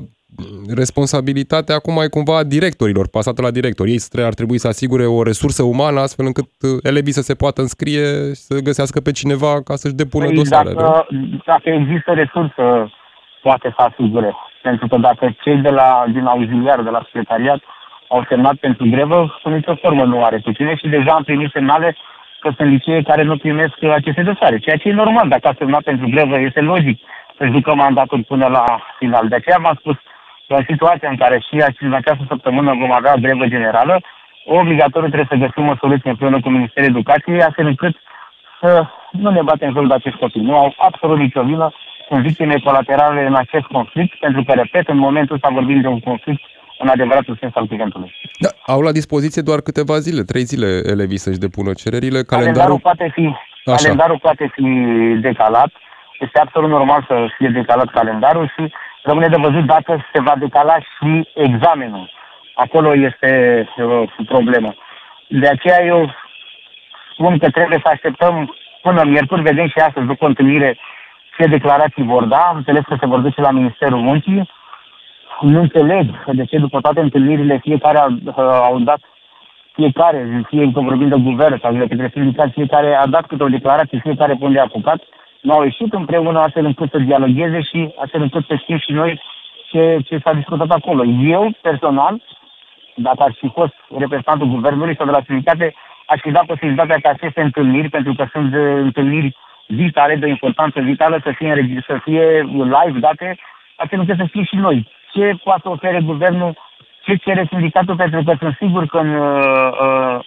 responsabilitatea 0.75 1.75
acum 1.75 1.95
e 2.03 2.07
cumva 2.07 2.37
a 2.37 2.43
directorilor, 2.43 3.07
pasată 3.09 3.41
la 3.41 3.51
directori. 3.51 3.91
Ei 3.91 4.23
ar 4.23 4.33
trebui 4.33 4.57
să 4.57 4.67
asigure 4.67 5.05
o 5.05 5.23
resursă 5.23 5.63
umană 5.63 5.99
astfel 5.99 6.25
încât 6.25 6.49
uh, 6.61 6.69
elevii 6.83 7.19
să 7.19 7.21
se 7.21 7.35
poată 7.35 7.61
înscrie 7.61 8.07
și 8.35 8.41
să 8.49 8.59
găsească 8.69 8.99
pe 8.99 9.11
cineva 9.11 9.61
ca 9.67 9.75
să-și 9.75 9.99
depună 10.01 10.25
păi 10.25 10.35
dosarele. 10.35 10.73
Dacă, 10.73 11.07
dacă 11.45 11.69
există 11.69 12.11
resursă, 12.11 12.91
poate 13.41 13.73
să 13.75 13.81
asigure. 13.81 14.35
Pentru 14.61 14.87
că 14.87 14.97
dacă 14.97 15.35
cei 15.43 15.57
de 15.57 15.69
la, 15.69 16.05
din 16.13 16.25
auxiliar, 16.25 16.81
de 16.81 16.89
la 16.89 17.01
secretariat, 17.05 17.61
au 18.07 18.25
semnat 18.29 18.55
pentru 18.55 18.85
grevă, 18.89 19.39
cu 19.43 19.49
nicio 19.49 19.75
formă 19.81 20.03
nu 20.03 20.23
are 20.23 20.37
puține 20.37 20.75
și 20.75 20.87
deja 20.87 21.11
am 21.11 21.23
primit 21.23 21.51
semnale 21.51 21.95
că 22.39 22.49
sunt 22.57 22.69
licee 22.69 23.01
care 23.01 23.23
nu 23.23 23.37
primesc 23.37 23.83
aceste 23.83 24.21
dosare, 24.21 24.57
ceea 24.59 24.77
ce 24.77 24.89
e 24.89 24.93
normal. 25.03 25.27
Dacă 25.29 25.47
a 25.47 25.55
semnat 25.57 25.83
pentru 25.83 26.07
grevă, 26.09 26.39
este 26.39 26.59
logic 26.59 26.97
să-și 27.37 27.51
ducă 27.51 27.75
mandatul 27.75 28.23
până 28.23 28.47
la 28.47 28.65
final. 28.99 29.27
De 29.27 29.35
aceea 29.35 29.57
v-am 29.61 29.77
spus, 29.79 29.95
în 30.47 30.63
situația 30.67 31.09
în 31.09 31.17
care 31.17 31.39
și 31.39 31.83
în 31.83 31.93
această 31.93 32.23
săptămână 32.27 32.75
vom 32.79 32.91
avea 32.91 33.15
grevă 33.15 33.45
generală, 33.45 34.01
obligatoriu 34.45 35.09
trebuie 35.09 35.33
să 35.33 35.45
găsim 35.45 35.67
o 35.67 35.75
soluție 35.75 36.09
împreună 36.09 36.39
cu 36.39 36.49
Ministerul 36.49 36.89
Educației, 36.89 37.41
astfel 37.41 37.65
încât 37.65 37.95
să 38.61 38.85
nu 39.11 39.29
ne 39.29 39.41
batem 39.41 39.73
joc 39.73 39.87
de 39.87 39.93
acest 39.93 40.15
copii. 40.15 40.41
Nu 40.41 40.55
au 40.55 40.73
absolut 40.77 41.17
nicio 41.17 41.43
vină, 41.43 41.71
sunt 42.07 42.21
victime 42.21 42.55
colaterale 42.63 43.25
în 43.25 43.35
acest 43.35 43.65
conflict, 43.65 44.19
pentru 44.19 44.43
că, 44.43 44.51
repet, 44.53 44.87
în 44.87 44.97
momentul 44.97 45.35
ăsta 45.35 45.49
vorbim 45.49 45.81
de 45.81 45.87
un 45.87 45.99
conflict 45.99 46.41
în 46.79 46.87
adevăratul 46.87 47.37
sens 47.39 47.51
al 47.55 47.67
cuvântului. 47.67 48.15
Da, 48.39 48.49
au 48.73 48.81
la 48.81 48.91
dispoziție 48.91 49.41
doar 49.41 49.59
câteva 49.59 49.97
zile, 49.99 50.21
trei 50.21 50.43
zile 50.43 50.69
elevii 50.93 51.17
să-și 51.25 51.43
depună 51.45 51.71
cererile. 51.73 52.23
Calendarul, 52.23 52.29
calendarul 52.31 52.79
poate 52.79 53.11
fi, 53.13 53.25
Așa. 53.65 53.75
calendarul 53.75 54.19
poate 54.21 54.51
fi 54.55 54.67
decalat. 55.27 55.71
Este 56.19 56.39
absolut 56.39 56.69
normal 56.69 57.05
să 57.07 57.15
fie 57.37 57.49
decalat 57.49 57.89
calendarul 57.91 58.47
și 58.55 58.73
rămâne 59.03 59.27
de 59.27 59.37
văzut 59.39 59.65
dacă 59.65 60.05
se 60.13 60.21
va 60.21 60.33
decala 60.37 60.77
și 60.79 61.27
examenul. 61.33 62.11
Acolo 62.53 62.95
este 62.95 63.31
uh, 63.77 64.09
problemă. 64.25 64.75
De 65.27 65.47
aceea 65.47 65.85
eu 65.85 66.13
spun 67.13 67.37
că 67.37 67.49
trebuie 67.49 67.79
să 67.83 67.89
așteptăm 67.91 68.55
până 68.81 69.03
miercuri, 69.03 69.41
vedem 69.41 69.67
și 69.67 69.77
astăzi 69.77 70.05
după 70.05 70.25
întâlnire 70.25 70.77
ce 71.37 71.45
declarații 71.45 72.03
vor 72.03 72.23
da. 72.23 72.37
Am 72.37 72.55
înțeles 72.55 72.83
că 72.87 72.95
se 72.99 73.05
vor 73.05 73.19
duce 73.19 73.41
la 73.41 73.51
Ministerul 73.51 73.99
Muncii. 73.99 74.49
Nu 75.41 75.59
înțeleg 75.59 76.23
de 76.25 76.45
ce 76.45 76.57
după 76.57 76.81
toate 76.81 76.99
întâlnirile 76.99 77.57
fiecare 77.57 77.97
au, 77.97 78.09
uh, 78.25 78.33
au 78.69 78.79
dat 78.79 78.99
fiecare, 79.73 80.43
fie 80.47 80.71
că 80.73 80.79
vorbim 80.79 81.07
de 81.07 81.15
guvern 81.15 81.59
sau 81.61 81.73
de 81.73 81.87
către 81.87 82.09
sindicat, 82.13 82.51
fiecare 82.51 82.95
a 82.95 83.07
dat 83.07 83.25
câte 83.25 83.43
o 83.43 83.47
declarație, 83.47 83.99
fiecare 84.03 84.33
pe 84.33 84.45
unde 84.45 84.59
a 84.59 84.61
apucat, 84.61 84.97
nu 84.97 85.07
au 85.51 85.63
ieșit 85.63 85.93
împreună 85.93 86.39
astfel 86.39 86.65
încât 86.65 86.89
să 86.91 86.97
dialogueze 86.97 87.61
și 87.61 87.93
astfel 87.97 88.21
încât 88.21 88.45
să 88.45 88.55
știm 88.55 88.77
și 88.77 88.91
noi 88.91 89.21
ce, 89.69 89.97
ce 90.05 90.17
s-a 90.23 90.33
discutat 90.33 90.71
acolo. 90.71 91.03
Eu, 91.05 91.51
personal, 91.61 92.21
dacă 92.95 93.23
ar 93.23 93.33
fi 93.39 93.49
fost 93.53 93.73
reprezentantul 93.97 94.47
guvernului 94.47 94.95
sau 94.95 95.05
de 95.05 95.11
la 95.11 95.23
sindicate, 95.25 95.73
aș 96.05 96.19
fi 96.21 96.31
dat 96.31 96.45
posibilitatea 96.45 96.97
ca 97.01 97.09
aceste 97.09 97.41
întâlniri, 97.41 97.89
pentru 97.89 98.13
că 98.13 98.25
sunt 98.31 98.53
uh, 98.53 98.61
întâlniri 98.87 99.35
vitale, 99.67 100.15
de 100.15 100.27
importanță 100.27 100.81
vitală, 100.81 101.19
să 101.23 101.31
fie, 101.35 101.83
să 101.87 101.99
fie 102.03 102.41
live 102.75 102.99
date, 102.99 103.37
astfel 103.75 103.99
încât 103.99 104.17
să 104.17 104.25
știm 104.25 104.43
și 104.43 104.55
noi 104.55 104.87
ce 105.11 105.35
poate 105.43 105.61
să 105.63 105.69
ofere 105.69 105.99
guvernul, 106.01 106.57
ce 107.01 107.15
cere 107.15 107.45
sindicatul, 107.49 107.95
pentru 107.95 108.23
că 108.23 108.35
sunt 108.39 108.55
sigur 108.59 108.85
că 108.85 108.97
în, 108.97 109.15
uh, 109.15 109.71
uh, 109.81 110.19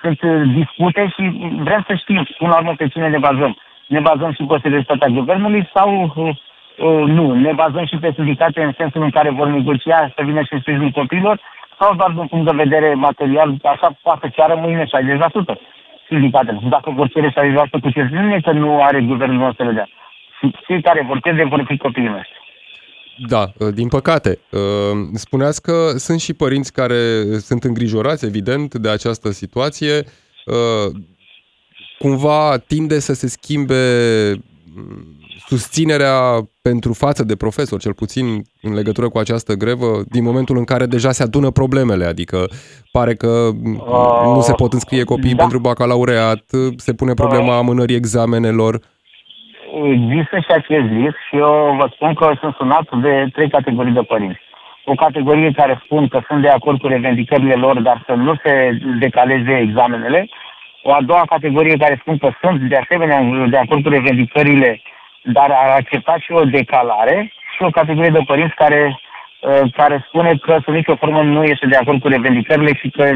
sunt 0.00 0.20
dispute 0.54 1.08
și 1.08 1.22
vrem 1.62 1.84
să 1.86 1.94
știm, 1.94 2.26
până 2.38 2.50
la 2.50 2.56
urmă, 2.56 2.74
pe 2.76 2.88
cine 2.88 3.08
ne 3.08 3.18
bazăm. 3.18 3.56
Ne 3.94 4.00
bazăm 4.00 4.32
și 4.32 4.42
pe 4.42 4.56
seriozitatea 4.62 5.08
guvernului 5.18 5.70
sau 5.74 5.88
uh, 6.02 6.36
uh, 6.86 7.04
nu? 7.16 7.34
Ne 7.46 7.52
bazăm 7.52 7.84
și 7.86 7.96
pe 7.96 8.12
sindicate 8.14 8.62
în 8.62 8.72
sensul 8.76 9.02
în 9.02 9.10
care 9.10 9.30
vor 9.30 9.48
negocia 9.48 10.12
să 10.16 10.20
vină 10.24 10.40
și 10.42 10.60
sprijinul 10.60 10.90
copilor 11.00 11.40
sau 11.78 11.94
doar 11.94 12.10
din 12.10 12.26
punct 12.26 12.46
de 12.50 12.62
vedere 12.64 12.94
material, 12.94 13.48
așa 13.62 13.98
poate 14.02 14.28
ceară 14.36 14.54
mâine 14.54 14.84
60% 14.84 14.88
sindicatele. 16.08 16.58
Și 16.62 16.68
dacă 16.68 16.90
vor 16.90 17.08
cere 17.08 17.30
60% 17.30 17.70
cu 17.70 17.90
certitudine 17.90 18.40
că 18.40 18.52
nu 18.52 18.82
are 18.82 19.00
guvernul 19.00 19.54
să 19.56 19.62
le 19.62 19.72
dea. 19.72 19.88
Și 20.38 20.56
cei 20.66 20.82
care 20.82 21.04
vor 21.08 21.20
cere 21.20 21.44
vor 21.44 21.64
fi 21.66 21.76
copiii 21.76 22.14
noștri. 22.16 22.40
Da, 23.28 23.44
din 23.74 23.88
păcate. 23.88 24.38
Uh, 24.50 24.60
spuneați 25.14 25.62
că 25.62 25.74
sunt 26.06 26.20
și 26.20 26.34
părinți 26.34 26.72
care 26.72 27.00
sunt 27.48 27.62
îngrijorați, 27.64 28.26
evident, 28.26 28.74
de 28.74 28.90
această 28.90 29.28
situație. 29.30 29.94
Uh, 32.02 32.08
cumva 32.08 32.56
tinde 32.68 32.98
să 32.98 33.14
se 33.14 33.26
schimbe 33.26 33.74
susținerea 35.46 36.16
pentru 36.62 36.92
față 36.92 37.24
de 37.24 37.36
profesor, 37.36 37.80
cel 37.80 37.94
puțin 37.94 38.24
în 38.62 38.74
legătură 38.74 39.08
cu 39.08 39.18
această 39.18 39.52
grevă, 39.54 39.90
din 40.08 40.24
momentul 40.24 40.56
în 40.56 40.64
care 40.64 40.86
deja 40.86 41.10
se 41.10 41.22
adună 41.22 41.50
problemele, 41.50 42.04
adică 42.04 42.38
pare 42.92 43.14
că 43.14 43.28
uh, 43.28 44.34
nu 44.34 44.40
se 44.40 44.52
pot 44.52 44.72
înscrie 44.72 45.04
copiii 45.04 45.34
da. 45.34 45.42
pentru 45.42 45.58
bacalaureat, 45.58 46.44
se 46.76 46.92
pune 46.94 47.14
problema 47.14 47.52
uh, 47.54 47.60
amânării 47.62 47.96
examenelor. 47.96 48.80
Există 49.94 50.36
și 50.38 50.52
acest 50.60 50.86
risc 50.98 51.18
și 51.28 51.36
eu 51.36 51.76
vă 51.78 51.86
spun 51.94 52.14
că 52.14 52.32
sunt 52.40 52.54
sunat 52.54 52.86
de 53.02 53.28
trei 53.32 53.50
categorii 53.50 53.92
de 53.92 54.02
părinți. 54.02 54.40
O 54.84 54.94
categorie 54.94 55.50
care 55.56 55.82
spun 55.84 56.08
că 56.08 56.20
sunt 56.28 56.42
de 56.42 56.48
acord 56.48 56.78
cu 56.80 56.86
revendicările 56.86 57.54
lor, 57.54 57.80
dar 57.80 58.02
să 58.06 58.12
nu 58.12 58.34
se 58.44 58.78
decaleze 58.98 59.58
examenele. 59.58 60.28
O 60.82 60.92
a 60.92 61.02
doua 61.02 61.22
categorie 61.28 61.76
care 61.76 61.98
spun 62.00 62.18
că 62.18 62.30
sunt 62.40 62.60
de 62.60 62.76
asemenea 62.76 63.46
de 63.48 63.56
acord 63.56 63.82
cu 63.82 63.88
revendicările 63.88 64.82
dar 65.22 65.50
a 65.50 65.74
acceptat 65.74 66.18
și 66.18 66.32
o 66.32 66.44
decalare 66.44 67.32
și 67.56 67.62
o 67.62 67.70
categorie 67.70 68.10
de 68.10 68.22
părinți 68.26 68.54
care, 68.54 69.00
uh, 69.40 69.72
care 69.72 70.04
spune 70.08 70.36
că 70.42 70.58
sub 70.64 70.74
nicio 70.74 70.96
formă 70.96 71.22
nu 71.22 71.44
este 71.44 71.66
de 71.66 71.76
acord 71.76 72.00
cu 72.00 72.08
revendicările 72.08 72.74
și 72.74 72.90
că 72.90 73.10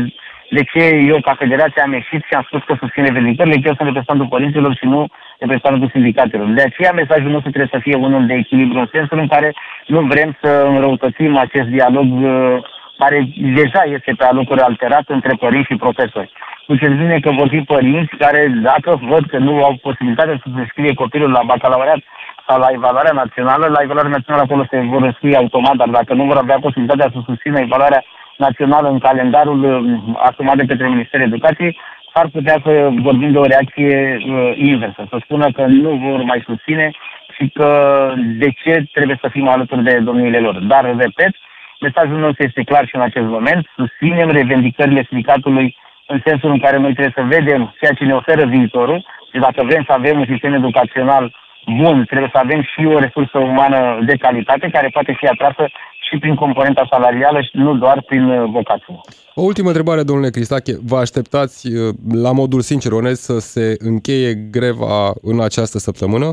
de 0.51 0.63
ce 0.63 0.85
eu 0.87 1.21
ca 1.21 1.35
federație 1.39 1.83
am 1.83 1.93
ieșit 1.93 2.23
și 2.25 2.35
am 2.35 2.45
spus 2.47 2.63
că 2.63 2.75
susțin 2.79 3.05
revendicările, 3.05 3.55
că 3.55 3.69
eu 3.69 3.75
sunt 3.75 3.89
reprezentantul 3.89 4.27
părinților 4.27 4.77
și 4.77 4.85
nu 4.85 5.07
reprezentantul 5.39 5.91
sindicatelor. 5.93 6.47
De 6.47 6.63
aceea 6.63 6.93
mesajul 6.93 7.31
nostru 7.31 7.51
trebuie 7.51 7.75
să 7.75 7.81
fie 7.83 7.97
unul 7.97 8.27
de 8.27 8.35
echilibru 8.35 8.79
în 8.79 8.89
sensul 8.93 9.19
în 9.19 9.29
care 9.29 9.55
nu 9.87 10.01
vrem 10.01 10.37
să 10.43 10.65
înrăutățim 10.69 11.37
acest 11.37 11.69
dialog 11.69 12.07
uh, 12.23 12.59
care 12.99 13.29
deja 13.35 13.83
este 13.97 14.13
pe 14.19 14.25
alocuri 14.25 14.61
alterat 14.61 15.05
între 15.07 15.33
părinți 15.39 15.69
și 15.71 15.77
profesori 15.77 16.33
cu 16.67 16.77
certitudine 16.77 17.21
că 17.21 17.31
vor 17.31 17.49
fi 17.49 17.61
părinți 17.61 18.17
care, 18.17 18.47
dacă 18.71 19.01
văd 19.03 19.25
că 19.27 19.39
nu 19.39 19.65
au 19.65 19.75
posibilitatea 19.83 20.41
să 20.43 20.49
se 20.57 20.65
scrie 20.69 20.95
copilul 20.95 21.31
la 21.31 21.43
bacalaureat 21.47 22.01
sau 22.47 22.59
la 22.59 22.69
evaluarea 22.73 23.13
națională, 23.23 23.67
la 23.67 23.83
evaluarea 23.83 24.17
națională 24.17 24.43
acolo 24.45 24.67
se 24.71 24.79
vor 24.93 25.03
înscrie 25.03 25.37
automat, 25.37 25.77
dar 25.77 25.89
dacă 25.89 26.15
nu 26.15 26.25
vor 26.25 26.37
avea 26.37 26.59
posibilitatea 26.61 27.11
să 27.13 27.21
susțină 27.25 27.59
evaluarea 27.61 28.05
națională 28.37 28.89
în 28.89 28.99
calendarul 28.99 29.63
um, 29.65 30.19
asumat 30.23 30.57
de 30.57 30.65
către 30.65 30.89
Ministerul 30.89 31.27
Educației, 31.27 31.79
ar 32.13 32.29
putea 32.33 32.57
să 32.65 32.89
vorbim 33.09 33.33
de 33.33 33.39
o 33.39 33.51
reacție 33.53 34.19
uh, 34.19 34.53
inversă, 34.57 35.07
să 35.11 35.17
spună 35.21 35.51
că 35.51 35.65
nu 35.67 35.91
vor 35.91 36.23
mai 36.23 36.43
susține 36.47 36.91
și 37.37 37.49
că 37.55 37.69
de 38.17 38.51
ce 38.51 38.85
trebuie 38.93 39.19
să 39.21 39.29
fim 39.29 39.49
alături 39.49 39.83
de 39.83 39.99
domniile 39.99 40.39
lor. 40.39 40.59
Dar, 40.59 40.85
repet, 40.85 41.35
mesajul 41.81 42.19
nostru 42.19 42.43
este 42.45 42.63
clar 42.63 42.87
și 42.87 42.95
în 42.95 43.01
acest 43.01 43.27
moment, 43.27 43.67
susținem 43.77 44.31
revendicările 44.31 45.07
sindicatului 45.09 45.77
în 46.07 46.21
sensul 46.25 46.51
în 46.51 46.59
care 46.59 46.77
noi 46.77 46.93
trebuie 46.93 47.17
să 47.17 47.35
vedem 47.37 47.75
ceea 47.81 47.93
ce 47.93 48.05
ne 48.05 48.15
oferă 48.15 48.45
viitorul 48.47 49.07
și 49.33 49.39
dacă 49.39 49.63
vrem 49.65 49.83
să 49.87 49.93
avem 49.93 50.19
un 50.19 50.27
sistem 50.29 50.53
educațional 50.55 51.35
bun, 51.67 52.05
trebuie 52.05 52.31
să 52.33 52.39
avem 52.39 52.63
și 52.63 52.87
o 52.87 52.99
resursă 52.99 53.39
umană 53.39 53.99
de 54.07 54.17
calitate 54.17 54.69
care 54.73 54.89
poate 54.93 55.17
fi 55.19 55.27
atrasă 55.27 55.69
și 56.01 56.19
prin 56.19 56.35
componenta 56.35 56.87
salarială 56.91 57.41
și 57.41 57.51
nu 57.53 57.75
doar 57.75 58.03
prin 58.03 58.25
uh, 58.31 58.49
vocație. 58.51 59.01
O 59.35 59.43
ultimă 59.43 59.69
întrebare, 59.69 60.03
domnule 60.03 60.31
Cristache. 60.31 60.73
Vă 60.85 60.97
așteptați, 60.97 61.67
uh, 61.67 61.95
la 62.13 62.33
modul 62.33 62.61
sincer, 62.61 62.93
onest, 62.93 63.23
să 63.23 63.39
se 63.39 63.77
încheie 63.79 64.35
greva 64.51 65.13
în 65.23 65.41
această 65.41 65.79
săptămână? 65.79 66.27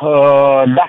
Uh, 0.00 0.62
da. 0.74 0.86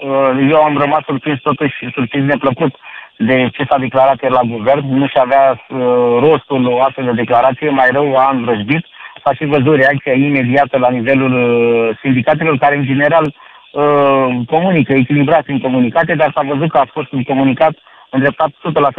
Uh, 0.00 0.48
eu 0.50 0.62
am 0.62 0.76
rămas 0.76 1.02
surprins 1.06 1.40
totuși, 1.40 1.74
surprins 1.94 2.26
neplăcut 2.26 2.74
de 3.16 3.48
ce 3.52 3.64
s-a 3.68 3.78
declarat 3.78 4.22
el 4.22 4.32
la 4.32 4.48
guvern, 4.54 4.94
nu 4.98 5.06
și 5.06 5.18
avea 5.18 5.50
uh, 5.50 5.78
rostul 6.26 6.66
o 6.66 6.82
astfel 6.82 7.04
de 7.04 7.20
declarație, 7.22 7.70
mai 7.70 7.88
rău 7.90 8.16
a 8.16 8.30
învrăjbit. 8.32 8.84
S-a 9.24 9.32
și 9.34 9.44
văzut 9.44 9.76
reacția 9.76 10.12
imediată 10.12 10.78
la 10.78 10.90
nivelul 10.90 11.32
uh, 11.32 11.98
sindicatelor, 12.00 12.58
care 12.58 12.76
în 12.76 12.84
general 12.84 13.24
uh, 13.26 14.26
comunică, 14.46 14.92
echilibrat 14.92 15.44
în 15.46 15.60
comunicate, 15.60 16.14
dar 16.14 16.30
s-a 16.34 16.42
văzut 16.42 16.70
că 16.70 16.78
a 16.78 16.90
fost 16.92 17.12
un 17.12 17.22
comunicat 17.22 17.74
îndreptat 18.10 18.48
100% 18.48 18.52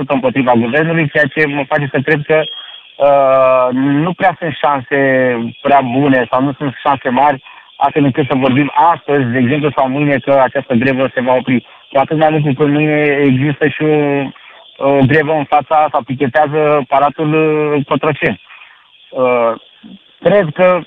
împotriva 0.08 0.54
guvernului, 0.54 1.10
ceea 1.10 1.26
ce 1.36 1.48
mă 1.48 1.64
face 1.68 1.88
să 1.92 2.00
cred 2.00 2.22
că 2.28 2.42
uh, 2.44 3.68
nu 3.74 4.14
prea 4.14 4.36
sunt 4.40 4.54
șanse 4.62 5.00
prea 5.62 5.82
bune 5.82 6.28
sau 6.32 6.42
nu 6.44 6.54
sunt 6.58 6.74
șanse 6.84 7.10
mari 7.10 7.44
astfel 7.86 8.04
încât 8.04 8.26
să 8.30 8.36
vorbim 8.46 8.72
astăzi, 8.94 9.32
de 9.32 9.38
exemplu, 9.38 9.70
sau 9.76 9.90
mâine 9.90 10.18
că 10.18 10.34
această 10.44 10.74
grevă 10.74 11.12
se 11.14 11.22
va 11.22 11.34
opri. 11.34 11.66
Cu 11.92 11.98
atât 12.00 12.18
mai 12.18 12.30
mult 12.30 12.58
că 12.58 12.66
mâine 12.66 13.00
există 13.30 13.68
și 13.68 13.84
o, 13.84 13.98
o 14.78 15.00
grevă 15.08 15.34
în 15.34 15.44
fața 15.44 15.88
sau 15.92 16.02
pichetează 16.02 16.84
Palatul 16.88 17.32
uh, 17.34 17.86
Cotroceni. 17.86 18.42
Uh, 19.10 19.52
cred 20.20 20.48
că 20.54 20.80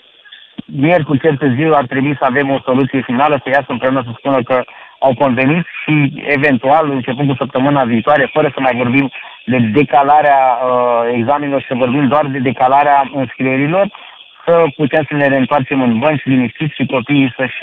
miercuri 0.64 1.20
cel 1.20 1.36
târziu 1.36 1.72
ar 1.74 1.86
trebui 1.86 2.16
să 2.18 2.24
avem 2.24 2.50
o 2.50 2.58
soluție 2.64 3.00
finală, 3.00 3.40
să 3.42 3.48
iasă 3.48 3.66
împreună 3.68 4.02
să 4.04 4.12
spună 4.18 4.42
că 4.42 4.64
au 4.98 5.14
convenit 5.18 5.66
și 5.82 6.12
eventual, 6.36 6.90
începând 6.90 7.28
cu 7.28 7.36
săptămâna 7.38 7.84
viitoare, 7.84 8.30
fără 8.32 8.50
să 8.54 8.60
mai 8.60 8.74
vorbim 8.76 9.10
de 9.44 9.58
decalarea 9.58 10.40
uh, 10.58 11.12
examenilor 11.12 11.60
și 11.60 11.66
să 11.66 11.74
vorbim 11.74 12.08
doar 12.08 12.26
de 12.26 12.38
decalarea 12.38 13.10
înscrierilor, 13.14 13.86
să 14.46 14.64
putem 14.76 15.04
să 15.08 15.14
ne 15.16 15.28
reîntoarcem 15.28 15.82
în 15.82 15.98
bănci 15.98 16.24
liniștiți 16.24 16.74
și 16.74 16.86
copiii 16.86 17.34
să-și 17.36 17.60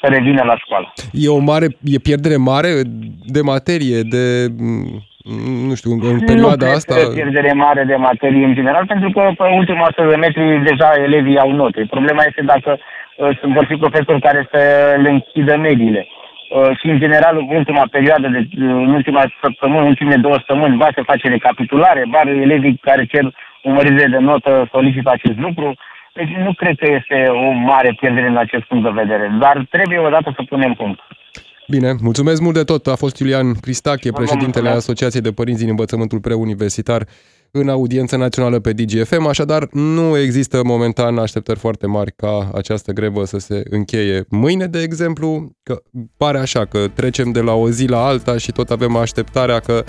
să 0.00 0.06
revină 0.08 0.42
la 0.44 0.56
școală. 0.56 0.92
E 1.12 1.28
o 1.28 1.38
mare, 1.38 1.66
e 1.84 1.98
pierdere 1.98 2.36
mare 2.36 2.72
de 3.36 3.40
materie, 3.40 4.00
de 4.14 4.46
nu 5.68 5.74
știu, 5.74 5.90
în 5.90 6.20
perioada 6.20 6.66
nu 6.66 6.72
asta... 6.72 6.94
Nu 6.94 7.14
pierdere 7.14 7.52
mare 7.52 7.84
de 7.84 7.96
materie 7.96 8.44
în 8.44 8.54
general, 8.54 8.84
pentru 8.86 9.10
că 9.10 9.22
pe 9.36 9.44
ultima 9.60 9.86
100 9.86 10.08
de 10.08 10.16
metri 10.16 10.62
deja 10.70 10.90
elevii 11.06 11.38
au 11.38 11.50
note. 11.52 11.86
Problema 11.90 12.22
este 12.26 12.42
dacă 12.42 12.78
uh, 12.78 13.38
vor 13.54 13.64
fi 13.64 13.74
profesori 13.74 14.20
care 14.20 14.48
să 14.52 14.60
le 15.02 15.10
închidă 15.10 15.56
mediile. 15.56 16.06
Uh, 16.06 16.78
și 16.78 16.86
în 16.88 16.98
general, 16.98 17.36
în 17.36 17.56
ultima 17.56 17.84
perioadă, 17.90 18.28
de, 18.28 18.38
uh, 18.38 18.46
în 18.86 18.92
ultima 18.98 19.22
săptămână, 19.42 19.80
în 19.80 19.86
ultimele 19.86 20.16
două 20.16 20.34
săptămâni, 20.34 20.76
ba 20.76 20.88
se 20.94 21.02
face 21.10 21.28
recapitulare, 21.28 22.02
ba 22.10 22.20
elevii 22.20 22.80
care 22.88 23.04
cer 23.04 23.24
o 23.62 23.70
mărire 23.70 24.06
de 24.06 24.18
notă 24.18 24.68
solicită 24.72 25.10
acest 25.12 25.38
lucru. 25.38 25.74
Deci 26.18 26.34
nu 26.46 26.52
cred 26.52 26.76
că 26.78 26.86
este 26.98 27.18
o 27.28 27.50
mare 27.50 27.96
pierdere 28.00 28.26
în 28.26 28.36
acest 28.36 28.64
punct 28.64 28.84
de 28.84 29.00
vedere, 29.02 29.36
dar 29.40 29.66
trebuie 29.70 29.98
odată 29.98 30.32
să 30.36 30.42
punem 30.48 30.72
punct. 30.72 31.00
Bine, 31.68 31.92
mulțumesc 32.00 32.40
mult 32.40 32.54
de 32.54 32.62
tot. 32.62 32.86
A 32.86 32.96
fost 32.96 33.18
Iulian 33.18 33.54
Cristache, 33.54 34.10
Vă 34.10 34.16
președintele 34.16 34.68
mulțumesc. 34.68 34.88
Asociației 34.88 35.22
de 35.22 35.32
Părinți 35.32 35.60
din 35.60 35.68
Învățământul 35.68 36.20
Preuniversitar 36.20 37.02
în 37.50 37.68
audiență 37.68 38.16
națională 38.16 38.58
pe 38.58 38.72
DGFM, 38.72 39.26
așadar 39.26 39.68
nu 39.72 40.18
există 40.18 40.60
momentan 40.64 41.18
așteptări 41.18 41.58
foarte 41.58 41.86
mari 41.86 42.12
ca 42.16 42.50
această 42.54 42.92
grevă 42.92 43.24
să 43.24 43.38
se 43.38 43.62
încheie 43.70 44.24
mâine, 44.28 44.66
de 44.66 44.82
exemplu, 44.82 45.52
că 45.62 45.82
pare 46.16 46.38
așa 46.38 46.64
că 46.64 46.78
trecem 46.94 47.30
de 47.32 47.40
la 47.40 47.52
o 47.52 47.70
zi 47.70 47.86
la 47.86 48.04
alta 48.04 48.38
și 48.38 48.52
tot 48.52 48.70
avem 48.70 48.96
așteptarea 48.96 49.58
că 49.58 49.72
um, 49.72 49.84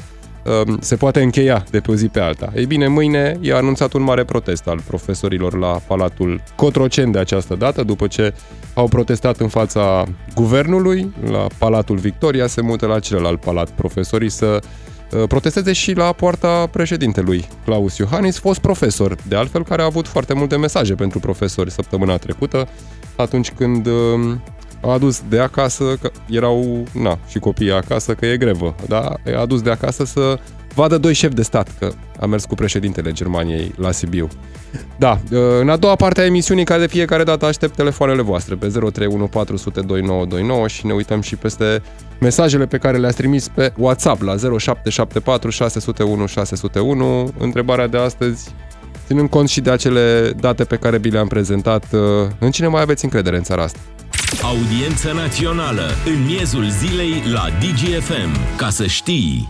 se 0.80 0.96
poate 0.96 1.22
încheia 1.22 1.64
de 1.70 1.80
pe 1.80 1.92
o 1.92 1.96
zi 1.96 2.08
pe 2.08 2.20
alta. 2.20 2.52
Ei 2.56 2.66
bine, 2.66 2.88
mâine 2.88 3.38
e 3.42 3.54
anunțat 3.54 3.94
un 3.94 4.02
mare 4.02 4.24
protest 4.24 4.68
al 4.68 4.82
profesorilor 4.88 5.58
la 5.58 5.80
Palatul 5.88 6.42
Cotroceni 6.56 7.12
de 7.12 7.20
această 7.20 7.56
dată, 7.56 7.84
după 7.84 8.08
ce 8.08 8.34
au 8.74 8.88
protestat 8.88 9.38
în 9.40 9.48
fața 9.48 10.04
guvernului, 10.36 11.14
la 11.32 11.48
Palatul 11.58 11.98
Victoria, 11.98 12.48
se 12.48 12.62
mută 12.62 12.86
la 12.86 13.00
celălalt 13.00 13.40
palat 13.40 13.70
profesorii 13.70 14.30
să 14.30 14.60
uh, 15.12 15.24
protesteze 15.28 15.74
și 15.74 15.94
la 15.94 16.12
poarta 16.12 16.68
președintelui 16.72 17.48
Claus 17.66 17.98
Iohannis, 17.98 18.40
fost 18.40 18.60
profesor, 18.60 19.16
de 19.28 19.36
altfel 19.36 19.64
care 19.64 19.82
a 19.82 19.86
avut 19.86 20.08
foarte 20.08 20.34
multe 20.34 20.58
mesaje 20.58 20.94
pentru 20.94 21.20
profesori 21.20 21.72
săptămâna 21.72 22.18
trecută, 22.18 22.68
atunci 23.16 23.52
când 23.52 23.86
uh, 23.86 23.94
a 24.82 24.92
adus 24.92 25.22
de 25.30 25.40
acasă, 25.40 25.98
că 26.02 26.12
erau 26.30 26.84
na, 26.92 27.20
și 27.28 27.40
copiii 27.40 27.72
acasă, 27.72 28.14
că 28.14 28.26
e 28.26 28.38
grevă, 28.38 28.76
da? 28.88 29.14
a 29.36 29.40
adus 29.40 29.62
de 29.62 29.72
acasă 29.72 30.06
să 30.06 30.40
vadă 30.74 30.98
doi 30.98 31.14
șefi 31.14 31.34
de 31.34 31.42
stat, 31.42 31.78
că 31.80 31.92
a 32.20 32.26
mers 32.26 32.46
cu 32.46 32.56
președintele 32.56 33.12
Germaniei 33.12 33.74
la 33.78 33.92
Sibiu. 33.92 34.28
Da, 34.98 35.20
în 35.60 35.70
a 35.70 35.78
doua 35.78 35.96
parte 35.96 36.22
a 36.22 36.26
emisiunii, 36.26 36.64
ca 36.64 36.78
de 36.78 36.88
fiecare 36.88 37.24
dată 37.24 37.46
aștept 37.46 37.76
telefoanele 37.76 38.22
voastre 38.22 38.56
pe 38.56 38.68
031 38.68 39.28
400 39.28 39.82
2929 39.82 40.68
și 40.68 40.86
ne 40.86 40.94
uităm 40.94 41.22
și 41.22 41.36
peste 41.36 41.82
mesajele 42.20 42.66
pe 42.66 42.78
care 42.78 42.98
le-ați 42.98 43.16
trimis 43.16 43.48
pe 43.48 43.74
WhatsApp 43.78 44.22
la 44.22 44.36
0774 44.38 45.50
601 45.50 46.26
601. 46.26 47.32
Întrebarea 47.38 47.88
de 47.88 47.98
astăzi, 47.98 48.54
ținând 49.08 49.30
cont 49.30 49.50
și 49.50 49.62
de 49.62 49.72
acele 49.72 50.34
date 50.40 50.64
pe 50.64 50.76
care 50.76 50.98
vi 50.98 51.10
le-am 51.10 51.28
prezentat, 51.28 51.86
în 52.40 52.52
cine 52.52 52.68
mai 52.68 52.82
aveți 52.82 53.04
încredere 53.04 53.38
în 53.38 53.44
țara 53.44 53.64
asta? 53.64 53.80
Audiență 54.42 55.12
națională 55.12 55.84
în 56.06 56.26
miezul 56.26 56.70
zilei 56.70 57.24
la 57.34 57.48
DGFM. 57.60 58.58
Ca 58.58 58.70
să 58.70 58.86
știi... 58.86 59.50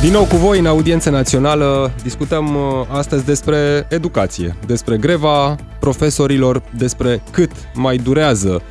Din 0.00 0.12
nou 0.12 0.24
cu 0.24 0.36
voi 0.36 0.58
în 0.58 0.66
audiență 0.66 1.10
națională 1.10 1.92
discutăm 2.02 2.54
uh, 2.54 2.86
astăzi 2.88 3.24
despre 3.24 3.86
educație, 3.90 4.56
despre 4.66 4.96
greva 4.96 5.56
profesorilor, 5.80 6.62
despre 6.76 7.22
cât 7.30 7.50
mai 7.74 7.96
durează 7.96 8.62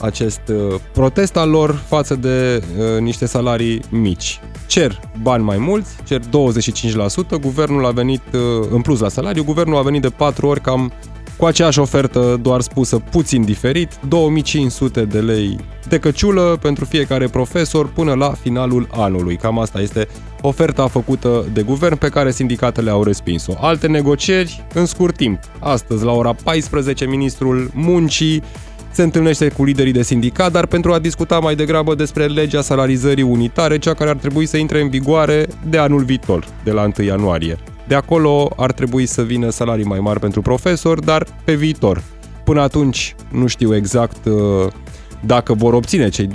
acest 0.00 0.40
uh, 0.48 0.80
protest 0.92 1.36
al 1.36 1.50
lor 1.50 1.70
față 1.88 2.14
de 2.14 2.62
uh, 2.78 3.00
niște 3.00 3.26
salarii 3.26 3.80
mici. 3.90 4.40
Cer 4.66 5.00
bani 5.22 5.44
mai 5.44 5.58
mulți, 5.58 5.90
cer 6.04 6.20
25%, 6.20 6.22
guvernul 7.40 7.86
a 7.86 7.90
venit 7.90 8.22
uh, 8.32 8.40
în 8.70 8.80
plus 8.80 9.00
la 9.00 9.08
salariu, 9.08 9.44
guvernul 9.44 9.76
a 9.76 9.82
venit 9.82 10.02
de 10.02 10.08
4 10.08 10.46
ori 10.46 10.60
cam 10.60 10.92
cu 11.36 11.44
aceeași 11.44 11.78
ofertă 11.78 12.38
doar 12.42 12.60
spusă 12.60 13.02
puțin 13.10 13.44
diferit, 13.44 13.98
2500 14.08 15.04
de 15.04 15.20
lei 15.20 15.56
de 15.88 15.98
căciulă 15.98 16.58
pentru 16.60 16.84
fiecare 16.84 17.26
profesor 17.26 17.88
până 17.88 18.14
la 18.14 18.32
finalul 18.40 18.88
anului. 18.92 19.36
Cam 19.36 19.58
asta 19.58 19.80
este 19.80 20.08
oferta 20.40 20.86
făcută 20.86 21.44
de 21.52 21.62
guvern 21.62 21.96
pe 21.96 22.08
care 22.08 22.30
sindicatele 22.30 22.90
au 22.90 23.02
respins-o. 23.02 23.52
Alte 23.60 23.86
negocieri 23.86 24.64
în 24.74 24.86
scurt 24.86 25.16
timp. 25.16 25.38
Astăzi, 25.58 26.04
la 26.04 26.12
ora 26.12 26.34
14, 26.44 27.06
ministrul 27.06 27.70
muncii 27.74 28.42
se 28.90 29.02
întâlnește 29.02 29.48
cu 29.48 29.64
liderii 29.64 29.92
de 29.92 30.02
sindicat, 30.02 30.52
dar 30.52 30.66
pentru 30.66 30.92
a 30.92 30.98
discuta 30.98 31.38
mai 31.38 31.54
degrabă 31.54 31.94
despre 31.94 32.26
legea 32.26 32.60
salarizării 32.60 33.22
unitare, 33.22 33.78
cea 33.78 33.94
care 33.94 34.10
ar 34.10 34.16
trebui 34.16 34.46
să 34.46 34.56
intre 34.56 34.80
în 34.80 34.88
vigoare 34.88 35.46
de 35.68 35.78
anul 35.78 36.04
viitor, 36.04 36.46
de 36.64 36.70
la 36.70 36.82
1 36.98 37.06
ianuarie. 37.06 37.58
De 37.88 37.94
acolo 37.94 38.50
ar 38.56 38.72
trebui 38.72 39.06
să 39.06 39.22
vină 39.22 39.50
salarii 39.50 39.84
mai 39.84 40.00
mari 40.00 40.20
pentru 40.20 40.42
profesori, 40.42 41.04
dar 41.04 41.26
pe 41.44 41.54
viitor. 41.54 42.02
Până 42.44 42.60
atunci 42.60 43.14
nu 43.30 43.46
știu 43.46 43.74
exact 43.74 44.24
uh, 44.24 44.72
dacă 45.26 45.54
vor 45.54 45.72
obține 45.72 46.08
cei 46.08 46.26
25% 46.26 46.30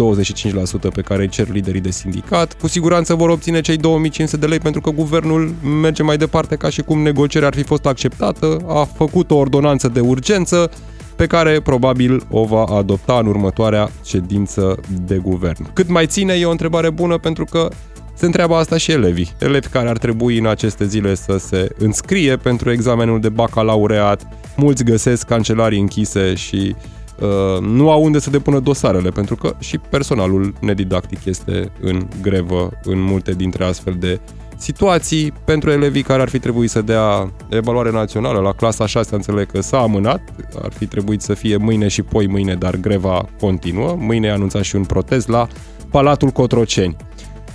pe 0.94 1.02
care 1.02 1.22
îi 1.22 1.30
cer 1.30 1.50
liderii 1.50 1.82
de 1.82 1.92
sindicat, 1.92 2.54
cu 2.54 2.68
siguranță 2.68 3.14
vor 3.14 3.30
obține 3.30 3.62
cei 3.62 3.78
2500 3.78 4.38
de 4.38 4.46
lei 4.46 4.60
pentru 4.60 4.82
că 4.82 4.90
guvernul 4.90 5.54
merge 5.82 6.04
mai 6.04 6.18
departe 6.18 6.56
ca 6.56 6.70
și 6.70 6.82
cum 6.82 7.02
negocierea 7.02 7.48
ar 7.48 7.56
fi 7.56 7.64
fost 7.64 7.86
acceptată, 7.86 8.58
a 8.68 8.84
făcut 8.84 9.32
o 9.32 9.36
ordonanță 9.36 9.88
de 9.88 10.00
urgență 10.00 10.72
pe 11.16 11.28
care 11.28 11.60
probabil 11.60 12.24
o 12.30 12.46
va 12.46 12.64
adopta 12.64 13.18
în 13.20 13.28
următoarea 13.28 13.90
ședință 14.06 14.80
de 15.06 15.18
guvern. 15.18 15.74
Cât 15.74 15.90
mai 15.90 16.06
ține 16.06 16.34
e 16.34 16.46
o 16.46 16.52
întrebare 16.52 16.90
bună 16.90 17.18
pentru 17.18 17.46
că 17.46 17.70
se 18.19 18.25
întreabă 18.25 18.55
asta 18.55 18.77
și 18.77 18.91
elevii. 18.91 19.32
Elevi 19.38 19.67
care 19.67 19.89
ar 19.89 19.97
trebui 19.97 20.38
în 20.38 20.45
aceste 20.45 20.86
zile 20.86 21.15
să 21.15 21.38
se 21.38 21.69
înscrie 21.77 22.36
pentru 22.36 22.71
examenul 22.71 23.19
de 23.19 23.29
bacalaureat. 23.29 24.27
Mulți 24.55 24.84
găsesc 24.84 25.25
cancelarii 25.25 25.79
închise 25.79 26.36
și 26.36 26.75
uh, 27.19 27.62
nu 27.62 27.91
au 27.91 28.03
unde 28.03 28.19
să 28.19 28.29
depună 28.29 28.60
dosarele, 28.60 29.10
pentru 29.10 29.36
că 29.36 29.55
și 29.60 29.77
personalul 29.77 30.53
nedidactic 30.60 31.25
este 31.25 31.71
în 31.82 32.08
grevă 32.21 32.69
în 32.84 33.01
multe 33.01 33.32
dintre 33.32 33.63
astfel 33.63 33.95
de 33.99 34.19
situații 34.58 35.34
pentru 35.45 35.71
elevii 35.71 36.03
care 36.03 36.21
ar 36.21 36.29
fi 36.29 36.39
trebuit 36.39 36.69
să 36.69 36.82
dea 36.82 37.32
evaluare 37.49 37.91
națională 37.91 38.39
la 38.39 38.51
clasa 38.51 38.86
6, 38.86 39.15
înțeleg 39.15 39.51
că 39.51 39.62
s-a 39.62 39.79
amânat, 39.79 40.21
ar 40.62 40.71
fi 40.71 40.86
trebuit 40.86 41.21
să 41.21 41.34
fie 41.34 41.58
mâine 41.58 41.88
și 41.88 42.01
poi 42.01 42.27
mâine, 42.27 42.55
dar 42.55 42.75
greva 42.75 43.25
continuă. 43.39 43.95
Mâine 43.99 44.29
a 44.29 44.34
anunțat 44.34 44.63
și 44.63 44.75
un 44.75 44.84
protest 44.84 45.27
la 45.27 45.47
Palatul 45.89 46.29
Cotroceni. 46.29 46.95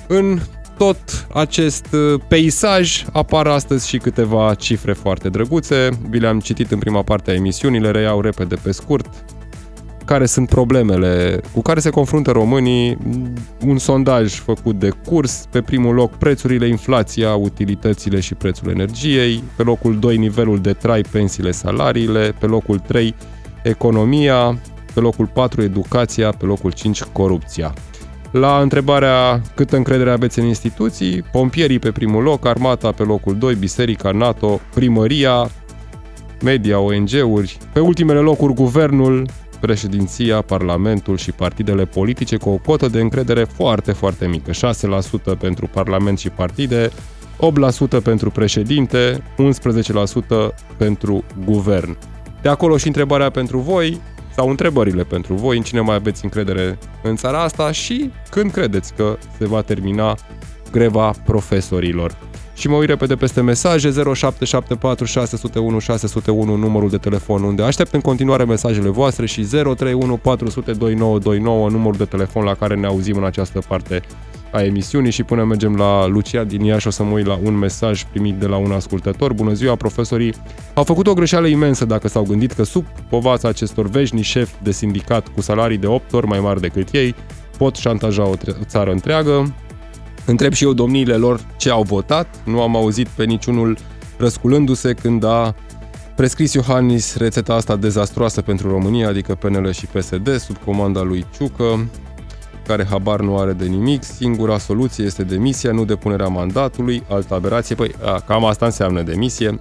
În 0.09 0.39
tot 0.79 1.27
acest 1.33 1.87
uh, 1.93 2.21
peisaj 2.29 3.05
apar 3.13 3.47
astăzi 3.47 3.89
și 3.89 3.99
câteva 3.99 4.55
cifre 4.55 4.93
foarte 4.93 5.29
drăguțe. 5.29 5.89
Vi 6.09 6.19
le-am 6.19 6.41
citit 6.41 6.71
în 6.71 6.79
prima 6.79 7.03
parte 7.03 7.31
a 7.31 7.35
emisiunii, 7.35 7.81
le 7.81 7.91
reiau 7.91 8.21
repede 8.21 8.55
pe 8.63 8.73
scurt. 8.73 9.07
Care 10.05 10.27
sunt 10.27 10.49
problemele 10.49 11.41
cu 11.53 11.63
care 11.63 11.81
se 11.81 11.91
confruntă 11.91 12.31
românii? 12.31 12.99
Un 13.67 13.79
sondaj 13.79 14.35
făcut 14.35 14.79
de 14.79 14.91
curs. 15.07 15.47
Pe 15.51 15.63
primul 15.63 15.95
loc 15.95 16.15
prețurile, 16.17 16.67
inflația, 16.67 17.35
utilitățile 17.35 18.21
și 18.21 18.35
prețul 18.35 18.71
energiei. 18.71 19.43
Pe 19.57 19.63
locul 19.63 19.99
2 19.99 20.17
nivelul 20.17 20.61
de 20.61 20.73
trai, 20.73 21.01
pensiile, 21.01 21.51
salariile. 21.51 22.35
Pe 22.39 22.47
locul 22.47 22.79
3 22.79 23.15
economia. 23.63 24.59
Pe 24.95 25.01
locul 25.01 25.27
4 25.27 25.63
educația. 25.63 26.31
Pe 26.31 26.45
locul 26.45 26.73
5 26.73 27.03
corupția. 27.03 27.75
La 28.35 28.61
întrebarea 28.61 29.41
câtă 29.55 29.77
încredere 29.77 30.11
aveți 30.11 30.39
în 30.39 30.45
instituții, 30.45 31.23
pompierii 31.23 31.79
pe 31.79 31.93
primul 31.93 32.23
loc, 32.23 32.47
armata 32.47 32.93
pe 32.93 33.03
locul 33.03 33.39
2, 33.39 33.55
biserica, 33.55 34.11
NATO, 34.11 34.61
primăria, 34.75 35.51
media, 36.43 36.79
ONG-uri, 36.79 37.59
pe 37.73 37.81
ultimele 37.81 38.19
locuri 38.19 38.55
guvernul, 38.55 39.29
președinția, 39.61 40.41
parlamentul 40.41 41.17
și 41.17 41.33
partidele 41.33 41.85
politice 41.85 42.37
cu 42.37 42.49
o 42.49 42.57
cotă 42.57 42.89
de 42.89 43.01
încredere 43.01 43.45
foarte, 43.45 43.93
foarte 43.93 44.27
mică. 44.27 44.51
6% 44.51 45.39
pentru 45.39 45.69
parlament 45.73 46.19
și 46.19 46.29
partide, 46.29 46.91
8% 47.99 48.03
pentru 48.03 48.31
președinte, 48.31 49.23
11% 50.51 50.55
pentru 50.77 51.25
guvern. 51.45 51.97
De 52.43 52.49
acolo 52.49 52.77
și 52.77 52.87
întrebarea 52.87 53.31
pentru 53.31 53.59
voi, 53.59 54.01
sau 54.37 54.49
întrebările 54.49 55.03
pentru 55.03 55.35
voi, 55.35 55.57
în 55.57 55.63
cine 55.63 55.81
mai 55.81 55.95
aveți 55.95 56.25
încredere 56.25 56.79
în 57.03 57.17
țara 57.17 57.43
asta 57.43 57.73
și 57.73 58.11
când 58.31 58.51
credeți 58.51 58.95
că 58.95 59.17
se 59.39 59.47
va 59.47 59.63
termina 59.63 60.17
greva 60.71 61.11
profesorilor. 61.25 62.17
Și 62.55 62.69
mă 62.69 62.77
uit 62.77 62.89
repede 62.89 63.15
peste 63.15 63.41
mesaje 63.41 63.91
0774 63.91 65.05
601 65.05 65.79
601 65.79 66.57
numărul 66.57 66.91
de 66.91 66.97
telefon 66.97 67.43
unde 67.43 67.63
aștept 67.63 67.95
în 67.95 68.01
continuare 68.01 68.45
mesajele 68.45 68.89
voastre 68.89 69.27
și 69.27 69.43
031 69.43 70.17
400 70.17 70.73
2929 70.73 71.69
numărul 71.69 71.97
de 71.97 72.05
telefon 72.05 72.45
la 72.45 72.55
care 72.55 72.75
ne 72.75 72.87
auzim 72.87 73.17
în 73.17 73.25
această 73.25 73.63
parte 73.69 74.03
a 74.55 74.63
emisiunii 74.63 75.11
și 75.11 75.23
până 75.23 75.45
mergem 75.45 75.77
la 75.77 76.07
Lucia 76.07 76.45
din 76.45 76.61
Iași 76.61 76.87
o 76.87 76.91
să 76.91 77.03
mă 77.03 77.11
uit 77.11 77.27
la 77.27 77.39
un 77.43 77.55
mesaj 77.55 78.05
primit 78.05 78.35
de 78.35 78.47
la 78.47 78.57
un 78.57 78.73
ascultător. 78.73 79.33
Bună 79.33 79.53
ziua, 79.53 79.77
profesorii! 79.77 80.35
Au 80.75 80.85
făcut 80.85 81.07
o 81.07 81.15
greșeală 81.15 81.47
imensă 81.47 81.85
dacă 81.85 82.09
s-au 82.09 82.23
gândit 82.23 82.53
că 82.53 82.63
sub 82.63 82.85
povața 83.09 83.49
acestor 83.49 83.89
veșni 83.89 84.23
șefi 84.23 84.55
de 84.63 84.71
sindicat 84.71 85.29
cu 85.29 85.41
salarii 85.41 85.79
de 85.79 85.87
8 85.87 86.13
ori 86.13 86.27
mai 86.27 86.41
mari 86.41 86.61
decât 86.61 86.89
ei 86.93 87.15
pot 87.59 87.77
șantaja 87.77 88.29
o 88.29 88.35
țară 88.65 88.91
întreagă. 88.91 89.55
Întreb 90.27 90.53
și 90.53 90.65
eu 90.65 90.73
domniile 90.73 91.17
lor 91.17 91.41
ce 91.57 91.71
au 91.71 91.83
votat. 91.83 92.41
Nu 92.45 92.63
am 92.63 92.77
auzit 92.77 93.09
pe 93.09 93.25
niciunul 93.25 93.77
răsculându-se 94.17 94.93
când 94.93 95.25
a 95.25 95.55
prescris 96.17 96.53
Iohannis 96.53 97.17
rețeta 97.17 97.55
asta 97.55 97.77
dezastroasă 97.77 98.43
pentru 98.43 98.69
România, 98.69 99.09
adică 99.09 99.35
PNL 99.35 99.73
și 99.73 99.87
PSD, 99.87 100.37
sub 100.39 100.57
comanda 100.65 101.03
lui 101.03 101.25
Ciucă 101.37 101.89
care 102.67 102.87
habar 102.91 103.21
nu 103.21 103.39
are 103.39 103.53
de 103.53 103.67
nimic, 103.67 104.03
singura 104.03 104.59
soluție 104.59 105.05
este 105.05 105.23
demisia, 105.23 105.73
nu 105.73 105.85
depunerea 105.85 106.29
mandatului, 106.29 107.03
altă 107.09 107.35
aberație, 107.35 107.75
păi 107.75 107.95
a, 108.05 108.21
cam 108.21 108.45
asta 108.45 108.65
înseamnă 108.65 109.03
demisie. 109.03 109.59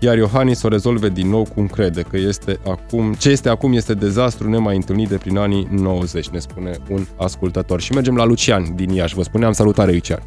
iar 0.00 0.16
Iohannis 0.16 0.62
o 0.62 0.68
rezolve 0.68 1.08
din 1.08 1.28
nou 1.28 1.46
cum 1.54 1.66
crede 1.66 2.02
că 2.02 2.16
este 2.16 2.58
acum, 2.66 3.12
ce 3.12 3.30
este 3.30 3.48
acum 3.48 3.72
este 3.72 3.94
dezastru 3.94 4.48
nemai 4.48 4.76
întâlnit 4.76 5.08
de 5.08 5.16
prin 5.16 5.38
anii 5.38 5.68
90, 5.70 6.28
ne 6.28 6.38
spune 6.38 6.76
un 6.90 7.06
ascultător. 7.16 7.80
Și 7.80 7.92
mergem 7.92 8.16
la 8.16 8.24
Lucian 8.24 8.74
din 8.74 8.90
Iași. 8.90 9.14
Vă 9.14 9.22
spuneam 9.22 9.52
salutare, 9.52 9.92
Lucian. 9.92 10.22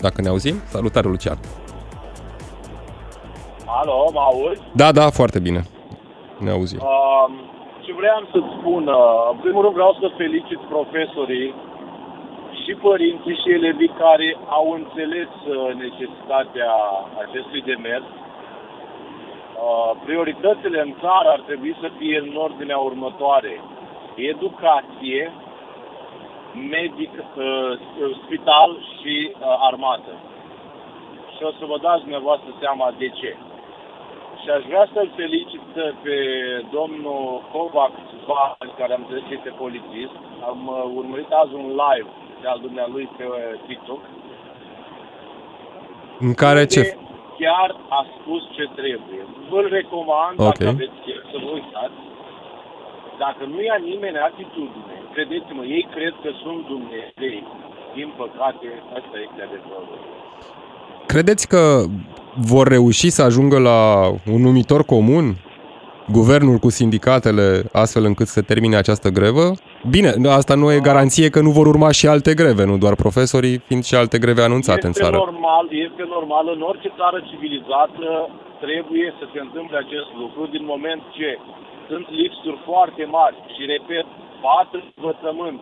Dacă 0.00 0.22
ne 0.22 0.28
auzim, 0.28 0.54
salutare, 0.68 1.08
Lucian. 1.08 1.38
Alo, 3.66 4.10
mă 4.12 4.20
auzi? 4.20 4.60
Da, 4.74 4.92
da, 4.92 5.10
foarte 5.10 5.38
bine. 5.38 5.64
Ne 6.38 6.50
auzim. 6.50 6.78
Uh, 6.82 7.49
ce 7.84 7.92
vreau 7.92 8.20
să-ți 8.32 8.54
spun, 8.58 8.86
uh, 8.86 9.28
în 9.32 9.38
primul 9.44 9.62
rând 9.62 9.74
vreau 9.74 9.96
să 10.00 10.16
felicit 10.16 10.58
profesorii 10.58 11.54
și 12.62 12.72
părinții 12.74 13.40
și 13.42 13.52
elevii 13.58 13.98
care 14.04 14.36
au 14.48 14.70
înțeles 14.70 15.28
uh, 15.46 15.74
necesitatea 15.74 16.72
acestui 17.24 17.62
demers. 17.62 18.04
Uh, 18.04 19.90
prioritățile 20.04 20.80
în 20.80 20.92
țară 21.00 21.28
ar 21.28 21.40
trebui 21.40 21.76
să 21.80 21.88
fie 21.98 22.18
în 22.18 22.36
ordinea 22.36 22.78
următoare. 22.78 23.60
Educație, 24.14 25.32
medic, 26.70 27.12
uh, 27.12 27.78
spital 28.24 28.70
și 28.96 29.32
armată. 29.68 30.12
Și 31.36 31.42
o 31.42 31.50
să 31.58 31.64
vă 31.66 31.78
dați 31.82 32.00
dumneavoastră 32.00 32.50
seama 32.60 32.92
de 32.98 33.08
ce. 33.08 33.36
Și 34.42 34.48
aș 34.56 34.62
vrea 34.70 34.86
să-l 34.94 35.10
felicit 35.16 35.64
pe 36.04 36.16
domnul 36.76 37.22
Kovac, 37.52 37.94
care 38.78 38.92
am 38.94 39.02
înțeles 39.02 39.26
este 39.38 39.50
polițist. 39.62 40.14
Am 40.50 40.58
urmărit 41.00 41.30
azi 41.30 41.54
un 41.62 41.68
live 41.82 42.10
de 42.40 42.46
al 42.52 42.60
dumnealui 42.66 43.06
pe 43.16 43.24
uh, 43.28 43.36
TikTok. 43.66 44.02
În 46.26 46.32
care 46.42 46.62
ce? 46.74 46.82
Chiar 47.38 47.70
a 47.98 48.00
spus 48.16 48.42
ce 48.56 48.64
trebuie. 48.80 49.22
Vă-l 49.50 49.68
recomand, 49.78 50.34
okay. 50.38 50.50
dacă 50.50 50.64
aveți 50.74 50.98
chef, 51.04 51.22
să 51.32 51.36
vă 51.44 51.50
uitați. 51.58 51.98
Dacă 53.24 53.42
nu 53.52 53.58
ia 53.62 53.78
nimeni 53.90 54.16
atitudine, 54.30 54.96
credeți-mă, 55.14 55.62
ei 55.76 55.86
cred 55.94 56.14
că 56.22 56.30
sunt 56.42 56.60
Dumnezei. 56.66 57.42
Din 57.94 58.08
păcate, 58.16 58.68
asta 58.98 59.16
este 59.26 59.40
adevărul. 59.48 59.98
Credeți 61.06 61.48
că 61.48 61.62
vor 62.36 62.68
reuși 62.68 63.10
să 63.10 63.22
ajungă 63.22 63.58
la 63.58 64.08
un 64.32 64.42
numitor 64.42 64.84
comun? 64.84 65.36
guvernul 66.18 66.58
cu 66.64 66.70
sindicatele 66.70 67.46
astfel 67.82 68.04
încât 68.04 68.26
să 68.26 68.40
termine 68.42 68.76
această 68.76 69.08
grevă? 69.18 69.46
Bine, 69.94 70.10
asta 70.40 70.54
nu 70.54 70.72
e 70.72 70.88
garanție 70.90 71.28
că 71.34 71.40
nu 71.46 71.50
vor 71.58 71.66
urma 71.66 71.90
și 71.98 72.06
alte 72.06 72.32
greve, 72.40 72.64
nu 72.70 72.76
doar 72.84 72.94
profesorii, 73.04 73.56
fiind 73.68 73.84
și 73.84 73.94
alte 73.94 74.18
greve 74.24 74.42
anunțate 74.42 74.86
este 74.86 74.86
în 74.86 74.98
țară. 75.00 75.16
Normal, 75.16 75.66
este 75.86 76.02
normal, 76.16 76.44
în 76.56 76.62
orice 76.70 76.90
țară 77.00 77.18
civilizată 77.30 78.08
trebuie 78.64 79.08
să 79.18 79.24
se 79.32 79.40
întâmple 79.46 79.76
acest 79.84 80.10
lucru 80.22 80.42
din 80.54 80.64
moment 80.72 81.02
ce 81.16 81.30
sunt 81.88 82.06
lipsuri 82.20 82.58
foarte 82.70 83.04
mari 83.18 83.36
și, 83.54 83.62
repet, 83.74 84.06
patru 84.46 84.78
învățământ 84.96 85.60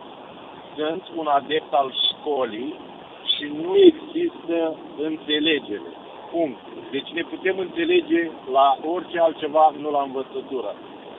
sunt 0.75 1.03
un 1.19 1.27
adept 1.39 1.71
al 1.81 1.89
școlii 2.07 2.71
și 3.33 3.45
nu 3.63 3.71
există 3.89 4.57
înțelegere. 5.09 5.89
Punct. 6.31 6.59
Deci 6.91 7.09
ne 7.17 7.23
putem 7.31 7.57
înțelege 7.57 8.31
la 8.51 8.77
orice 8.93 9.19
altceva, 9.19 9.73
nu 9.77 9.89
la 9.91 10.01
învățătură. 10.01 10.71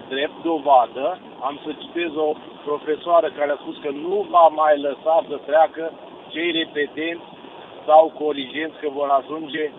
Drept 0.09 0.43
dovadă, 0.43 1.19
am 1.41 1.61
să 1.65 1.71
citez 1.83 2.15
o 2.15 2.33
profesoară 2.65 3.29
care 3.39 3.51
a 3.51 3.63
spus 3.63 3.77
că 3.85 3.91
nu 3.91 4.27
va 4.31 4.47
mai 4.63 4.81
lăsa 4.81 5.25
să 5.29 5.37
treacă 5.47 5.93
cei 6.29 6.51
repetenți 6.51 7.29
sau 7.87 8.13
corigenți 8.19 8.81
că 8.81 8.89
vor 8.99 9.09
ajunge 9.21 9.71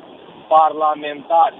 parlamentari. 0.47 1.57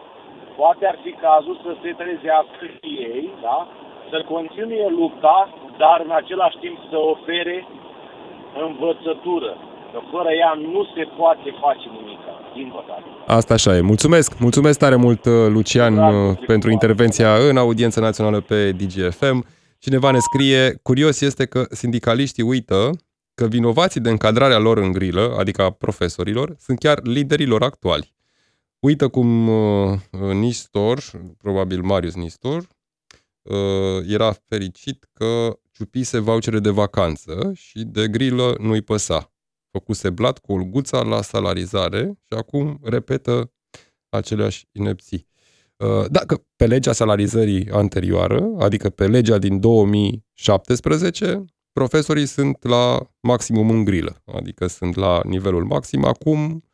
Poate 0.58 0.86
ar 0.86 0.98
fi 1.02 1.10
cazul 1.10 1.56
să 1.64 1.72
se 1.82 1.90
trezească 2.02 2.64
și 2.78 2.90
ei, 3.12 3.30
da? 3.40 3.66
să 4.10 4.24
continue 4.28 4.88
lupta, 4.88 5.48
dar 5.76 6.00
în 6.04 6.10
același 6.10 6.56
timp 6.56 6.78
să 6.90 6.96
ofere 6.96 7.66
învățătură. 8.66 9.56
Că 9.92 10.00
fără 10.10 10.30
ea 10.32 10.52
nu 10.52 10.84
se 10.94 11.08
poate 11.16 11.54
face 11.60 11.88
nimic 11.88 12.15
din 12.15 12.15
păcate. 12.15 12.15
Asta 13.26 13.54
așa 13.54 13.76
e. 13.76 13.80
Mulțumesc! 13.80 14.38
Mulțumesc 14.38 14.78
tare 14.78 14.96
mult, 14.96 15.24
uh, 15.24 15.32
Lucian, 15.48 15.94
Bravo, 15.94 16.28
uh, 16.30 16.38
pentru 16.46 16.70
intervenția 16.70 17.34
în 17.48 17.56
audiență 17.56 18.00
națională 18.00 18.40
pe 18.40 18.72
DGFM. 18.72 19.46
Cineva 19.78 20.10
ne 20.10 20.18
scrie, 20.18 20.78
curios 20.82 21.20
este 21.20 21.44
că 21.44 21.66
sindicaliștii 21.70 22.42
uită 22.42 22.90
că 23.34 23.46
vinovații 23.46 24.00
de 24.00 24.10
încadrarea 24.10 24.58
lor 24.58 24.78
în 24.78 24.92
grilă, 24.92 25.36
adică 25.38 25.62
a 25.62 25.70
profesorilor, 25.70 26.56
sunt 26.58 26.78
chiar 26.78 27.00
liderilor 27.02 27.62
actuali. 27.62 28.14
Uită 28.78 29.08
cum 29.08 29.48
uh, 29.48 29.98
Nistor, 30.32 31.00
probabil 31.42 31.82
Marius 31.82 32.14
Nistor, 32.14 32.66
uh, 33.42 33.56
era 34.08 34.34
fericit 34.48 35.08
că 35.12 35.58
ciupise 35.72 36.18
vouchere 36.18 36.58
de 36.58 36.70
vacanță 36.70 37.52
și 37.54 37.84
de 37.84 38.08
grilă 38.08 38.54
nu-i 38.58 38.82
păsa 38.82 39.30
făcuse 39.76 40.10
blat 40.10 40.38
cu 40.38 40.52
olguța 40.52 41.02
la 41.02 41.22
salarizare 41.22 42.02
și 42.04 42.38
acum 42.38 42.78
repetă 42.82 43.52
aceleași 44.08 44.66
inepții. 44.72 45.26
Uh, 45.76 46.04
dacă 46.08 46.44
pe 46.56 46.66
legea 46.66 46.92
salarizării 46.92 47.70
anterioară, 47.70 48.48
adică 48.58 48.90
pe 48.90 49.06
legea 49.06 49.38
din 49.38 49.60
2017, 49.60 51.44
profesorii 51.72 52.26
sunt 52.26 52.64
la 52.64 53.10
maximum 53.20 53.70
în 53.70 53.84
grilă, 53.84 54.22
adică 54.24 54.66
sunt 54.66 54.94
la 54.94 55.20
nivelul 55.24 55.64
maxim. 55.64 56.04
Acum 56.04 56.64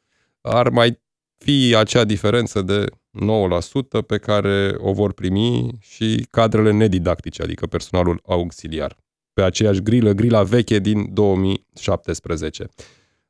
ar 0.41 0.69
mai 0.69 1.01
fi 1.39 1.75
acea 1.77 2.05
diferență 2.05 2.63
de 2.63 2.85
9% 2.85 4.07
pe 4.07 4.19
care 4.19 4.75
o 4.79 4.93
vor 4.93 5.13
primi 5.13 5.71
și 5.81 6.27
cadrele 6.31 6.71
nedidactice, 6.71 7.43
adică 7.43 7.67
personalul 7.67 8.23
auxiliar 8.27 8.97
pe 9.33 9.43
aceeași 9.43 9.83
grilă, 9.83 10.13
grila 10.13 10.43
veche 10.43 10.79
din 10.79 11.15
2017. 11.15 12.67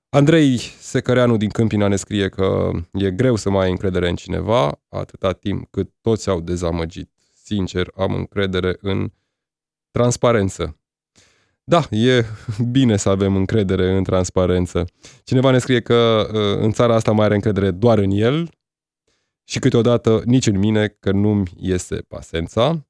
Andrei 0.08 0.58
Secăreanu 0.78 1.36
din 1.36 1.48
Câmpina 1.48 1.88
ne 1.88 1.96
scrie 1.96 2.28
că 2.28 2.70
e 2.92 3.10
greu 3.10 3.36
să 3.36 3.50
mai 3.50 3.64
ai 3.64 3.70
încredere 3.70 4.08
în 4.08 4.14
cineva 4.14 4.80
atâta 4.88 5.32
timp 5.32 5.70
cât 5.70 5.90
toți 6.00 6.28
au 6.28 6.40
dezamăgit. 6.40 7.10
Sincer, 7.44 7.90
am 7.96 8.14
încredere 8.14 8.76
în 8.80 9.12
transparență. 9.90 10.76
Da, 11.64 11.86
e 11.90 12.24
bine 12.70 12.96
să 12.96 13.08
avem 13.08 13.36
încredere 13.36 13.96
în 13.96 14.04
transparență. 14.04 14.84
Cineva 15.24 15.50
ne 15.50 15.58
scrie 15.58 15.80
că 15.80 16.28
uh, 16.32 16.62
în 16.62 16.70
țara 16.70 16.94
asta 16.94 17.12
mai 17.12 17.24
are 17.24 17.34
încredere 17.34 17.70
doar 17.70 17.98
în 17.98 18.10
el 18.10 18.50
și 19.44 19.58
câteodată 19.58 20.22
nici 20.24 20.46
în 20.46 20.58
mine, 20.58 20.88
că 20.88 21.10
nu-mi 21.10 21.52
iese 21.56 21.96
pasența. 22.08 22.86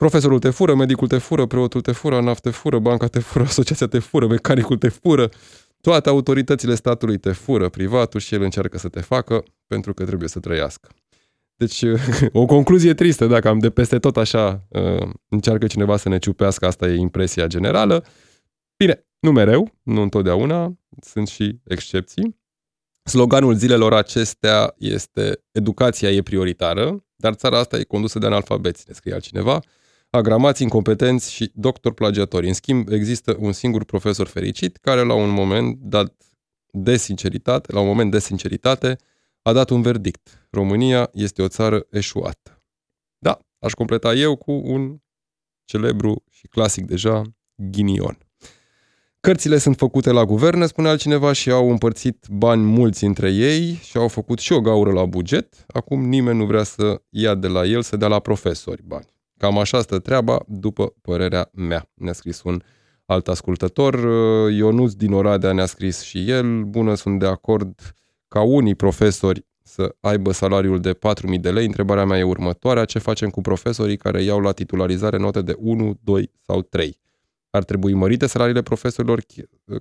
Profesorul 0.00 0.38
te 0.38 0.50
fură, 0.50 0.74
medicul 0.74 1.08
te 1.08 1.18
fură, 1.18 1.46
preotul 1.46 1.80
te 1.80 1.92
fură, 1.92 2.16
ANAF 2.16 2.40
te 2.40 2.50
fură, 2.50 2.78
banca 2.78 3.06
te 3.06 3.18
fură, 3.18 3.44
asociația 3.44 3.86
te 3.86 3.98
fură, 3.98 4.26
mecanicul 4.26 4.76
te 4.76 4.88
fură. 4.88 5.28
Toate 5.80 6.08
autoritățile 6.08 6.74
statului 6.74 7.18
te 7.18 7.32
fură, 7.32 7.68
privatul 7.68 8.20
și 8.20 8.34
el 8.34 8.42
încearcă 8.42 8.78
să 8.78 8.88
te 8.88 9.00
facă 9.00 9.44
pentru 9.66 9.94
că 9.94 10.04
trebuie 10.04 10.28
să 10.28 10.40
trăiască. 10.40 10.88
Deci, 11.56 11.84
o 12.32 12.44
concluzie 12.44 12.94
tristă, 12.94 13.26
dacă 13.26 13.48
am 13.48 13.58
de 13.58 13.70
peste 13.70 13.98
tot 13.98 14.16
așa 14.16 14.66
uh, 14.68 15.08
încearcă 15.28 15.66
cineva 15.66 15.96
să 15.96 16.08
ne 16.08 16.18
ciupească, 16.18 16.66
asta 16.66 16.86
e 16.86 16.94
impresia 16.94 17.46
generală. 17.46 18.04
Bine, 18.76 19.06
nu 19.18 19.32
mereu, 19.32 19.72
nu 19.82 20.02
întotdeauna, 20.02 20.78
sunt 21.02 21.28
și 21.28 21.58
excepții. 21.64 22.36
Sloganul 23.02 23.54
zilelor 23.54 23.94
acestea 23.94 24.74
este 24.78 25.42
educația 25.50 26.10
e 26.10 26.22
prioritară, 26.22 27.04
dar 27.16 27.34
țara 27.34 27.58
asta 27.58 27.76
e 27.76 27.82
condusă 27.82 28.18
de 28.18 28.26
analfabeți, 28.26 28.84
ne 28.88 28.94
scrie 28.94 29.12
altcineva 29.12 29.60
agramați 30.10 30.62
incompetenți 30.62 31.32
și 31.32 31.52
doctor 31.54 31.94
plagiatori. 31.94 32.46
În 32.46 32.52
schimb, 32.52 32.88
există 32.88 33.36
un 33.38 33.52
singur 33.52 33.84
profesor 33.84 34.26
fericit 34.26 34.76
care 34.76 35.02
la 35.02 35.14
un 35.14 35.30
moment 35.30 35.78
dat 35.80 36.14
de 36.72 36.96
sinceritate, 36.96 37.72
la 37.72 37.80
un 37.80 37.86
moment 37.86 38.10
de 38.10 38.18
sinceritate, 38.18 38.96
a 39.42 39.52
dat 39.52 39.70
un 39.70 39.82
verdict. 39.82 40.48
România 40.50 41.10
este 41.12 41.42
o 41.42 41.48
țară 41.48 41.86
eșuată. 41.90 42.62
Da, 43.18 43.38
aș 43.58 43.72
completa 43.72 44.14
eu 44.14 44.36
cu 44.36 44.52
un 44.52 44.98
celebru 45.64 46.24
și 46.30 46.46
clasic 46.46 46.86
deja, 46.86 47.22
ghinion. 47.54 48.18
Cărțile 49.20 49.58
sunt 49.58 49.76
făcute 49.76 50.10
la 50.10 50.24
guverne, 50.24 50.66
spune 50.66 50.88
altcineva, 50.88 51.32
și 51.32 51.50
au 51.50 51.70
împărțit 51.70 52.26
bani 52.30 52.62
mulți 52.62 53.04
între 53.04 53.30
ei 53.30 53.74
și 53.74 53.96
au 53.96 54.08
făcut 54.08 54.38
și 54.38 54.52
o 54.52 54.60
gaură 54.60 54.92
la 54.92 55.04
buget. 55.04 55.64
Acum 55.66 56.04
nimeni 56.04 56.38
nu 56.38 56.46
vrea 56.46 56.62
să 56.62 57.02
ia 57.08 57.34
de 57.34 57.46
la 57.46 57.64
el, 57.64 57.82
să 57.82 57.96
dea 57.96 58.08
la 58.08 58.18
profesori 58.18 58.82
bani. 58.82 59.19
Cam 59.40 59.58
așa 59.58 59.80
stă 59.80 59.98
treaba, 59.98 60.40
după 60.46 60.94
părerea 61.02 61.50
mea. 61.52 61.90
Ne-a 61.94 62.12
scris 62.12 62.42
un 62.42 62.62
alt 63.06 63.28
ascultător. 63.28 63.94
Ionuț 64.50 64.92
din 64.92 65.12
Oradea 65.12 65.52
ne-a 65.52 65.66
scris 65.66 66.00
și 66.00 66.30
el. 66.30 66.64
Bună, 66.64 66.94
sunt 66.94 67.18
de 67.18 67.26
acord 67.26 67.94
ca 68.28 68.42
unii 68.42 68.74
profesori 68.74 69.46
să 69.62 69.94
aibă 70.00 70.32
salariul 70.32 70.80
de 70.80 70.98
4.000 71.34 71.40
de 71.40 71.50
lei. 71.50 71.66
Întrebarea 71.66 72.04
mea 72.04 72.18
e 72.18 72.22
următoarea. 72.22 72.84
Ce 72.84 72.98
facem 72.98 73.30
cu 73.30 73.40
profesorii 73.40 73.96
care 73.96 74.22
iau 74.22 74.40
la 74.40 74.52
titularizare 74.52 75.16
note 75.16 75.42
de 75.42 75.54
1, 75.58 75.98
2 76.02 76.30
sau 76.40 76.62
3? 76.62 77.00
ar 77.50 77.64
trebui 77.64 77.92
mărite 77.92 78.26
salariile 78.26 78.62
profesorilor 78.62 79.22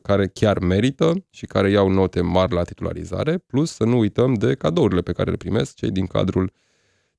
care 0.01 0.27
chiar 0.27 0.59
merită 0.59 1.25
și 1.29 1.45
care 1.45 1.69
iau 1.69 1.89
note 1.89 2.21
mari 2.21 2.53
la 2.53 2.63
titularizare, 2.63 3.37
plus 3.37 3.71
să 3.71 3.83
nu 3.83 3.97
uităm 3.97 4.33
de 4.33 4.55
cadourile 4.55 5.01
pe 5.01 5.11
care 5.11 5.29
le 5.29 5.37
primesc 5.37 5.75
cei 5.75 5.91
din 5.91 6.05
cadrul 6.05 6.51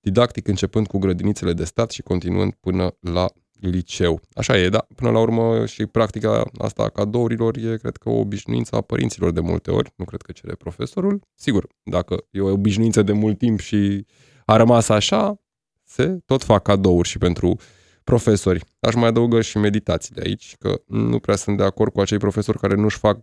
didactic, 0.01 0.49
începând 0.49 0.87
cu 0.87 0.99
grădinițele 0.99 1.53
de 1.53 1.65
stat 1.65 1.91
și 1.91 2.03
continuând 2.03 2.55
până 2.55 2.97
la 3.01 3.29
liceu. 3.61 4.21
Așa 4.33 4.59
e, 4.59 4.69
da. 4.69 4.87
Până 4.95 5.11
la 5.11 5.19
urmă 5.19 5.67
și 5.67 5.87
practica 5.87 6.45
asta 6.59 6.83
a 6.83 6.89
cadourilor 6.89 7.57
e, 7.57 7.77
cred 7.77 7.97
că, 7.97 8.09
o 8.09 8.19
obișnuință 8.19 8.77
a 8.77 8.81
părinților 8.81 9.31
de 9.31 9.41
multe 9.41 9.71
ori. 9.71 9.93
Nu 9.97 10.05
cred 10.05 10.23
că 10.23 10.33
cere 10.33 10.55
profesorul. 10.55 11.21
Sigur, 11.35 11.67
dacă 11.83 12.25
e 12.31 12.41
o 12.41 12.53
obișnuință 12.53 13.03
de 13.03 13.13
mult 13.13 13.39
timp 13.39 13.61
și 13.61 14.07
a 14.45 14.57
rămas 14.57 14.89
așa, 14.89 15.41
se 15.85 16.19
tot 16.27 16.43
fac 16.43 16.63
cadouri 16.63 17.09
și 17.09 17.19
pentru 17.19 17.57
profesori. 18.05 18.65
Aș 18.81 18.95
mai 18.95 19.09
adăugă 19.09 19.41
și 19.41 19.59
meditațiile 19.59 20.23
aici, 20.25 20.57
că 20.59 20.81
nu 20.87 21.19
prea 21.19 21.37
sunt 21.37 21.57
de 21.57 21.63
acord 21.63 21.93
cu 21.93 22.01
acei 22.01 22.19
profesori 22.19 22.59
care 22.59 22.75
nu-și 22.75 22.99
fac 22.99 23.21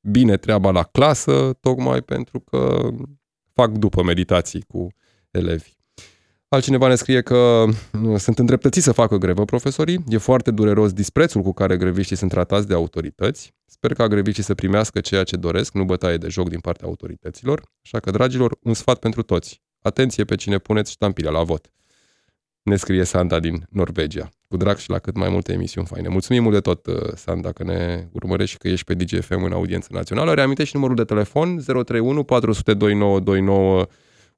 bine 0.00 0.36
treaba 0.36 0.70
la 0.70 0.82
clasă, 0.82 1.52
tocmai 1.60 2.02
pentru 2.02 2.40
că 2.40 2.88
fac 3.54 3.70
după 3.70 4.02
meditații 4.02 4.62
cu 4.62 4.86
elevi. 5.30 5.79
Altcineva 6.52 6.88
ne 6.88 6.94
scrie 6.94 7.20
că 7.20 7.64
sunt 8.16 8.38
îndreptățiți 8.38 8.84
să 8.84 8.92
facă 8.92 9.16
grevă 9.16 9.44
profesorii. 9.44 10.04
E 10.08 10.16
foarte 10.16 10.50
dureros 10.50 10.92
disprețul 10.92 11.42
cu 11.42 11.52
care 11.52 11.76
greviștii 11.76 12.16
sunt 12.16 12.30
tratați 12.30 12.66
de 12.66 12.74
autorități. 12.74 13.54
Sper 13.66 13.92
ca 13.92 14.06
greviștii 14.06 14.42
să 14.42 14.54
primească 14.54 15.00
ceea 15.00 15.24
ce 15.24 15.36
doresc, 15.36 15.72
nu 15.74 15.84
bătaie 15.84 16.16
de 16.16 16.28
joc 16.28 16.48
din 16.48 16.60
partea 16.60 16.86
autorităților. 16.86 17.62
Așa 17.84 18.00
că, 18.00 18.10
dragilor, 18.10 18.56
un 18.62 18.74
sfat 18.74 18.98
pentru 18.98 19.22
toți. 19.22 19.62
Atenție 19.82 20.24
pe 20.24 20.34
cine 20.34 20.58
puneți 20.58 20.90
ștampila 20.90 21.30
la 21.30 21.42
vot. 21.42 21.70
Ne 22.62 22.76
scrie 22.76 23.04
Sanda 23.04 23.40
din 23.40 23.66
Norvegia. 23.68 24.28
Cu 24.48 24.56
drag 24.56 24.76
și 24.76 24.90
la 24.90 24.98
cât 24.98 25.16
mai 25.16 25.28
multe 25.28 25.52
emisiuni 25.52 25.86
faine. 25.86 26.08
Mulțumim 26.08 26.42
mult 26.42 26.54
de 26.54 26.60
tot, 26.60 26.86
uh, 26.86 26.94
Sanda, 27.14 27.52
că 27.52 27.64
ne 27.64 28.08
urmărești 28.12 28.52
și 28.52 28.58
că 28.58 28.68
ești 28.68 28.84
pe 28.84 28.94
DGFM 28.94 29.42
în 29.42 29.52
audiență 29.52 29.88
națională. 29.90 30.34
Reamintești 30.34 30.76
numărul 30.76 30.96
de 30.96 31.04
telefon 31.04 31.56
031 31.58 32.24
400 32.24 32.74
2929 32.74 33.86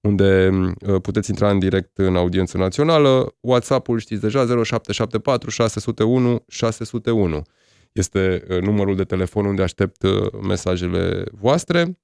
unde 0.03 0.51
uh, 0.87 1.01
puteți 1.01 1.31
intra 1.31 1.51
în 1.51 1.59
direct 1.59 1.99
în 1.99 2.17
audiență 2.17 2.57
națională. 2.57 3.35
WhatsApp-ul 3.41 3.99
știți 3.99 4.21
deja 4.21 4.39
0774 4.39 5.51
601 5.51 6.45
601. 6.49 7.43
Este 7.93 8.45
uh, 8.49 8.61
numărul 8.61 8.97
de 8.97 9.05
telefon 9.05 9.45
unde 9.45 9.63
aștept 9.63 10.03
mesajele 10.43 11.25
voastre. 11.33 11.99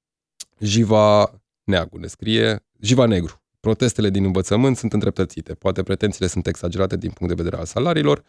Jiva 0.60 1.40
Neagu 1.64 1.98
ne 1.98 2.06
scrie, 2.06 2.64
Jiva 2.80 3.06
Negru. 3.06 3.42
Protestele 3.60 4.10
din 4.10 4.24
învățământ 4.24 4.76
sunt 4.76 4.92
îndreptățite. 4.92 5.54
Poate 5.54 5.82
pretențiile 5.82 6.26
sunt 6.26 6.46
exagerate 6.46 6.96
din 6.96 7.10
punct 7.10 7.34
de 7.34 7.42
vedere 7.42 7.60
al 7.60 7.66
salariilor. 7.66 8.24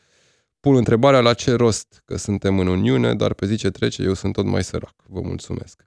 Pun 0.60 0.76
întrebarea 0.76 1.20
la 1.20 1.34
ce 1.34 1.54
rost 1.54 2.02
că 2.06 2.18
suntem 2.18 2.60
în 2.60 2.68
Uniune, 2.68 3.16
dar 3.16 3.34
pe 3.34 3.46
zi 3.46 3.56
ce 3.56 3.70
trece 3.70 4.04
eu 4.04 4.14
sunt 4.14 4.34
tot 4.34 4.46
mai 4.46 4.64
sărac. 4.64 4.96
Vă 5.08 5.22
mulțumesc. 5.22 5.86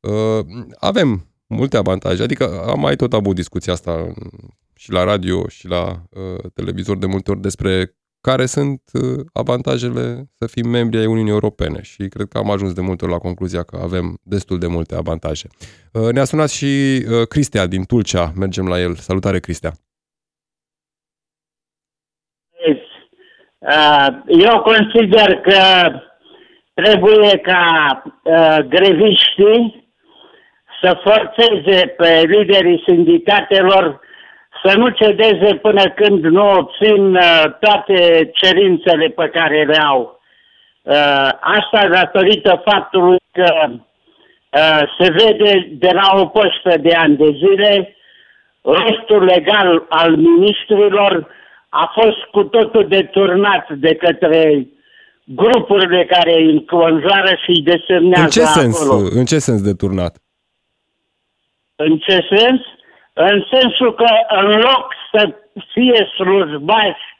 Uh, 0.00 0.46
avem 0.78 1.26
multe 1.46 1.76
avantaje, 1.76 2.22
adică 2.22 2.64
am 2.66 2.80
mai 2.80 2.96
tot 2.96 3.12
avut 3.12 3.34
discuția 3.34 3.72
asta 3.72 4.12
și 4.74 4.92
la 4.92 5.04
radio 5.04 5.48
și 5.48 5.68
la 5.68 5.84
uh, 5.90 6.50
televizor 6.54 6.96
de 6.96 7.06
multe 7.06 7.30
ori 7.30 7.40
despre 7.40 7.94
care 8.28 8.46
sunt 8.46 8.80
uh, 8.92 9.24
avantajele 9.32 10.24
să 10.38 10.46
fim 10.46 10.68
membri 10.68 10.98
ai 10.98 11.06
Uniunii 11.06 11.32
Europene 11.32 11.82
și 11.82 12.08
cred 12.08 12.26
că 12.28 12.38
am 12.38 12.50
ajuns 12.50 12.72
de 12.72 12.80
multe 12.80 13.04
ori 13.04 13.12
la 13.12 13.18
concluzia 13.18 13.62
că 13.62 13.76
avem 13.82 14.18
destul 14.22 14.58
de 14.58 14.66
multe 14.66 14.94
avantaje. 14.94 15.46
Uh, 15.92 16.12
ne-a 16.12 16.24
sunat 16.24 16.50
și 16.50 16.64
uh, 16.64 17.26
Cristea 17.28 17.66
din 17.66 17.84
Tulcea, 17.84 18.32
mergem 18.36 18.66
la 18.68 18.80
el. 18.80 18.94
Salutare, 18.94 19.40
Cristea! 19.40 19.72
Eu 24.26 24.60
consider 24.60 25.40
că 25.40 25.60
trebuie 26.74 27.38
ca 27.38 28.02
greviștii 28.68 29.83
să 30.82 31.00
forțeze 31.02 31.86
pe 31.86 32.22
liderii 32.26 32.82
sindicatelor 32.86 34.00
să 34.64 34.76
nu 34.76 34.88
cedeze 34.88 35.54
până 35.54 35.82
când 35.90 36.24
nu 36.24 36.50
obțin 36.50 37.14
uh, 37.14 37.44
toate 37.60 38.30
cerințele 38.34 39.08
pe 39.08 39.28
care 39.28 39.64
le 39.64 39.76
au. 39.76 40.20
Uh, 40.82 41.28
asta 41.40 41.88
datorită 41.92 42.62
faptului 42.64 43.18
că 43.32 43.66
uh, 43.68 44.82
se 44.98 45.10
vede 45.10 45.68
de 45.72 45.90
la 45.92 46.20
o 46.20 46.26
postă 46.26 46.78
de 46.80 46.94
ani 46.94 47.16
de 47.16 47.30
zile 47.30 47.96
rostul 48.62 49.24
legal 49.24 49.86
al 49.88 50.16
ministrilor 50.16 51.26
a 51.68 51.92
fost 51.94 52.18
cu 52.30 52.42
totul 52.42 52.88
deturnat 52.88 53.72
de 53.72 53.94
către 53.94 54.66
grupurile 55.24 56.04
care 56.04 56.34
îi 56.34 56.50
înconjoară 56.50 57.34
și 57.42 57.50
îi 57.50 57.62
desemnează 57.62 58.24
în 58.24 58.28
ce 58.28 58.44
sens, 58.44 58.80
acolo. 58.80 59.08
În 59.14 59.24
ce 59.24 59.38
sens 59.38 59.62
deturnat? 59.62 60.23
În 61.76 61.98
ce 61.98 62.26
sens? 62.30 62.60
în 63.14 63.44
sensul 63.50 63.94
că 63.94 64.06
în 64.28 64.50
loc 64.50 64.94
să 65.12 65.34
fie 65.72 66.08
slujbași 66.14 67.16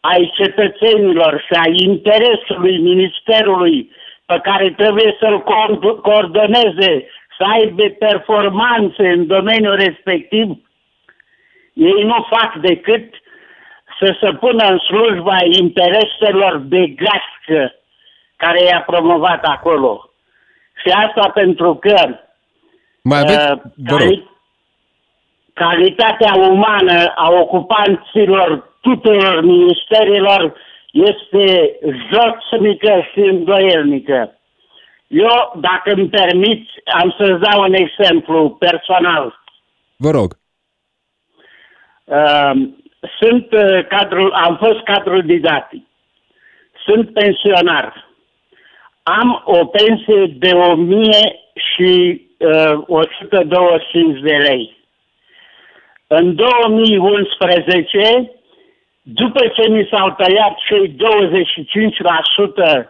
ai 0.00 0.32
cetățenilor 0.34 1.44
și 1.46 1.52
ai 1.64 1.74
interesului 1.76 2.78
Ministerului 2.78 3.92
pe 4.26 4.40
care 4.42 4.70
trebuie 4.70 5.16
să-l 5.20 5.42
coordoneze, 6.02 7.06
să 7.36 7.44
aibă 7.44 7.82
performanțe 7.88 9.08
în 9.08 9.26
domeniul 9.26 9.74
respectiv, 9.74 10.48
ei 11.72 12.02
nu 12.02 12.26
fac 12.30 12.54
decât 12.54 13.14
să 13.98 14.16
se 14.20 14.32
pună 14.32 14.64
în 14.64 14.78
slujba 14.78 15.36
intereselor 15.60 16.56
de 16.56 16.86
gașcă 16.86 17.74
care 18.36 18.62
i-a 18.62 18.80
promovat 18.86 19.44
acolo. 19.44 20.10
Și 20.82 20.88
asta 20.88 21.30
pentru 21.34 21.74
că 21.74 22.18
Mai 23.02 23.20
aveți, 23.20 23.50
uh, 23.92 24.22
calitatea 25.52 26.34
umană 26.34 27.12
a 27.14 27.30
ocupanților 27.30 28.76
tuturor 28.80 29.42
ministerilor 29.42 30.54
este 30.92 31.78
josnică 32.10 33.06
și 33.12 33.18
îndoielnică. 33.18 34.38
Eu, 35.06 35.52
dacă 35.60 35.92
îmi 35.92 36.08
permiți, 36.08 36.70
am 37.00 37.14
să-ți 37.18 37.40
dau 37.40 37.62
un 37.62 37.74
exemplu 37.74 38.50
personal. 38.50 39.42
Vă 39.96 40.10
rog. 40.10 40.36
Uh, 42.04 42.52
sunt 43.18 43.52
uh, 43.52 43.86
cadru, 43.86 44.30
am 44.32 44.56
fost 44.56 44.82
cadru 44.84 45.20
didactic. 45.20 45.86
Sunt 46.84 47.12
pensionar. 47.12 48.06
Am 49.02 49.42
o 49.44 49.64
pensie 49.66 50.26
de 50.38 50.50
1000 50.52 51.10
și 51.74 52.22
uh, 52.38 52.82
125 52.86 54.20
de 54.20 54.36
lei. 54.36 54.76
În 56.06 56.34
2011, 56.34 58.32
după 59.02 59.46
ce 59.46 59.68
mi 59.68 59.88
s-au 59.90 60.10
tăiat 60.10 60.56
cei 60.68 60.96
25% 62.84 62.88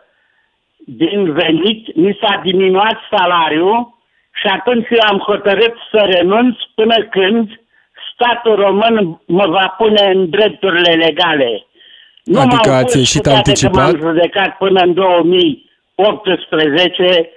din 0.84 1.32
venit, 1.32 1.94
mi 1.94 2.18
s-a 2.20 2.40
diminuat 2.44 2.98
salariul 3.10 3.96
și 4.40 4.46
atunci 4.46 4.86
eu 4.90 4.98
am 5.10 5.18
hotărât 5.18 5.74
să 5.90 6.08
renunț 6.10 6.56
până 6.74 6.94
când 7.10 7.60
statul 8.12 8.54
român 8.54 9.20
mă 9.26 9.46
va 9.46 9.74
pune 9.78 10.10
în 10.14 10.30
drepturile 10.30 10.92
legale. 10.92 11.66
Nu 12.24 12.40
adică 12.40 12.70
ați 12.70 12.98
ieșit 12.98 13.26
anticipat? 13.26 13.74
m-am 13.74 14.00
judecat 14.00 14.56
până 14.56 14.80
în 14.80 14.94
2018 14.94 17.30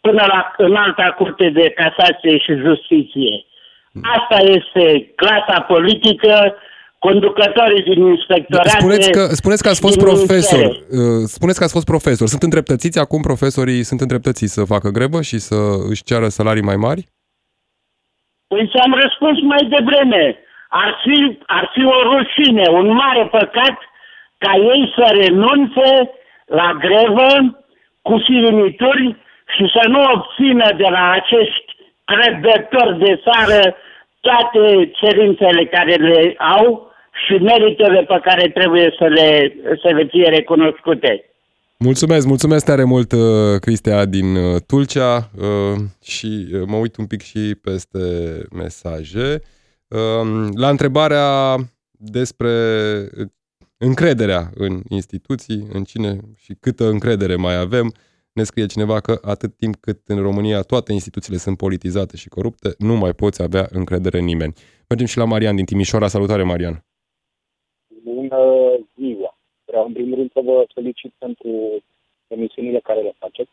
până 0.00 0.24
la 0.26 0.52
în 0.56 0.74
alta 0.74 1.14
curte 1.18 1.48
de 1.48 1.70
casație 1.70 2.38
și 2.38 2.52
justiție. 2.66 3.44
Asta 4.02 4.38
este 4.42 5.12
clasa 5.14 5.60
politică, 5.60 6.54
conducătorii 6.98 7.82
din 7.82 8.06
inspectorate... 8.06 8.68
Spuneți 8.68 9.10
că, 9.10 9.24
spuneți 9.24 9.62
că 9.62 9.68
ați 9.68 9.80
fost 9.80 9.98
profesor. 9.98 10.64
Uh, 10.64 11.24
spuneți 11.24 11.58
că 11.58 11.64
ați 11.64 11.72
fost 11.72 11.86
profesor. 11.86 12.26
Sunt 12.28 12.42
îndreptățiți 12.42 12.98
acum 12.98 13.20
profesorii, 13.20 13.82
sunt 13.82 14.00
îndreptățiți 14.00 14.52
să 14.52 14.64
facă 14.64 14.88
grebă 14.88 15.22
și 15.22 15.38
să 15.38 15.58
își 15.90 16.02
ceară 16.02 16.28
salarii 16.28 16.68
mai 16.70 16.76
mari? 16.76 17.02
Păi 18.46 18.68
ți-am 18.70 18.92
răspuns 19.02 19.40
mai 19.40 19.62
devreme. 19.76 20.36
Ar 20.68 21.00
fi, 21.04 21.38
ar 21.46 21.70
fi 21.74 21.84
o 21.84 21.98
rușine, 22.12 22.62
un 22.70 22.86
mare 23.02 23.24
păcat 23.26 23.76
ca 24.38 24.52
ei 24.72 24.92
să 24.96 25.04
renunțe 25.20 26.10
la 26.46 26.76
grevă 26.84 27.28
cu 28.02 28.18
silinituri 28.18 29.16
și 29.54 29.64
să 29.74 29.88
nu 29.88 30.00
obțină 30.14 30.66
de 30.76 30.88
la 30.96 31.10
acești 31.10 31.68
crădători 32.04 32.98
de 32.98 33.22
țară 33.26 33.76
toate 34.20 34.90
cerințele 35.00 35.64
care 35.66 35.94
le 35.94 36.34
au 36.58 36.92
și 37.26 37.32
meritele 37.32 38.02
pe 38.02 38.20
care 38.22 38.48
trebuie 38.48 38.94
să 38.98 39.06
le, 39.06 39.54
să 39.82 39.88
le 39.88 40.04
fie 40.04 40.28
recunoscute. 40.28 41.22
Mulțumesc, 41.78 42.26
mulțumesc 42.26 42.64
tare 42.64 42.84
mult, 42.84 43.12
uh, 43.12 43.20
Cristea 43.60 44.04
din 44.04 44.36
uh, 44.36 44.60
Tulcea 44.66 45.30
uh, 45.38 45.78
și 46.02 46.46
mă 46.66 46.76
uit 46.76 46.96
un 46.96 47.06
pic 47.06 47.22
și 47.22 47.54
peste 47.62 47.98
mesaje. 48.52 49.42
Um, 49.88 50.50
la 50.54 50.68
întrebarea 50.68 51.56
despre 51.90 52.50
încrederea 53.76 54.50
în 54.54 54.80
instituții, 54.88 55.66
în 55.72 55.84
cine 55.84 56.18
și 56.38 56.56
câtă 56.60 56.88
încredere 56.88 57.36
mai 57.36 57.56
avem. 57.56 57.92
Ne 58.38 58.44
scrie 58.44 58.66
cineva 58.66 59.00
că 59.00 59.14
atât 59.34 59.52
timp 59.56 59.74
cât 59.86 60.00
în 60.06 60.18
România 60.28 60.60
toate 60.72 60.92
instituțiile 60.92 61.38
sunt 61.38 61.56
politizate 61.56 62.16
și 62.16 62.28
corupte, 62.28 62.68
nu 62.78 62.94
mai 62.96 63.12
poți 63.22 63.42
avea 63.42 63.64
încredere 63.70 64.18
în 64.18 64.24
nimeni. 64.24 64.52
Mergem 64.88 65.06
și 65.06 65.18
la 65.18 65.24
Marian 65.24 65.56
din 65.56 65.64
Timișoara. 65.64 66.06
Salutare, 66.06 66.42
Marian! 66.42 66.76
Bună 68.02 68.40
ziua! 68.96 69.38
Vreau 69.64 69.84
în 69.86 69.92
primul 69.92 70.16
rând 70.18 70.30
să 70.32 70.40
vă 70.44 70.66
felicit 70.74 71.12
pentru 71.18 71.50
emisiunile 72.26 72.80
care 72.88 73.00
le 73.00 73.14
faceți. 73.18 73.50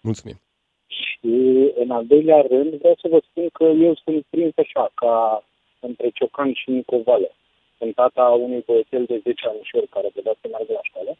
Mulțumim! 0.00 0.38
Și 0.86 1.34
în 1.82 1.90
al 1.90 2.06
doilea 2.06 2.40
rând 2.50 2.74
vreau 2.74 2.96
să 3.02 3.08
vă 3.08 3.20
spun 3.28 3.46
că 3.52 3.64
eu 3.64 3.94
sunt 4.04 4.24
prins 4.30 4.52
așa, 4.56 4.90
ca 4.94 5.44
între 5.80 6.10
Ciocan 6.14 6.52
și 6.52 6.70
Nicovală. 6.70 7.30
Sunt 7.78 7.94
tata 7.94 8.24
unui 8.24 8.62
băiețel 8.66 9.04
de 9.04 9.20
10 9.22 9.46
anișori 9.46 9.86
care 9.86 10.08
vedea 10.14 10.34
să 10.40 10.48
meargă 10.50 10.72
la 10.72 10.80
școală 10.82 11.16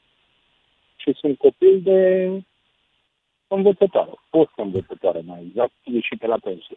și 0.96 1.12
sunt 1.20 1.38
copil 1.38 1.80
de 1.80 2.00
învățătoare, 3.54 4.10
fost 4.30 4.52
învățătoare 4.56 5.22
mai 5.26 5.44
exact, 5.48 5.72
ieșite 5.82 6.26
la 6.26 6.36
pensie. 6.42 6.76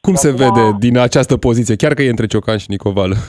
Cum 0.00 0.14
se 0.14 0.30
vede 0.30 0.76
din 0.78 0.98
această 0.98 1.36
poziție, 1.36 1.76
chiar 1.76 1.94
că 1.94 2.02
e 2.02 2.08
între 2.08 2.26
Ciocan 2.26 2.58
și 2.58 2.70
Nicovală? 2.70 3.14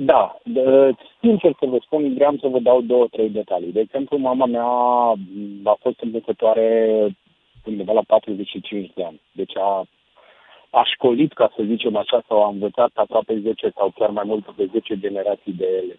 Da, 0.00 0.38
de, 0.44 0.90
sincer 1.20 1.56
să 1.58 1.66
vă 1.66 1.78
spun, 1.80 2.14
vreau 2.14 2.36
să 2.40 2.48
vă 2.48 2.58
dau 2.58 2.80
două, 2.80 3.06
trei 3.10 3.30
detalii. 3.30 3.72
De 3.72 3.80
exemplu, 3.80 4.16
mama 4.18 4.46
mea 4.46 4.64
a 5.64 5.76
fost 5.80 6.00
învățătoare 6.00 6.68
undeva 7.64 7.92
la 7.92 8.02
45 8.06 8.90
de 8.94 9.04
ani. 9.04 9.20
Deci 9.32 9.56
a, 9.56 9.86
a 10.70 10.82
școlit, 10.94 11.32
ca 11.32 11.52
să 11.56 11.62
zicem 11.66 11.96
așa, 11.96 12.22
sau 12.28 12.44
a 12.44 12.48
învățat 12.48 12.90
aproape 12.94 13.40
10 13.42 13.72
sau 13.76 13.92
chiar 13.94 14.10
mai 14.10 14.24
mult 14.26 14.56
de 14.56 14.68
10 14.72 14.98
generații 14.98 15.52
de 15.52 15.66
ele. 15.82 15.98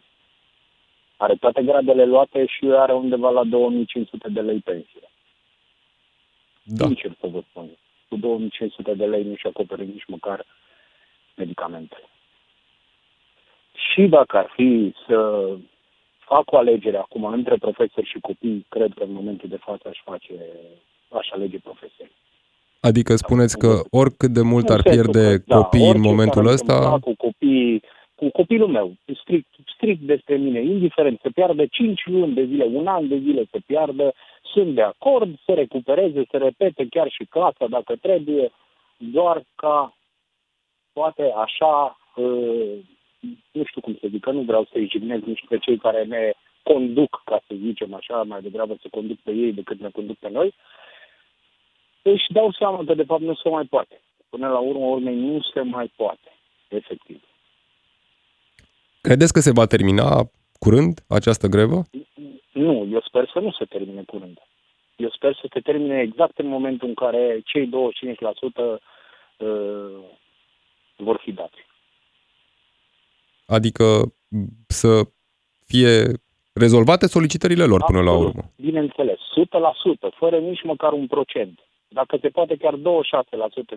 Are 1.21 1.35
toate 1.35 1.63
gradele 1.63 2.05
luate 2.05 2.45
și 2.45 2.65
are 2.65 2.93
undeva 2.93 3.29
la 3.29 3.43
2500 3.43 4.29
de 4.29 4.41
lei 4.41 4.59
pensie. 4.59 5.09
Da. 6.63 6.85
Sincer 6.85 7.11
să 7.19 7.27
vă 7.27 7.41
spun. 7.49 7.69
Cu 8.09 8.15
2500 8.15 8.93
de 8.93 9.05
lei 9.05 9.23
nu-și 9.23 9.47
acoperă 9.47 9.83
nici 9.83 10.05
măcar 10.07 10.45
medicamentele. 11.35 12.07
Și 13.73 14.01
dacă 14.01 14.37
ar 14.37 14.51
fi 14.55 14.93
să 15.07 15.49
fac 16.17 16.51
o 16.51 16.57
alegere 16.57 16.97
acum 16.97 17.23
între 17.23 17.55
profesori 17.57 18.07
și 18.07 18.19
copii, 18.19 18.65
cred 18.69 18.91
că 18.95 19.03
în 19.03 19.11
momentul 19.11 19.49
de 19.49 19.57
față 19.57 19.87
aș 19.87 19.99
face, 20.03 20.33
aș 21.09 21.29
alege 21.31 21.59
profesori. 21.59 22.11
Adică 22.79 23.15
spuneți 23.15 23.57
că 23.57 23.81
oricât 23.89 24.31
de 24.31 24.41
mult 24.41 24.69
ar 24.69 24.81
pierde 24.81 25.37
da, 25.37 25.55
copiii 25.55 25.91
în 25.91 26.01
momentul 26.01 26.45
ăsta... 26.45 26.99
Cu 27.01 27.13
copii, 27.15 27.83
cu 28.19 28.29
copilul 28.29 28.67
meu, 28.67 28.93
strict, 29.21 29.47
strict 29.75 30.01
despre 30.01 30.35
mine, 30.35 30.61
indiferent, 30.61 31.19
să 31.21 31.29
piardă 31.29 31.65
5 31.65 32.05
luni 32.05 32.33
de 32.33 32.45
zile, 32.45 32.63
un 32.63 32.87
an 32.87 33.07
de 33.07 33.17
zile 33.17 33.43
să 33.51 33.57
piardă, 33.65 34.13
sunt 34.53 34.75
de 34.75 34.81
acord 34.81 35.39
să 35.45 35.53
recupereze, 35.53 36.23
să 36.31 36.37
repete 36.37 36.87
chiar 36.89 37.09
și 37.09 37.25
clasa 37.29 37.67
dacă 37.69 37.95
trebuie, 37.95 38.51
doar 38.97 39.43
ca 39.55 39.97
poate 40.93 41.33
așa 41.35 41.99
uh, 42.15 42.77
nu 43.51 43.63
știu 43.65 43.81
cum 43.81 43.97
să 44.01 44.07
zic, 44.09 44.21
că 44.21 44.31
nu 44.31 44.41
vreau 44.41 44.67
să-i 44.71 44.89
jignesc 44.91 45.23
nici 45.23 45.45
pe 45.49 45.57
cei 45.57 45.77
care 45.77 46.03
ne 46.03 46.31
conduc, 46.63 47.21
ca 47.25 47.41
să 47.47 47.55
zicem 47.55 47.93
așa, 47.93 48.23
mai 48.23 48.41
degrabă 48.41 48.77
să 48.81 48.87
conduc 48.91 49.17
pe 49.19 49.31
ei 49.31 49.53
decât 49.53 49.79
ne 49.79 49.89
conduc 49.89 50.17
pe 50.17 50.29
noi, 50.29 50.53
își 52.01 52.31
dau 52.33 52.51
seama 52.51 52.83
că 52.85 52.93
de 52.93 53.03
fapt 53.03 53.21
nu 53.21 53.35
se 53.35 53.49
mai 53.49 53.65
poate. 53.65 54.01
Până 54.29 54.47
la 54.47 54.59
urmă 54.59 54.85
urmei 54.85 55.15
nu 55.15 55.41
se 55.41 55.61
mai 55.61 55.91
poate, 55.95 56.31
efectiv. 56.67 57.21
Credeți 59.09 59.33
că 59.33 59.39
se 59.39 59.51
va 59.51 59.65
termina 59.65 60.07
curând 60.59 60.93
această 61.07 61.47
grevă? 61.47 61.81
Nu, 62.51 62.87
eu 62.91 63.01
sper 63.01 63.29
să 63.33 63.39
nu 63.39 63.51
se 63.51 63.65
termine 63.65 64.03
curând. 64.03 64.37
Eu 64.95 65.09
sper 65.09 65.33
să 65.33 65.47
se 65.53 65.59
termine 65.59 65.99
exact 65.99 66.37
în 66.37 66.47
momentul 66.47 66.87
în 66.87 66.93
care 66.93 67.41
cei 67.45 67.69
25% 67.69 67.69
uh, 68.67 68.77
vor 70.95 71.19
fi 71.23 71.31
dați. 71.31 71.65
Adică 73.45 73.83
să 74.67 75.01
fie 75.65 75.93
rezolvate 76.53 77.07
solicitările 77.07 77.65
lor 77.65 77.81
Absolut, 77.81 78.01
până 78.01 78.11
la 78.11 78.17
urmă. 78.25 78.41
Bineînțeles, 78.55 79.17
100%, 79.17 80.17
fără 80.17 80.37
nici 80.39 80.63
măcar 80.63 80.91
un 80.91 81.07
procent. 81.07 81.59
Dacă 81.87 82.17
se 82.21 82.29
poate 82.29 82.55
chiar 82.55 82.75
26% 82.75 82.79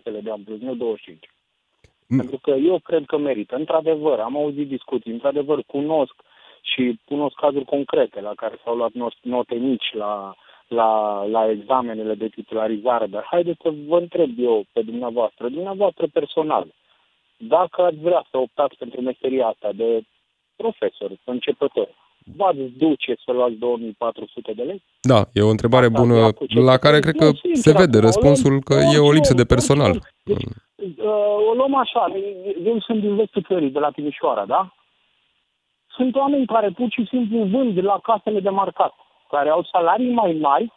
să 0.03 0.11
le 0.11 0.21
dea 0.21 0.35
în 0.35 0.43
plus, 0.43 0.61
nu 0.61 0.97
25%. 1.05 1.19
Mm. 2.13 2.19
Pentru 2.19 2.39
că 2.43 2.51
eu 2.51 2.79
cred 2.79 3.05
că 3.07 3.19
merită. 3.19 3.57
Într-adevăr, 3.57 4.19
am 4.19 4.37
auzit 4.37 4.69
discuții, 4.69 5.13
într-adevăr 5.13 5.63
cunosc 5.67 6.15
și 6.61 7.01
cunosc 7.05 7.35
cazuri 7.35 7.65
concrete 7.65 8.21
la 8.21 8.33
care 8.37 8.61
s-au 8.65 8.77
luat 8.77 8.93
note 9.23 9.55
mici 9.55 9.93
la, 9.93 10.35
la, 10.69 11.23
la 11.25 11.51
examenele 11.51 12.15
de 12.15 12.29
titularizare, 12.29 13.07
dar 13.07 13.25
haideți 13.31 13.61
să 13.63 13.73
vă 13.87 13.99
întreb 13.99 14.31
eu 14.39 14.65
pe 14.73 14.83
dumneavoastră, 14.83 15.49
dumneavoastră 15.49 16.07
personal, 16.13 16.67
dacă 17.37 17.83
ați 17.83 17.99
vrea 17.99 18.27
să 18.31 18.39
optați 18.39 18.77
pentru 18.77 19.01
meseria 19.01 19.47
asta 19.47 19.73
de 19.73 20.03
profesor, 20.57 21.11
începător, 21.25 21.89
v-ați 22.37 22.59
duce 22.59 23.15
să 23.25 23.33
luați 23.33 23.55
2400 23.55 24.53
de 24.53 24.63
lei? 24.63 24.83
Da, 25.01 25.21
e 25.33 25.43
o 25.43 25.49
întrebare 25.49 25.87
asta 25.87 26.01
bună 26.01 26.29
la 26.71 26.77
care 26.77 26.99
cred 27.01 27.15
că 27.15 27.31
se 27.53 27.73
vede 27.73 27.99
răspunsul 27.99 28.61
că 28.61 28.75
e 28.95 28.99
o 28.99 29.13
lipsă 29.13 29.35
de 29.35 29.45
personal. 29.45 29.93
Deci, 30.25 30.43
uh, 30.43 31.51
o 31.51 31.53
luăm 31.55 31.75
așa, 31.75 32.13
eu 32.65 32.81
sunt 32.81 33.01
din 33.01 33.17
vestul 33.17 33.45
țării, 33.49 33.71
de 33.71 33.79
la 33.79 33.91
Timișoara, 33.91 34.45
da? 34.47 34.75
Sunt 35.97 36.15
oameni 36.15 36.47
care 36.47 36.71
pur 36.71 36.91
și 36.91 37.07
simplu 37.09 37.45
vând 37.45 37.85
la 37.85 37.99
casele 38.03 38.41
de 38.41 38.49
marcat, 38.49 38.95
care 39.31 39.49
au 39.49 39.63
salarii 39.73 40.13
mai 40.13 40.39
mari 40.41 40.73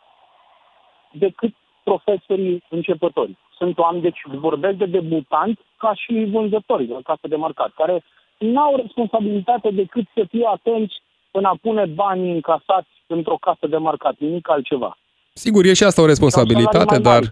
decât 1.12 1.54
profesorii 1.84 2.64
începători. 2.70 3.38
Sunt 3.58 3.78
oameni, 3.78 4.02
deci 4.02 4.22
vorbesc 4.26 4.78
de 4.78 4.86
debutanți 4.86 5.62
ca 5.78 5.93
și 5.93 6.28
vânzători 6.32 6.88
la 6.88 7.02
casă 7.04 7.28
de 7.28 7.36
marcat, 7.36 7.72
care 7.76 8.04
nu 8.38 8.62
au 8.62 8.76
responsabilitate 8.76 9.70
decât 9.70 10.06
să 10.16 10.26
fie 10.30 10.46
atenți 10.48 10.96
până 11.36 11.48
a 11.48 11.58
pune 11.62 11.86
banii 11.86 12.32
încasați 12.40 12.94
într-o 13.08 13.38
casă 13.46 13.66
de 13.74 13.78
marcat, 13.78 14.16
nimic 14.18 14.50
altceva. 14.50 14.98
Sigur, 15.34 15.66
e 15.66 15.74
și 15.74 15.84
asta 15.84 16.02
o 16.02 16.12
responsabilitate, 16.14 16.98
dar 17.10 17.24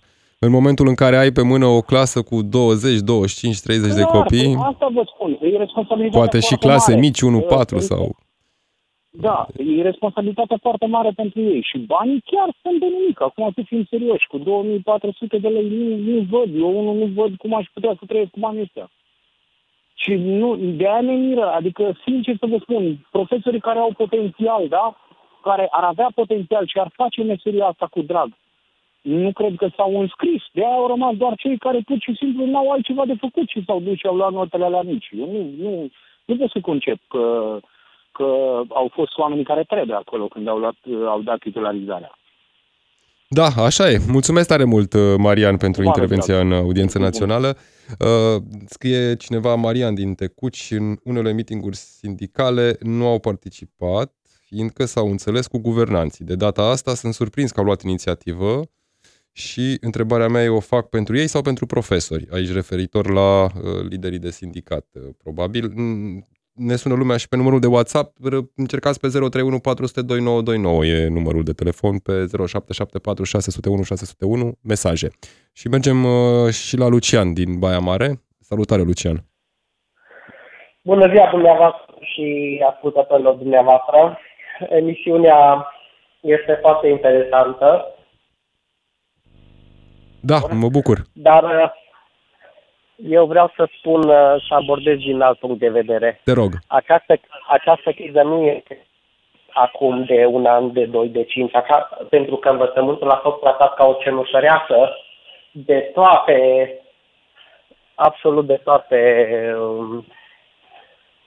în 0.45 0.51
momentul 0.57 0.87
în 0.87 0.95
care 0.95 1.15
ai 1.17 1.31
pe 1.31 1.43
mână 1.51 1.65
o 1.65 1.81
clasă 1.81 2.19
cu 2.29 2.35
20, 2.41 2.99
25, 2.99 3.59
30 3.59 3.91
Clar, 3.91 3.99
de 3.99 4.03
copii, 4.15 4.55
asta 4.71 4.87
vă 4.97 5.03
spun, 5.13 5.31
e 5.41 5.57
responsabilitate 5.65 6.19
poate 6.19 6.39
și 6.39 6.55
clase 6.55 6.91
mare. 6.91 7.03
mici, 7.05 7.21
1-4 7.77 7.77
sau... 7.89 8.03
Da, 9.27 9.47
e 9.77 9.81
responsabilitatea 9.81 10.57
foarte 10.61 10.85
mare 10.85 11.11
pentru 11.15 11.39
ei 11.41 11.61
și 11.69 11.77
banii 11.77 12.21
chiar 12.31 12.49
sunt 12.61 12.79
de 12.79 12.89
nimic. 12.97 13.21
Acum 13.21 13.51
să 13.55 13.61
fim 13.65 13.81
serioși, 13.89 14.27
cu 14.27 14.37
2400 14.37 15.37
de 15.37 15.47
lei 15.47 15.67
nu, 15.69 15.85
nu 16.07 16.17
văd, 16.33 16.49
eu 16.63 16.79
unul 16.79 16.95
nu 17.01 17.05
văd 17.19 17.31
cum 17.41 17.53
aș 17.55 17.65
putea 17.73 17.93
să 17.99 18.03
trăiesc 18.07 18.31
cu 18.31 18.39
banii 18.39 18.61
ăștia. 18.61 18.87
Și 20.03 20.13
nu, 20.13 20.55
de 20.55 20.87
aia 20.87 21.01
ne 21.01 21.13
miră, 21.13 21.51
adică 21.51 21.97
sincer 22.05 22.35
să 22.39 22.45
vă 22.45 22.57
spun, 22.61 23.07
profesorii 23.11 23.59
care 23.59 23.79
au 23.79 23.93
potențial, 23.97 24.67
da, 24.67 24.97
care 25.41 25.67
ar 25.69 25.83
avea 25.83 26.09
potențial 26.15 26.67
și 26.67 26.79
ar 26.79 26.91
face 26.93 27.23
meseria 27.23 27.65
asta 27.65 27.87
cu 27.87 28.01
drag, 28.01 28.29
nu 29.01 29.31
cred 29.31 29.55
că 29.55 29.67
s-au 29.75 29.99
înscris. 29.99 30.43
De 30.53 30.65
aia 30.65 30.73
au 30.73 30.87
rămas 30.87 31.15
doar 31.15 31.33
cei 31.35 31.57
care 31.57 31.79
pur 31.85 31.97
și 31.99 32.15
simplu 32.15 32.45
n-au 32.45 32.71
altceva 32.71 33.05
de 33.05 33.15
făcut 33.19 33.47
și 33.49 33.63
s-au 33.65 33.79
dus 33.79 33.97
și 33.97 34.05
au 34.05 34.15
luat 34.15 34.31
notele 34.31 34.67
la 34.67 34.81
mici. 34.81 35.09
Eu 35.11 35.31
nu, 35.31 35.49
nu, 35.63 35.89
nu 36.25 36.35
pot 36.35 36.49
să 36.49 36.59
concep 36.61 36.99
că 37.07 37.57
că 38.13 38.61
au 38.69 38.89
fost 38.93 39.17
oamenii 39.17 39.43
care 39.43 39.63
trebuie 39.63 39.95
acolo 39.95 40.27
când 40.27 40.47
au, 40.47 40.57
luat, 40.57 40.75
au 41.07 41.21
dat 41.21 41.39
titularizarea. 41.39 42.11
Da, 43.33 43.47
așa 43.47 43.91
e. 43.91 44.01
Mulțumesc 44.07 44.47
tare 44.47 44.63
mult, 44.63 44.93
uh, 44.93 45.15
Marian, 45.17 45.57
pentru 45.57 45.83
Vale, 45.83 45.93
intervenția 45.95 46.39
în 46.39 46.51
audiență 46.51 46.97
națională. 46.99 47.57
Uh, 47.99 48.41
scrie 48.65 49.15
cineva, 49.15 49.55
Marian 49.55 49.93
din 49.93 50.15
Tecuci, 50.15 50.71
în 50.71 50.97
unele 51.03 51.33
mitinguri 51.33 51.75
sindicale 51.75 52.77
nu 52.79 53.07
au 53.07 53.19
participat, 53.19 54.13
fiindcă 54.45 54.85
s-au 54.85 55.09
înțeles 55.09 55.47
cu 55.47 55.57
guvernanții. 55.57 56.25
De 56.25 56.35
data 56.35 56.61
asta 56.61 56.95
sunt 56.95 57.13
surprins 57.13 57.51
că 57.51 57.59
au 57.59 57.65
luat 57.65 57.81
inițiativă 57.81 58.69
și 59.31 59.77
întrebarea 59.81 60.27
mea 60.27 60.43
e 60.43 60.49
o 60.49 60.59
fac 60.59 60.89
pentru 60.89 61.17
ei 61.17 61.27
sau 61.27 61.41
pentru 61.41 61.65
profesori, 61.65 62.27
aici 62.31 62.51
referitor 62.51 63.09
la 63.09 63.43
uh, 63.43 63.51
liderii 63.89 64.19
de 64.19 64.31
sindicat, 64.31 64.85
uh, 64.93 65.01
probabil. 65.17 65.73
Mm, 66.55 66.67
ne 66.67 66.75
sună 66.75 66.95
lumea 66.95 67.17
și 67.17 67.27
pe 67.27 67.35
numărul 67.35 67.59
de 67.59 67.67
WhatsApp, 67.67 68.17
încercați 68.55 68.99
pe 68.99 69.07
031 69.07 69.59
400 69.59 70.01
e 70.83 71.07
numărul 71.07 71.43
de 71.43 71.51
telefon, 71.51 71.97
pe 71.99 72.11
0774 72.11 73.23
601 73.23 73.83
601, 73.83 74.51
mesaje. 74.63 75.09
Și 75.53 75.67
mergem 75.67 76.03
uh, 76.05 76.49
și 76.49 76.77
la 76.77 76.87
Lucian 76.87 77.33
din 77.33 77.59
Baia 77.59 77.79
Mare. 77.79 78.21
Salutare, 78.39 78.81
Lucian! 78.81 79.17
Bună 80.83 81.07
ziua 81.11 81.27
dumneavoastră 81.31 81.95
și 81.99 82.59
ascultătorilor 82.71 83.35
dumneavoastră. 83.35 84.17
Emisiunea 84.69 85.67
este 86.21 86.57
foarte 86.61 86.87
interesantă. 86.87 87.85
Da, 90.21 90.37
mă 90.51 90.69
bucur. 90.69 91.01
Dar 91.13 91.73
eu 93.09 93.25
vreau 93.25 93.51
să 93.55 93.67
spun, 93.77 94.09
uh, 94.09 94.35
să 94.47 94.53
abordez 94.53 94.97
din 94.97 95.21
alt 95.21 95.39
punct 95.39 95.59
de 95.59 95.69
vedere. 95.69 96.21
Te 96.23 96.33
rog. 96.33 96.51
Această, 96.67 97.19
această 97.47 97.91
criză 97.91 98.21
nu 98.21 98.41
este 98.41 98.85
acum 99.53 100.03
de 100.03 100.25
un 100.25 100.45
an, 100.45 100.73
de 100.73 100.85
doi, 100.85 101.07
de 101.07 101.23
cinci, 101.23 101.55
așa, 101.55 101.89
pentru 102.09 102.35
că 102.35 102.49
învățământul 102.49 103.09
a 103.09 103.15
fost 103.23 103.39
tratat 103.39 103.73
ca 103.73 103.85
o 103.85 103.93
cenușăreasă 103.93 104.97
de 105.51 105.91
toate, 105.93 106.37
absolut 107.95 108.45
de 108.45 108.59
toate 108.63 108.99
um, 109.59 110.05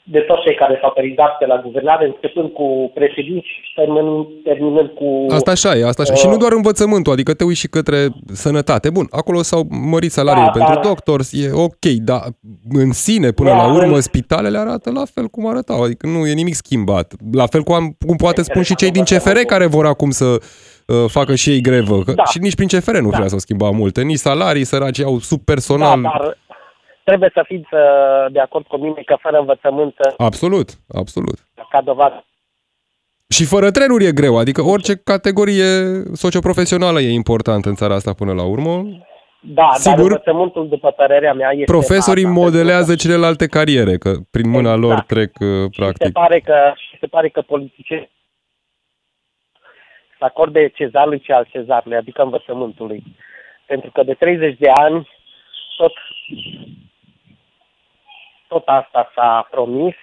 de 0.09 0.19
toți 0.19 0.43
cei 0.43 0.55
care 0.55 0.79
s-au 0.81 0.93
perizat 0.93 1.39
pe 1.39 1.47
la 1.47 1.61
guvernare, 1.65 2.05
începând 2.07 2.49
cu 2.53 2.91
președinți 2.95 3.47
și 3.47 3.73
terminând, 3.75 4.27
terminând 4.45 4.89
cu... 4.89 5.27
Asta 5.31 5.51
așa 5.51 5.77
e, 5.77 5.87
asta 5.87 6.03
așa. 6.03 6.13
Uh, 6.13 6.19
și 6.19 6.29
nu 6.29 6.37
doar 6.37 6.53
învățământul, 6.53 7.13
adică 7.13 7.35
te 7.35 7.45
uiți 7.45 7.61
și 7.61 7.69
către 7.69 8.09
sănătate. 8.27 8.91
Bun, 8.91 9.07
acolo 9.11 9.43
s-au 9.43 9.63
mărit 9.91 10.13
salariile 10.13 10.51
da, 10.55 10.59
pentru 10.59 10.75
dar, 10.75 10.83
doctori, 10.83 11.25
e 11.33 11.51
ok, 11.53 11.85
dar 12.05 12.21
în 12.69 12.93
sine, 12.93 13.31
până 13.31 13.49
da, 13.49 13.57
la 13.57 13.75
urmă, 13.75 13.95
în... 13.95 14.01
spitalele 14.01 14.59
arată 14.59 14.91
la 14.91 15.05
fel 15.15 15.27
cum 15.27 15.47
arătau, 15.47 15.83
adică 15.83 16.07
nu 16.07 16.27
e 16.27 16.33
nimic 16.33 16.55
schimbat. 16.55 17.13
La 17.33 17.47
fel 17.47 17.63
cum, 17.63 17.97
cum 18.07 18.17
poate 18.17 18.43
spun 18.43 18.63
și 18.63 18.75
cei 18.75 18.91
din 18.91 19.03
CFR 19.03 19.39
care 19.39 19.67
vor 19.67 19.87
acum 19.87 20.11
să 20.11 20.25
uh, 20.87 21.05
facă 21.07 21.35
și 21.35 21.51
ei 21.51 21.61
grevă. 21.61 22.03
Da. 22.15 22.25
Și 22.25 22.39
nici 22.39 22.55
prin 22.55 22.69
CFR 22.69 22.97
nu 22.97 23.11
da. 23.11 23.17
vrea 23.17 23.29
să 23.29 23.39
schimba 23.39 23.71
multe. 23.71 24.03
Nici 24.03 24.19
salarii, 24.19 24.65
săraci 24.65 25.01
au 25.01 25.19
sub 25.19 25.41
personal. 25.41 26.01
Da, 26.03 26.09
dar 26.19 26.37
trebuie 27.09 27.31
să 27.33 27.43
fiți 27.47 27.75
uh, 27.75 28.27
de 28.31 28.41
acord 28.41 28.67
cu 28.67 28.77
mine 28.77 29.03
că 29.05 29.17
fără 29.21 29.39
învățământ... 29.39 29.95
Uh, 29.99 30.15
absolut, 30.17 30.69
absolut. 30.89 31.39
Ca 31.71 31.81
dovadă. 31.81 32.25
Și 33.29 33.45
fără 33.45 33.71
trenuri 33.71 34.07
e 34.07 34.19
greu, 34.21 34.39
adică 34.39 34.63
orice 34.63 34.95
categorie 34.97 35.71
socioprofesională 36.13 37.01
e 37.01 37.21
importantă 37.23 37.69
în 37.69 37.75
țara 37.75 37.95
asta 37.95 38.13
până 38.13 38.33
la 38.33 38.45
urmă. 38.45 38.73
Da, 39.41 39.69
Sigur, 39.73 39.97
dar 39.97 40.05
învățământul, 40.05 40.69
după 40.69 40.91
părerea 40.91 41.35
mea, 41.35 41.51
este... 41.53 41.73
Profesorii 41.77 42.25
asta, 42.25 42.39
modelează 42.41 42.93
că... 42.93 43.03
celelalte 43.05 43.47
cariere, 43.47 43.97
că 43.97 44.13
prin 44.31 44.49
mâna 44.51 44.75
exact. 44.75 44.83
lor 44.83 45.01
trec 45.01 45.31
uh, 45.41 45.71
practic. 45.77 46.07
Și 46.07 46.13
se 46.13 46.19
pare 46.21 46.41
că, 46.41 46.73
se 47.01 47.07
pare 47.07 47.29
că 47.29 47.41
politicienii 47.41 48.11
să 50.19 50.25
acorde 50.25 50.69
cezarului 50.69 51.21
ce 51.21 51.33
al 51.33 51.47
cezarului, 51.51 51.97
adică 51.97 52.23
învățământului. 52.23 53.03
Pentru 53.67 53.91
că 53.91 54.03
de 54.03 54.15
30 54.15 54.57
de 54.59 54.71
ani 54.75 55.09
tot 55.77 55.93
tot 58.49 58.63
asta 58.67 59.13
s-a 59.15 59.49
promis, 59.51 59.95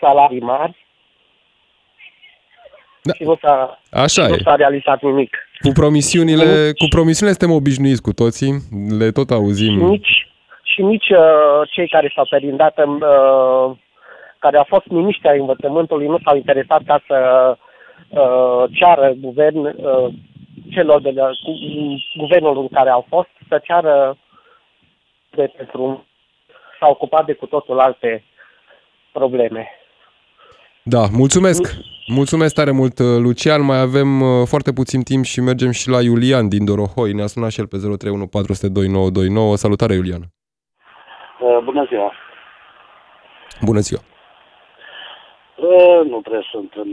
salarii 0.00 0.40
mari, 0.40 0.86
da. 3.02 3.12
și 3.12 3.22
nu 3.22 3.36
s-a, 3.40 3.80
Așa 3.90 4.26
nu 4.26 4.34
e. 4.34 4.38
s-a 4.44 4.54
realizat 4.54 5.02
nimic. 5.02 5.36
Cu 5.60 5.70
promisiunile, 5.72 6.72
cu 6.78 6.86
promisiunile 6.88 7.36
suntem 7.38 7.56
obișnuiți 7.56 8.02
cu 8.02 8.12
toții, 8.12 8.52
le 8.98 9.10
tot 9.10 9.30
auzim. 9.30 9.78
Și 9.78 9.84
nici, 9.84 10.28
și 10.62 10.82
nici 10.82 11.08
uh, 11.08 11.60
cei 11.70 11.88
care 11.88 12.12
s-au 12.14 12.26
perindat, 12.30 12.78
uh, 12.78 13.76
care 14.38 14.56
au 14.56 14.66
fost 14.68 14.86
miniștri 14.86 15.28
ai 15.28 15.38
învățământului, 15.38 16.06
nu 16.06 16.18
s-au 16.24 16.36
interesat 16.36 16.82
ca 16.86 17.02
să 17.06 17.18
uh, 18.08 18.64
ceară 18.72 19.14
guvern, 19.20 19.64
uh, 19.64 20.12
celor 20.70 21.00
de 21.00 21.10
la, 21.10 21.26
cu, 21.26 21.52
guvernul 22.16 22.58
în 22.58 22.68
care 22.68 22.90
au 22.90 23.06
fost, 23.08 23.28
să 23.48 23.60
ceară 23.62 24.16
de 25.30 25.52
pentru 25.56 26.04
s-a 26.84 26.90
ocupat 26.90 27.24
de 27.26 27.32
cu 27.32 27.46
totul 27.46 27.80
alte 27.80 28.24
probleme. 29.12 29.68
Da, 30.82 31.02
mulțumesc! 31.12 31.74
Mulțumesc 32.06 32.54
tare 32.54 32.70
mult, 32.70 32.98
uh, 32.98 33.06
Lucian. 33.24 33.62
Mai 33.64 33.80
avem 33.80 34.20
uh, 34.20 34.46
foarte 34.46 34.72
puțin 34.72 35.02
timp 35.02 35.24
și 35.24 35.40
mergem 35.40 35.70
și 35.70 35.88
la 35.88 36.00
Iulian 36.02 36.48
din 36.48 36.64
Dorohoi. 36.64 37.12
Ne-a 37.12 37.26
sunat 37.26 37.50
și 37.50 37.60
el 37.60 37.66
pe 37.66 37.76
031 37.76 38.26
400 38.26 39.56
Salutare, 39.56 39.94
Iulian! 39.94 40.22
Uh, 41.40 41.58
bună 41.64 41.84
ziua! 41.88 42.12
Bună 43.60 43.80
ziua! 43.80 44.00
nu 46.04 46.20
prea 46.20 46.44
sunt 46.50 46.72
în 46.74 46.90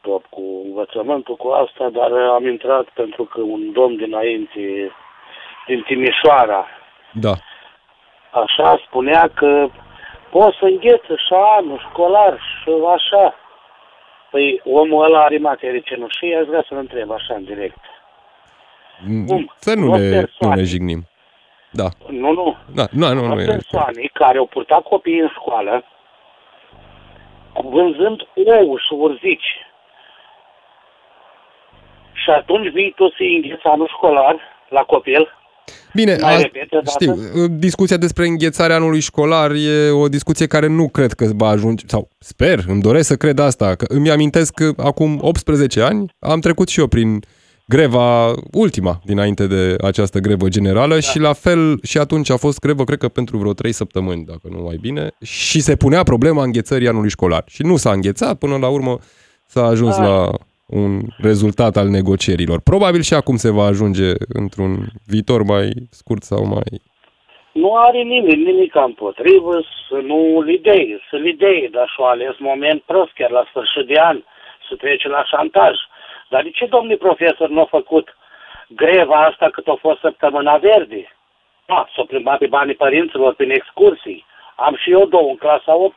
top 0.00 0.24
cu 0.30 0.42
învățământul 0.64 1.36
cu 1.36 1.48
asta, 1.48 1.88
dar 1.88 2.10
am 2.12 2.46
intrat 2.46 2.86
pentru 2.94 3.24
că 3.24 3.40
un 3.40 3.72
domn 3.72 3.96
dinainte, 3.96 4.90
din 5.66 5.82
Timișoara, 5.86 6.66
da 7.12 7.32
așa 8.32 8.82
spunea 8.86 9.30
că 9.34 9.68
poți 10.30 10.56
să 10.58 10.64
îngheță 10.64 11.14
și 11.16 11.34
anul 11.58 11.86
școlar 11.90 12.38
și 12.62 12.70
așa. 12.94 13.34
Păi 14.30 14.60
omul 14.64 15.04
ăla 15.04 15.22
are 15.22 15.38
materie 15.38 15.80
cenușie, 15.80 16.36
aș 16.36 16.46
vrea 16.46 16.64
să-l 16.68 16.78
întreb 16.78 17.10
așa 17.10 17.34
în 17.34 17.44
direct. 17.44 17.80
Mm, 19.06 19.26
Cum? 19.26 19.52
Să 19.56 19.74
nu 19.74 19.96
ne, 19.96 20.24
nu 20.38 20.54
ne 20.54 20.62
jignim. 20.62 21.06
Da. 21.70 21.88
Nu, 22.08 22.32
nu. 22.32 22.56
Da, 22.74 22.86
nu, 22.90 23.12
nu, 23.12 23.26
nu. 23.26 23.34
persoane 23.34 24.00
e. 24.02 24.08
care 24.12 24.38
au 24.38 24.46
purtat 24.46 24.82
copiii 24.82 25.20
în 25.20 25.28
școală 25.28 25.84
vânzând 27.52 28.20
ou 28.34 28.76
și 28.78 28.92
urzici. 28.92 29.66
Și 32.12 32.30
atunci 32.30 32.72
vii 32.72 32.92
tu 32.96 33.08
să 33.08 33.22
îngheți 33.36 33.66
anul 33.66 33.88
școlar 33.88 34.36
la 34.68 34.82
copil 34.82 35.41
Bine, 35.94 36.16
a, 36.20 36.38
știu, 36.86 37.16
discuția 37.50 37.96
despre 37.96 38.26
înghețarea 38.26 38.76
anului 38.76 39.00
școlar 39.00 39.50
e 39.50 39.90
o 39.90 40.08
discuție 40.08 40.46
care 40.46 40.66
nu 40.66 40.88
cred 40.88 41.12
că 41.12 41.30
va 41.34 41.48
ajunge, 41.48 41.84
sau 41.88 42.08
sper, 42.18 42.64
îmi 42.68 42.80
doresc 42.80 43.06
să 43.06 43.16
cred 43.16 43.38
asta, 43.38 43.74
că 43.74 43.84
îmi 43.88 44.10
amintesc 44.10 44.54
că 44.54 44.72
acum 44.76 45.18
18 45.22 45.80
ani 45.80 46.14
am 46.18 46.40
trecut 46.40 46.68
și 46.68 46.80
eu 46.80 46.86
prin 46.86 47.24
greva 47.66 48.34
ultima 48.52 49.00
dinainte 49.04 49.46
de 49.46 49.76
această 49.80 50.18
grevă 50.18 50.48
generală 50.48 50.94
da. 50.94 51.00
și 51.00 51.18
la 51.18 51.32
fel 51.32 51.78
și 51.82 51.98
atunci 51.98 52.30
a 52.30 52.36
fost 52.36 52.58
grevă, 52.58 52.84
cred 52.84 52.98
că 52.98 53.08
pentru 53.08 53.36
vreo 53.36 53.52
3 53.52 53.72
săptămâni, 53.72 54.24
dacă 54.24 54.48
nu 54.50 54.62
mai 54.62 54.78
bine, 54.80 55.10
și 55.22 55.60
se 55.60 55.76
punea 55.76 56.02
problema 56.02 56.42
înghețării 56.42 56.88
anului 56.88 57.10
școlar. 57.10 57.44
Și 57.46 57.62
nu 57.62 57.76
s-a 57.76 57.92
înghețat, 57.92 58.38
până 58.38 58.56
la 58.56 58.68
urmă 58.68 58.98
s-a 59.46 59.64
ajuns 59.64 59.96
da. 59.96 60.02
la 60.02 60.30
un 60.72 61.00
rezultat 61.18 61.76
al 61.76 61.88
negocierilor. 61.88 62.60
Probabil 62.70 63.00
și 63.00 63.14
acum 63.14 63.36
se 63.36 63.50
va 63.50 63.64
ajunge 63.64 64.10
într-un 64.32 64.72
viitor 65.06 65.42
mai 65.42 65.66
scurt 65.90 66.22
sau 66.22 66.44
mai... 66.46 66.70
Nu 67.52 67.74
are 67.76 68.02
nimeni 68.02 68.42
nimic 68.42 68.74
împotrivă 68.74 69.60
să 69.88 69.96
nu 70.10 70.44
idei, 70.48 71.02
să 71.10 71.16
idei, 71.16 71.68
dar 71.72 71.88
și-o 71.88 72.06
ales 72.06 72.34
moment 72.38 72.82
prost, 72.82 73.12
chiar 73.12 73.30
la 73.30 73.44
sfârșit 73.48 73.86
de 73.86 74.00
an, 74.00 74.22
să 74.68 74.74
trece 74.74 75.08
la 75.08 75.24
șantaj. 75.24 75.74
Dar 76.28 76.42
de 76.42 76.50
ce 76.50 76.66
domnul 76.66 76.96
profesor 76.96 77.48
nu 77.48 77.60
a 77.60 77.64
făcut 77.64 78.16
greva 78.68 79.24
asta 79.24 79.50
cât 79.52 79.66
a 79.66 79.76
fost 79.80 80.00
săptămâna 80.00 80.56
verde? 80.56 81.02
Da, 81.66 81.88
s-a 81.94 82.04
plimbat 82.08 82.38
pe 82.38 82.46
banii 82.46 82.74
părinților 82.74 83.34
prin 83.34 83.50
excursii. 83.50 84.24
Am 84.56 84.74
și 84.82 84.90
eu 84.90 85.04
două 85.06 85.28
în 85.28 85.36
clasa 85.36 85.74
8 85.76 85.94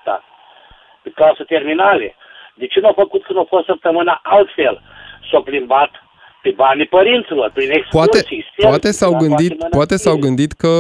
pe 1.04 1.10
clasă 1.10 1.44
terminale. 1.44 2.16
De 2.62 2.68
ce 2.68 2.80
nu 2.80 2.88
a 2.88 2.94
făcut 2.96 3.24
când 3.24 3.40
a 3.40 3.46
fost 3.48 3.66
săptămâna 3.66 4.20
altfel? 4.24 4.82
S-a 5.32 5.40
plimbat 5.40 5.92
pe 6.42 6.52
banii 6.56 6.86
părinților, 6.86 7.52
prin 7.54 7.72
excursii. 7.72 8.46
Poate, 8.58 8.70
poate 8.70 8.92
s-au 8.92 9.14
gândit, 9.18 9.54
poate 9.70 9.96
s-au 9.98 10.18
gândit 10.18 10.52
că 10.52 10.74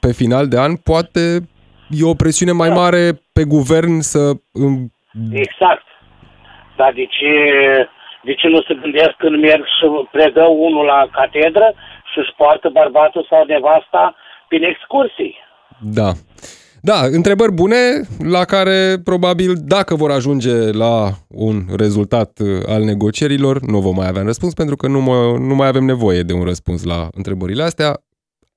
pe 0.00 0.12
final 0.12 0.48
de 0.48 0.58
an 0.58 0.76
poate 0.76 1.20
e 1.90 2.04
o 2.04 2.14
presiune 2.14 2.52
mai 2.52 2.68
da. 2.68 2.74
mare 2.74 3.04
pe 3.32 3.44
guvern 3.44 3.98
să... 4.00 4.20
Exact. 5.32 5.86
Dar 6.76 6.92
de 6.92 7.06
ce, 7.16 7.32
de 8.22 8.34
ce 8.34 8.48
nu 8.48 8.60
se 8.62 8.74
gândesc 8.82 9.14
când 9.18 9.40
merg 9.40 9.64
și 9.64 9.84
predă 10.10 10.44
unul 10.44 10.84
la 10.84 11.08
catedră 11.12 11.74
și 12.12 12.18
își 12.18 12.34
poartă 12.36 12.68
bărbatul 12.68 13.26
sau 13.30 13.44
nevasta 13.44 14.14
prin 14.48 14.62
excursii? 14.62 15.36
Da. 15.80 16.10
Da, 16.80 17.06
întrebări 17.10 17.52
bune 17.52 18.00
la 18.18 18.44
care 18.44 19.00
probabil 19.04 19.52
dacă 19.64 19.94
vor 19.94 20.10
ajunge 20.10 20.70
la 20.70 21.18
un 21.28 21.66
rezultat 21.76 22.38
uh, 22.38 22.62
al 22.66 22.82
negocierilor 22.82 23.60
nu 23.60 23.80
vom 23.80 23.94
mai 23.94 24.08
avea 24.08 24.22
răspuns 24.22 24.54
pentru 24.54 24.76
că 24.76 24.86
nu, 24.86 25.00
mă, 25.00 25.36
nu 25.40 25.54
mai 25.54 25.68
avem 25.68 25.84
nevoie 25.84 26.22
de 26.22 26.32
un 26.32 26.42
răspuns 26.42 26.82
la 26.82 27.08
întrebările 27.12 27.62
astea. 27.62 28.04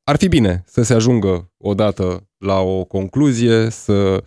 Ar 0.04 0.18
fi 0.18 0.28
bine 0.28 0.64
să 0.66 0.82
se 0.82 0.94
ajungă 0.94 1.52
odată 1.58 2.28
la 2.38 2.60
o 2.60 2.84
concluzie, 2.84 3.70
să 3.70 4.24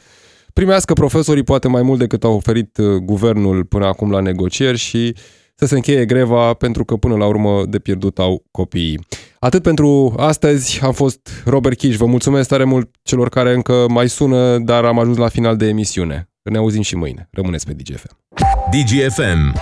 primească 0.53 0.93
profesorii 0.93 1.43
poate 1.43 1.69
mai 1.69 1.83
mult 1.83 1.99
decât 1.99 2.25
a 2.25 2.29
oferit 2.29 2.77
uh, 2.77 2.97
guvernul 2.97 3.65
până 3.65 3.87
acum 3.87 4.11
la 4.11 4.21
negocieri 4.21 4.79
și 4.79 5.15
să 5.55 5.67
se 5.67 5.75
încheie 5.75 6.05
greva 6.05 6.55
pentru 6.55 6.85
că 6.85 6.97
până 6.97 7.17
la 7.17 7.27
urmă 7.27 7.63
de 7.69 7.79
pierdut 7.79 8.19
au 8.19 8.45
copiii. 8.51 9.01
Atât 9.45 9.63
pentru 9.63 10.15
astăzi, 10.17 10.81
am 10.83 10.93
fost 10.93 11.43
Robert 11.45 11.77
Kiș. 11.77 11.97
Vă 11.97 12.07
mulțumesc 12.07 12.49
tare 12.49 12.65
mult 12.65 12.91
celor 13.03 13.29
care 13.29 13.55
încă 13.55 13.87
mai 13.89 14.09
sună, 14.09 14.59
dar 14.59 14.85
am 14.85 14.99
ajuns 14.99 15.17
la 15.17 15.29
final 15.29 15.57
de 15.57 15.67
emisiune. 15.67 16.29
Ne 16.43 16.59
auzim 16.59 16.83
și 16.83 16.97
mâine. 16.97 17.29
Rămâneți 17.31 17.67
pe 17.67 17.73
DGFM. 17.73 18.19
DGFM 18.71 19.43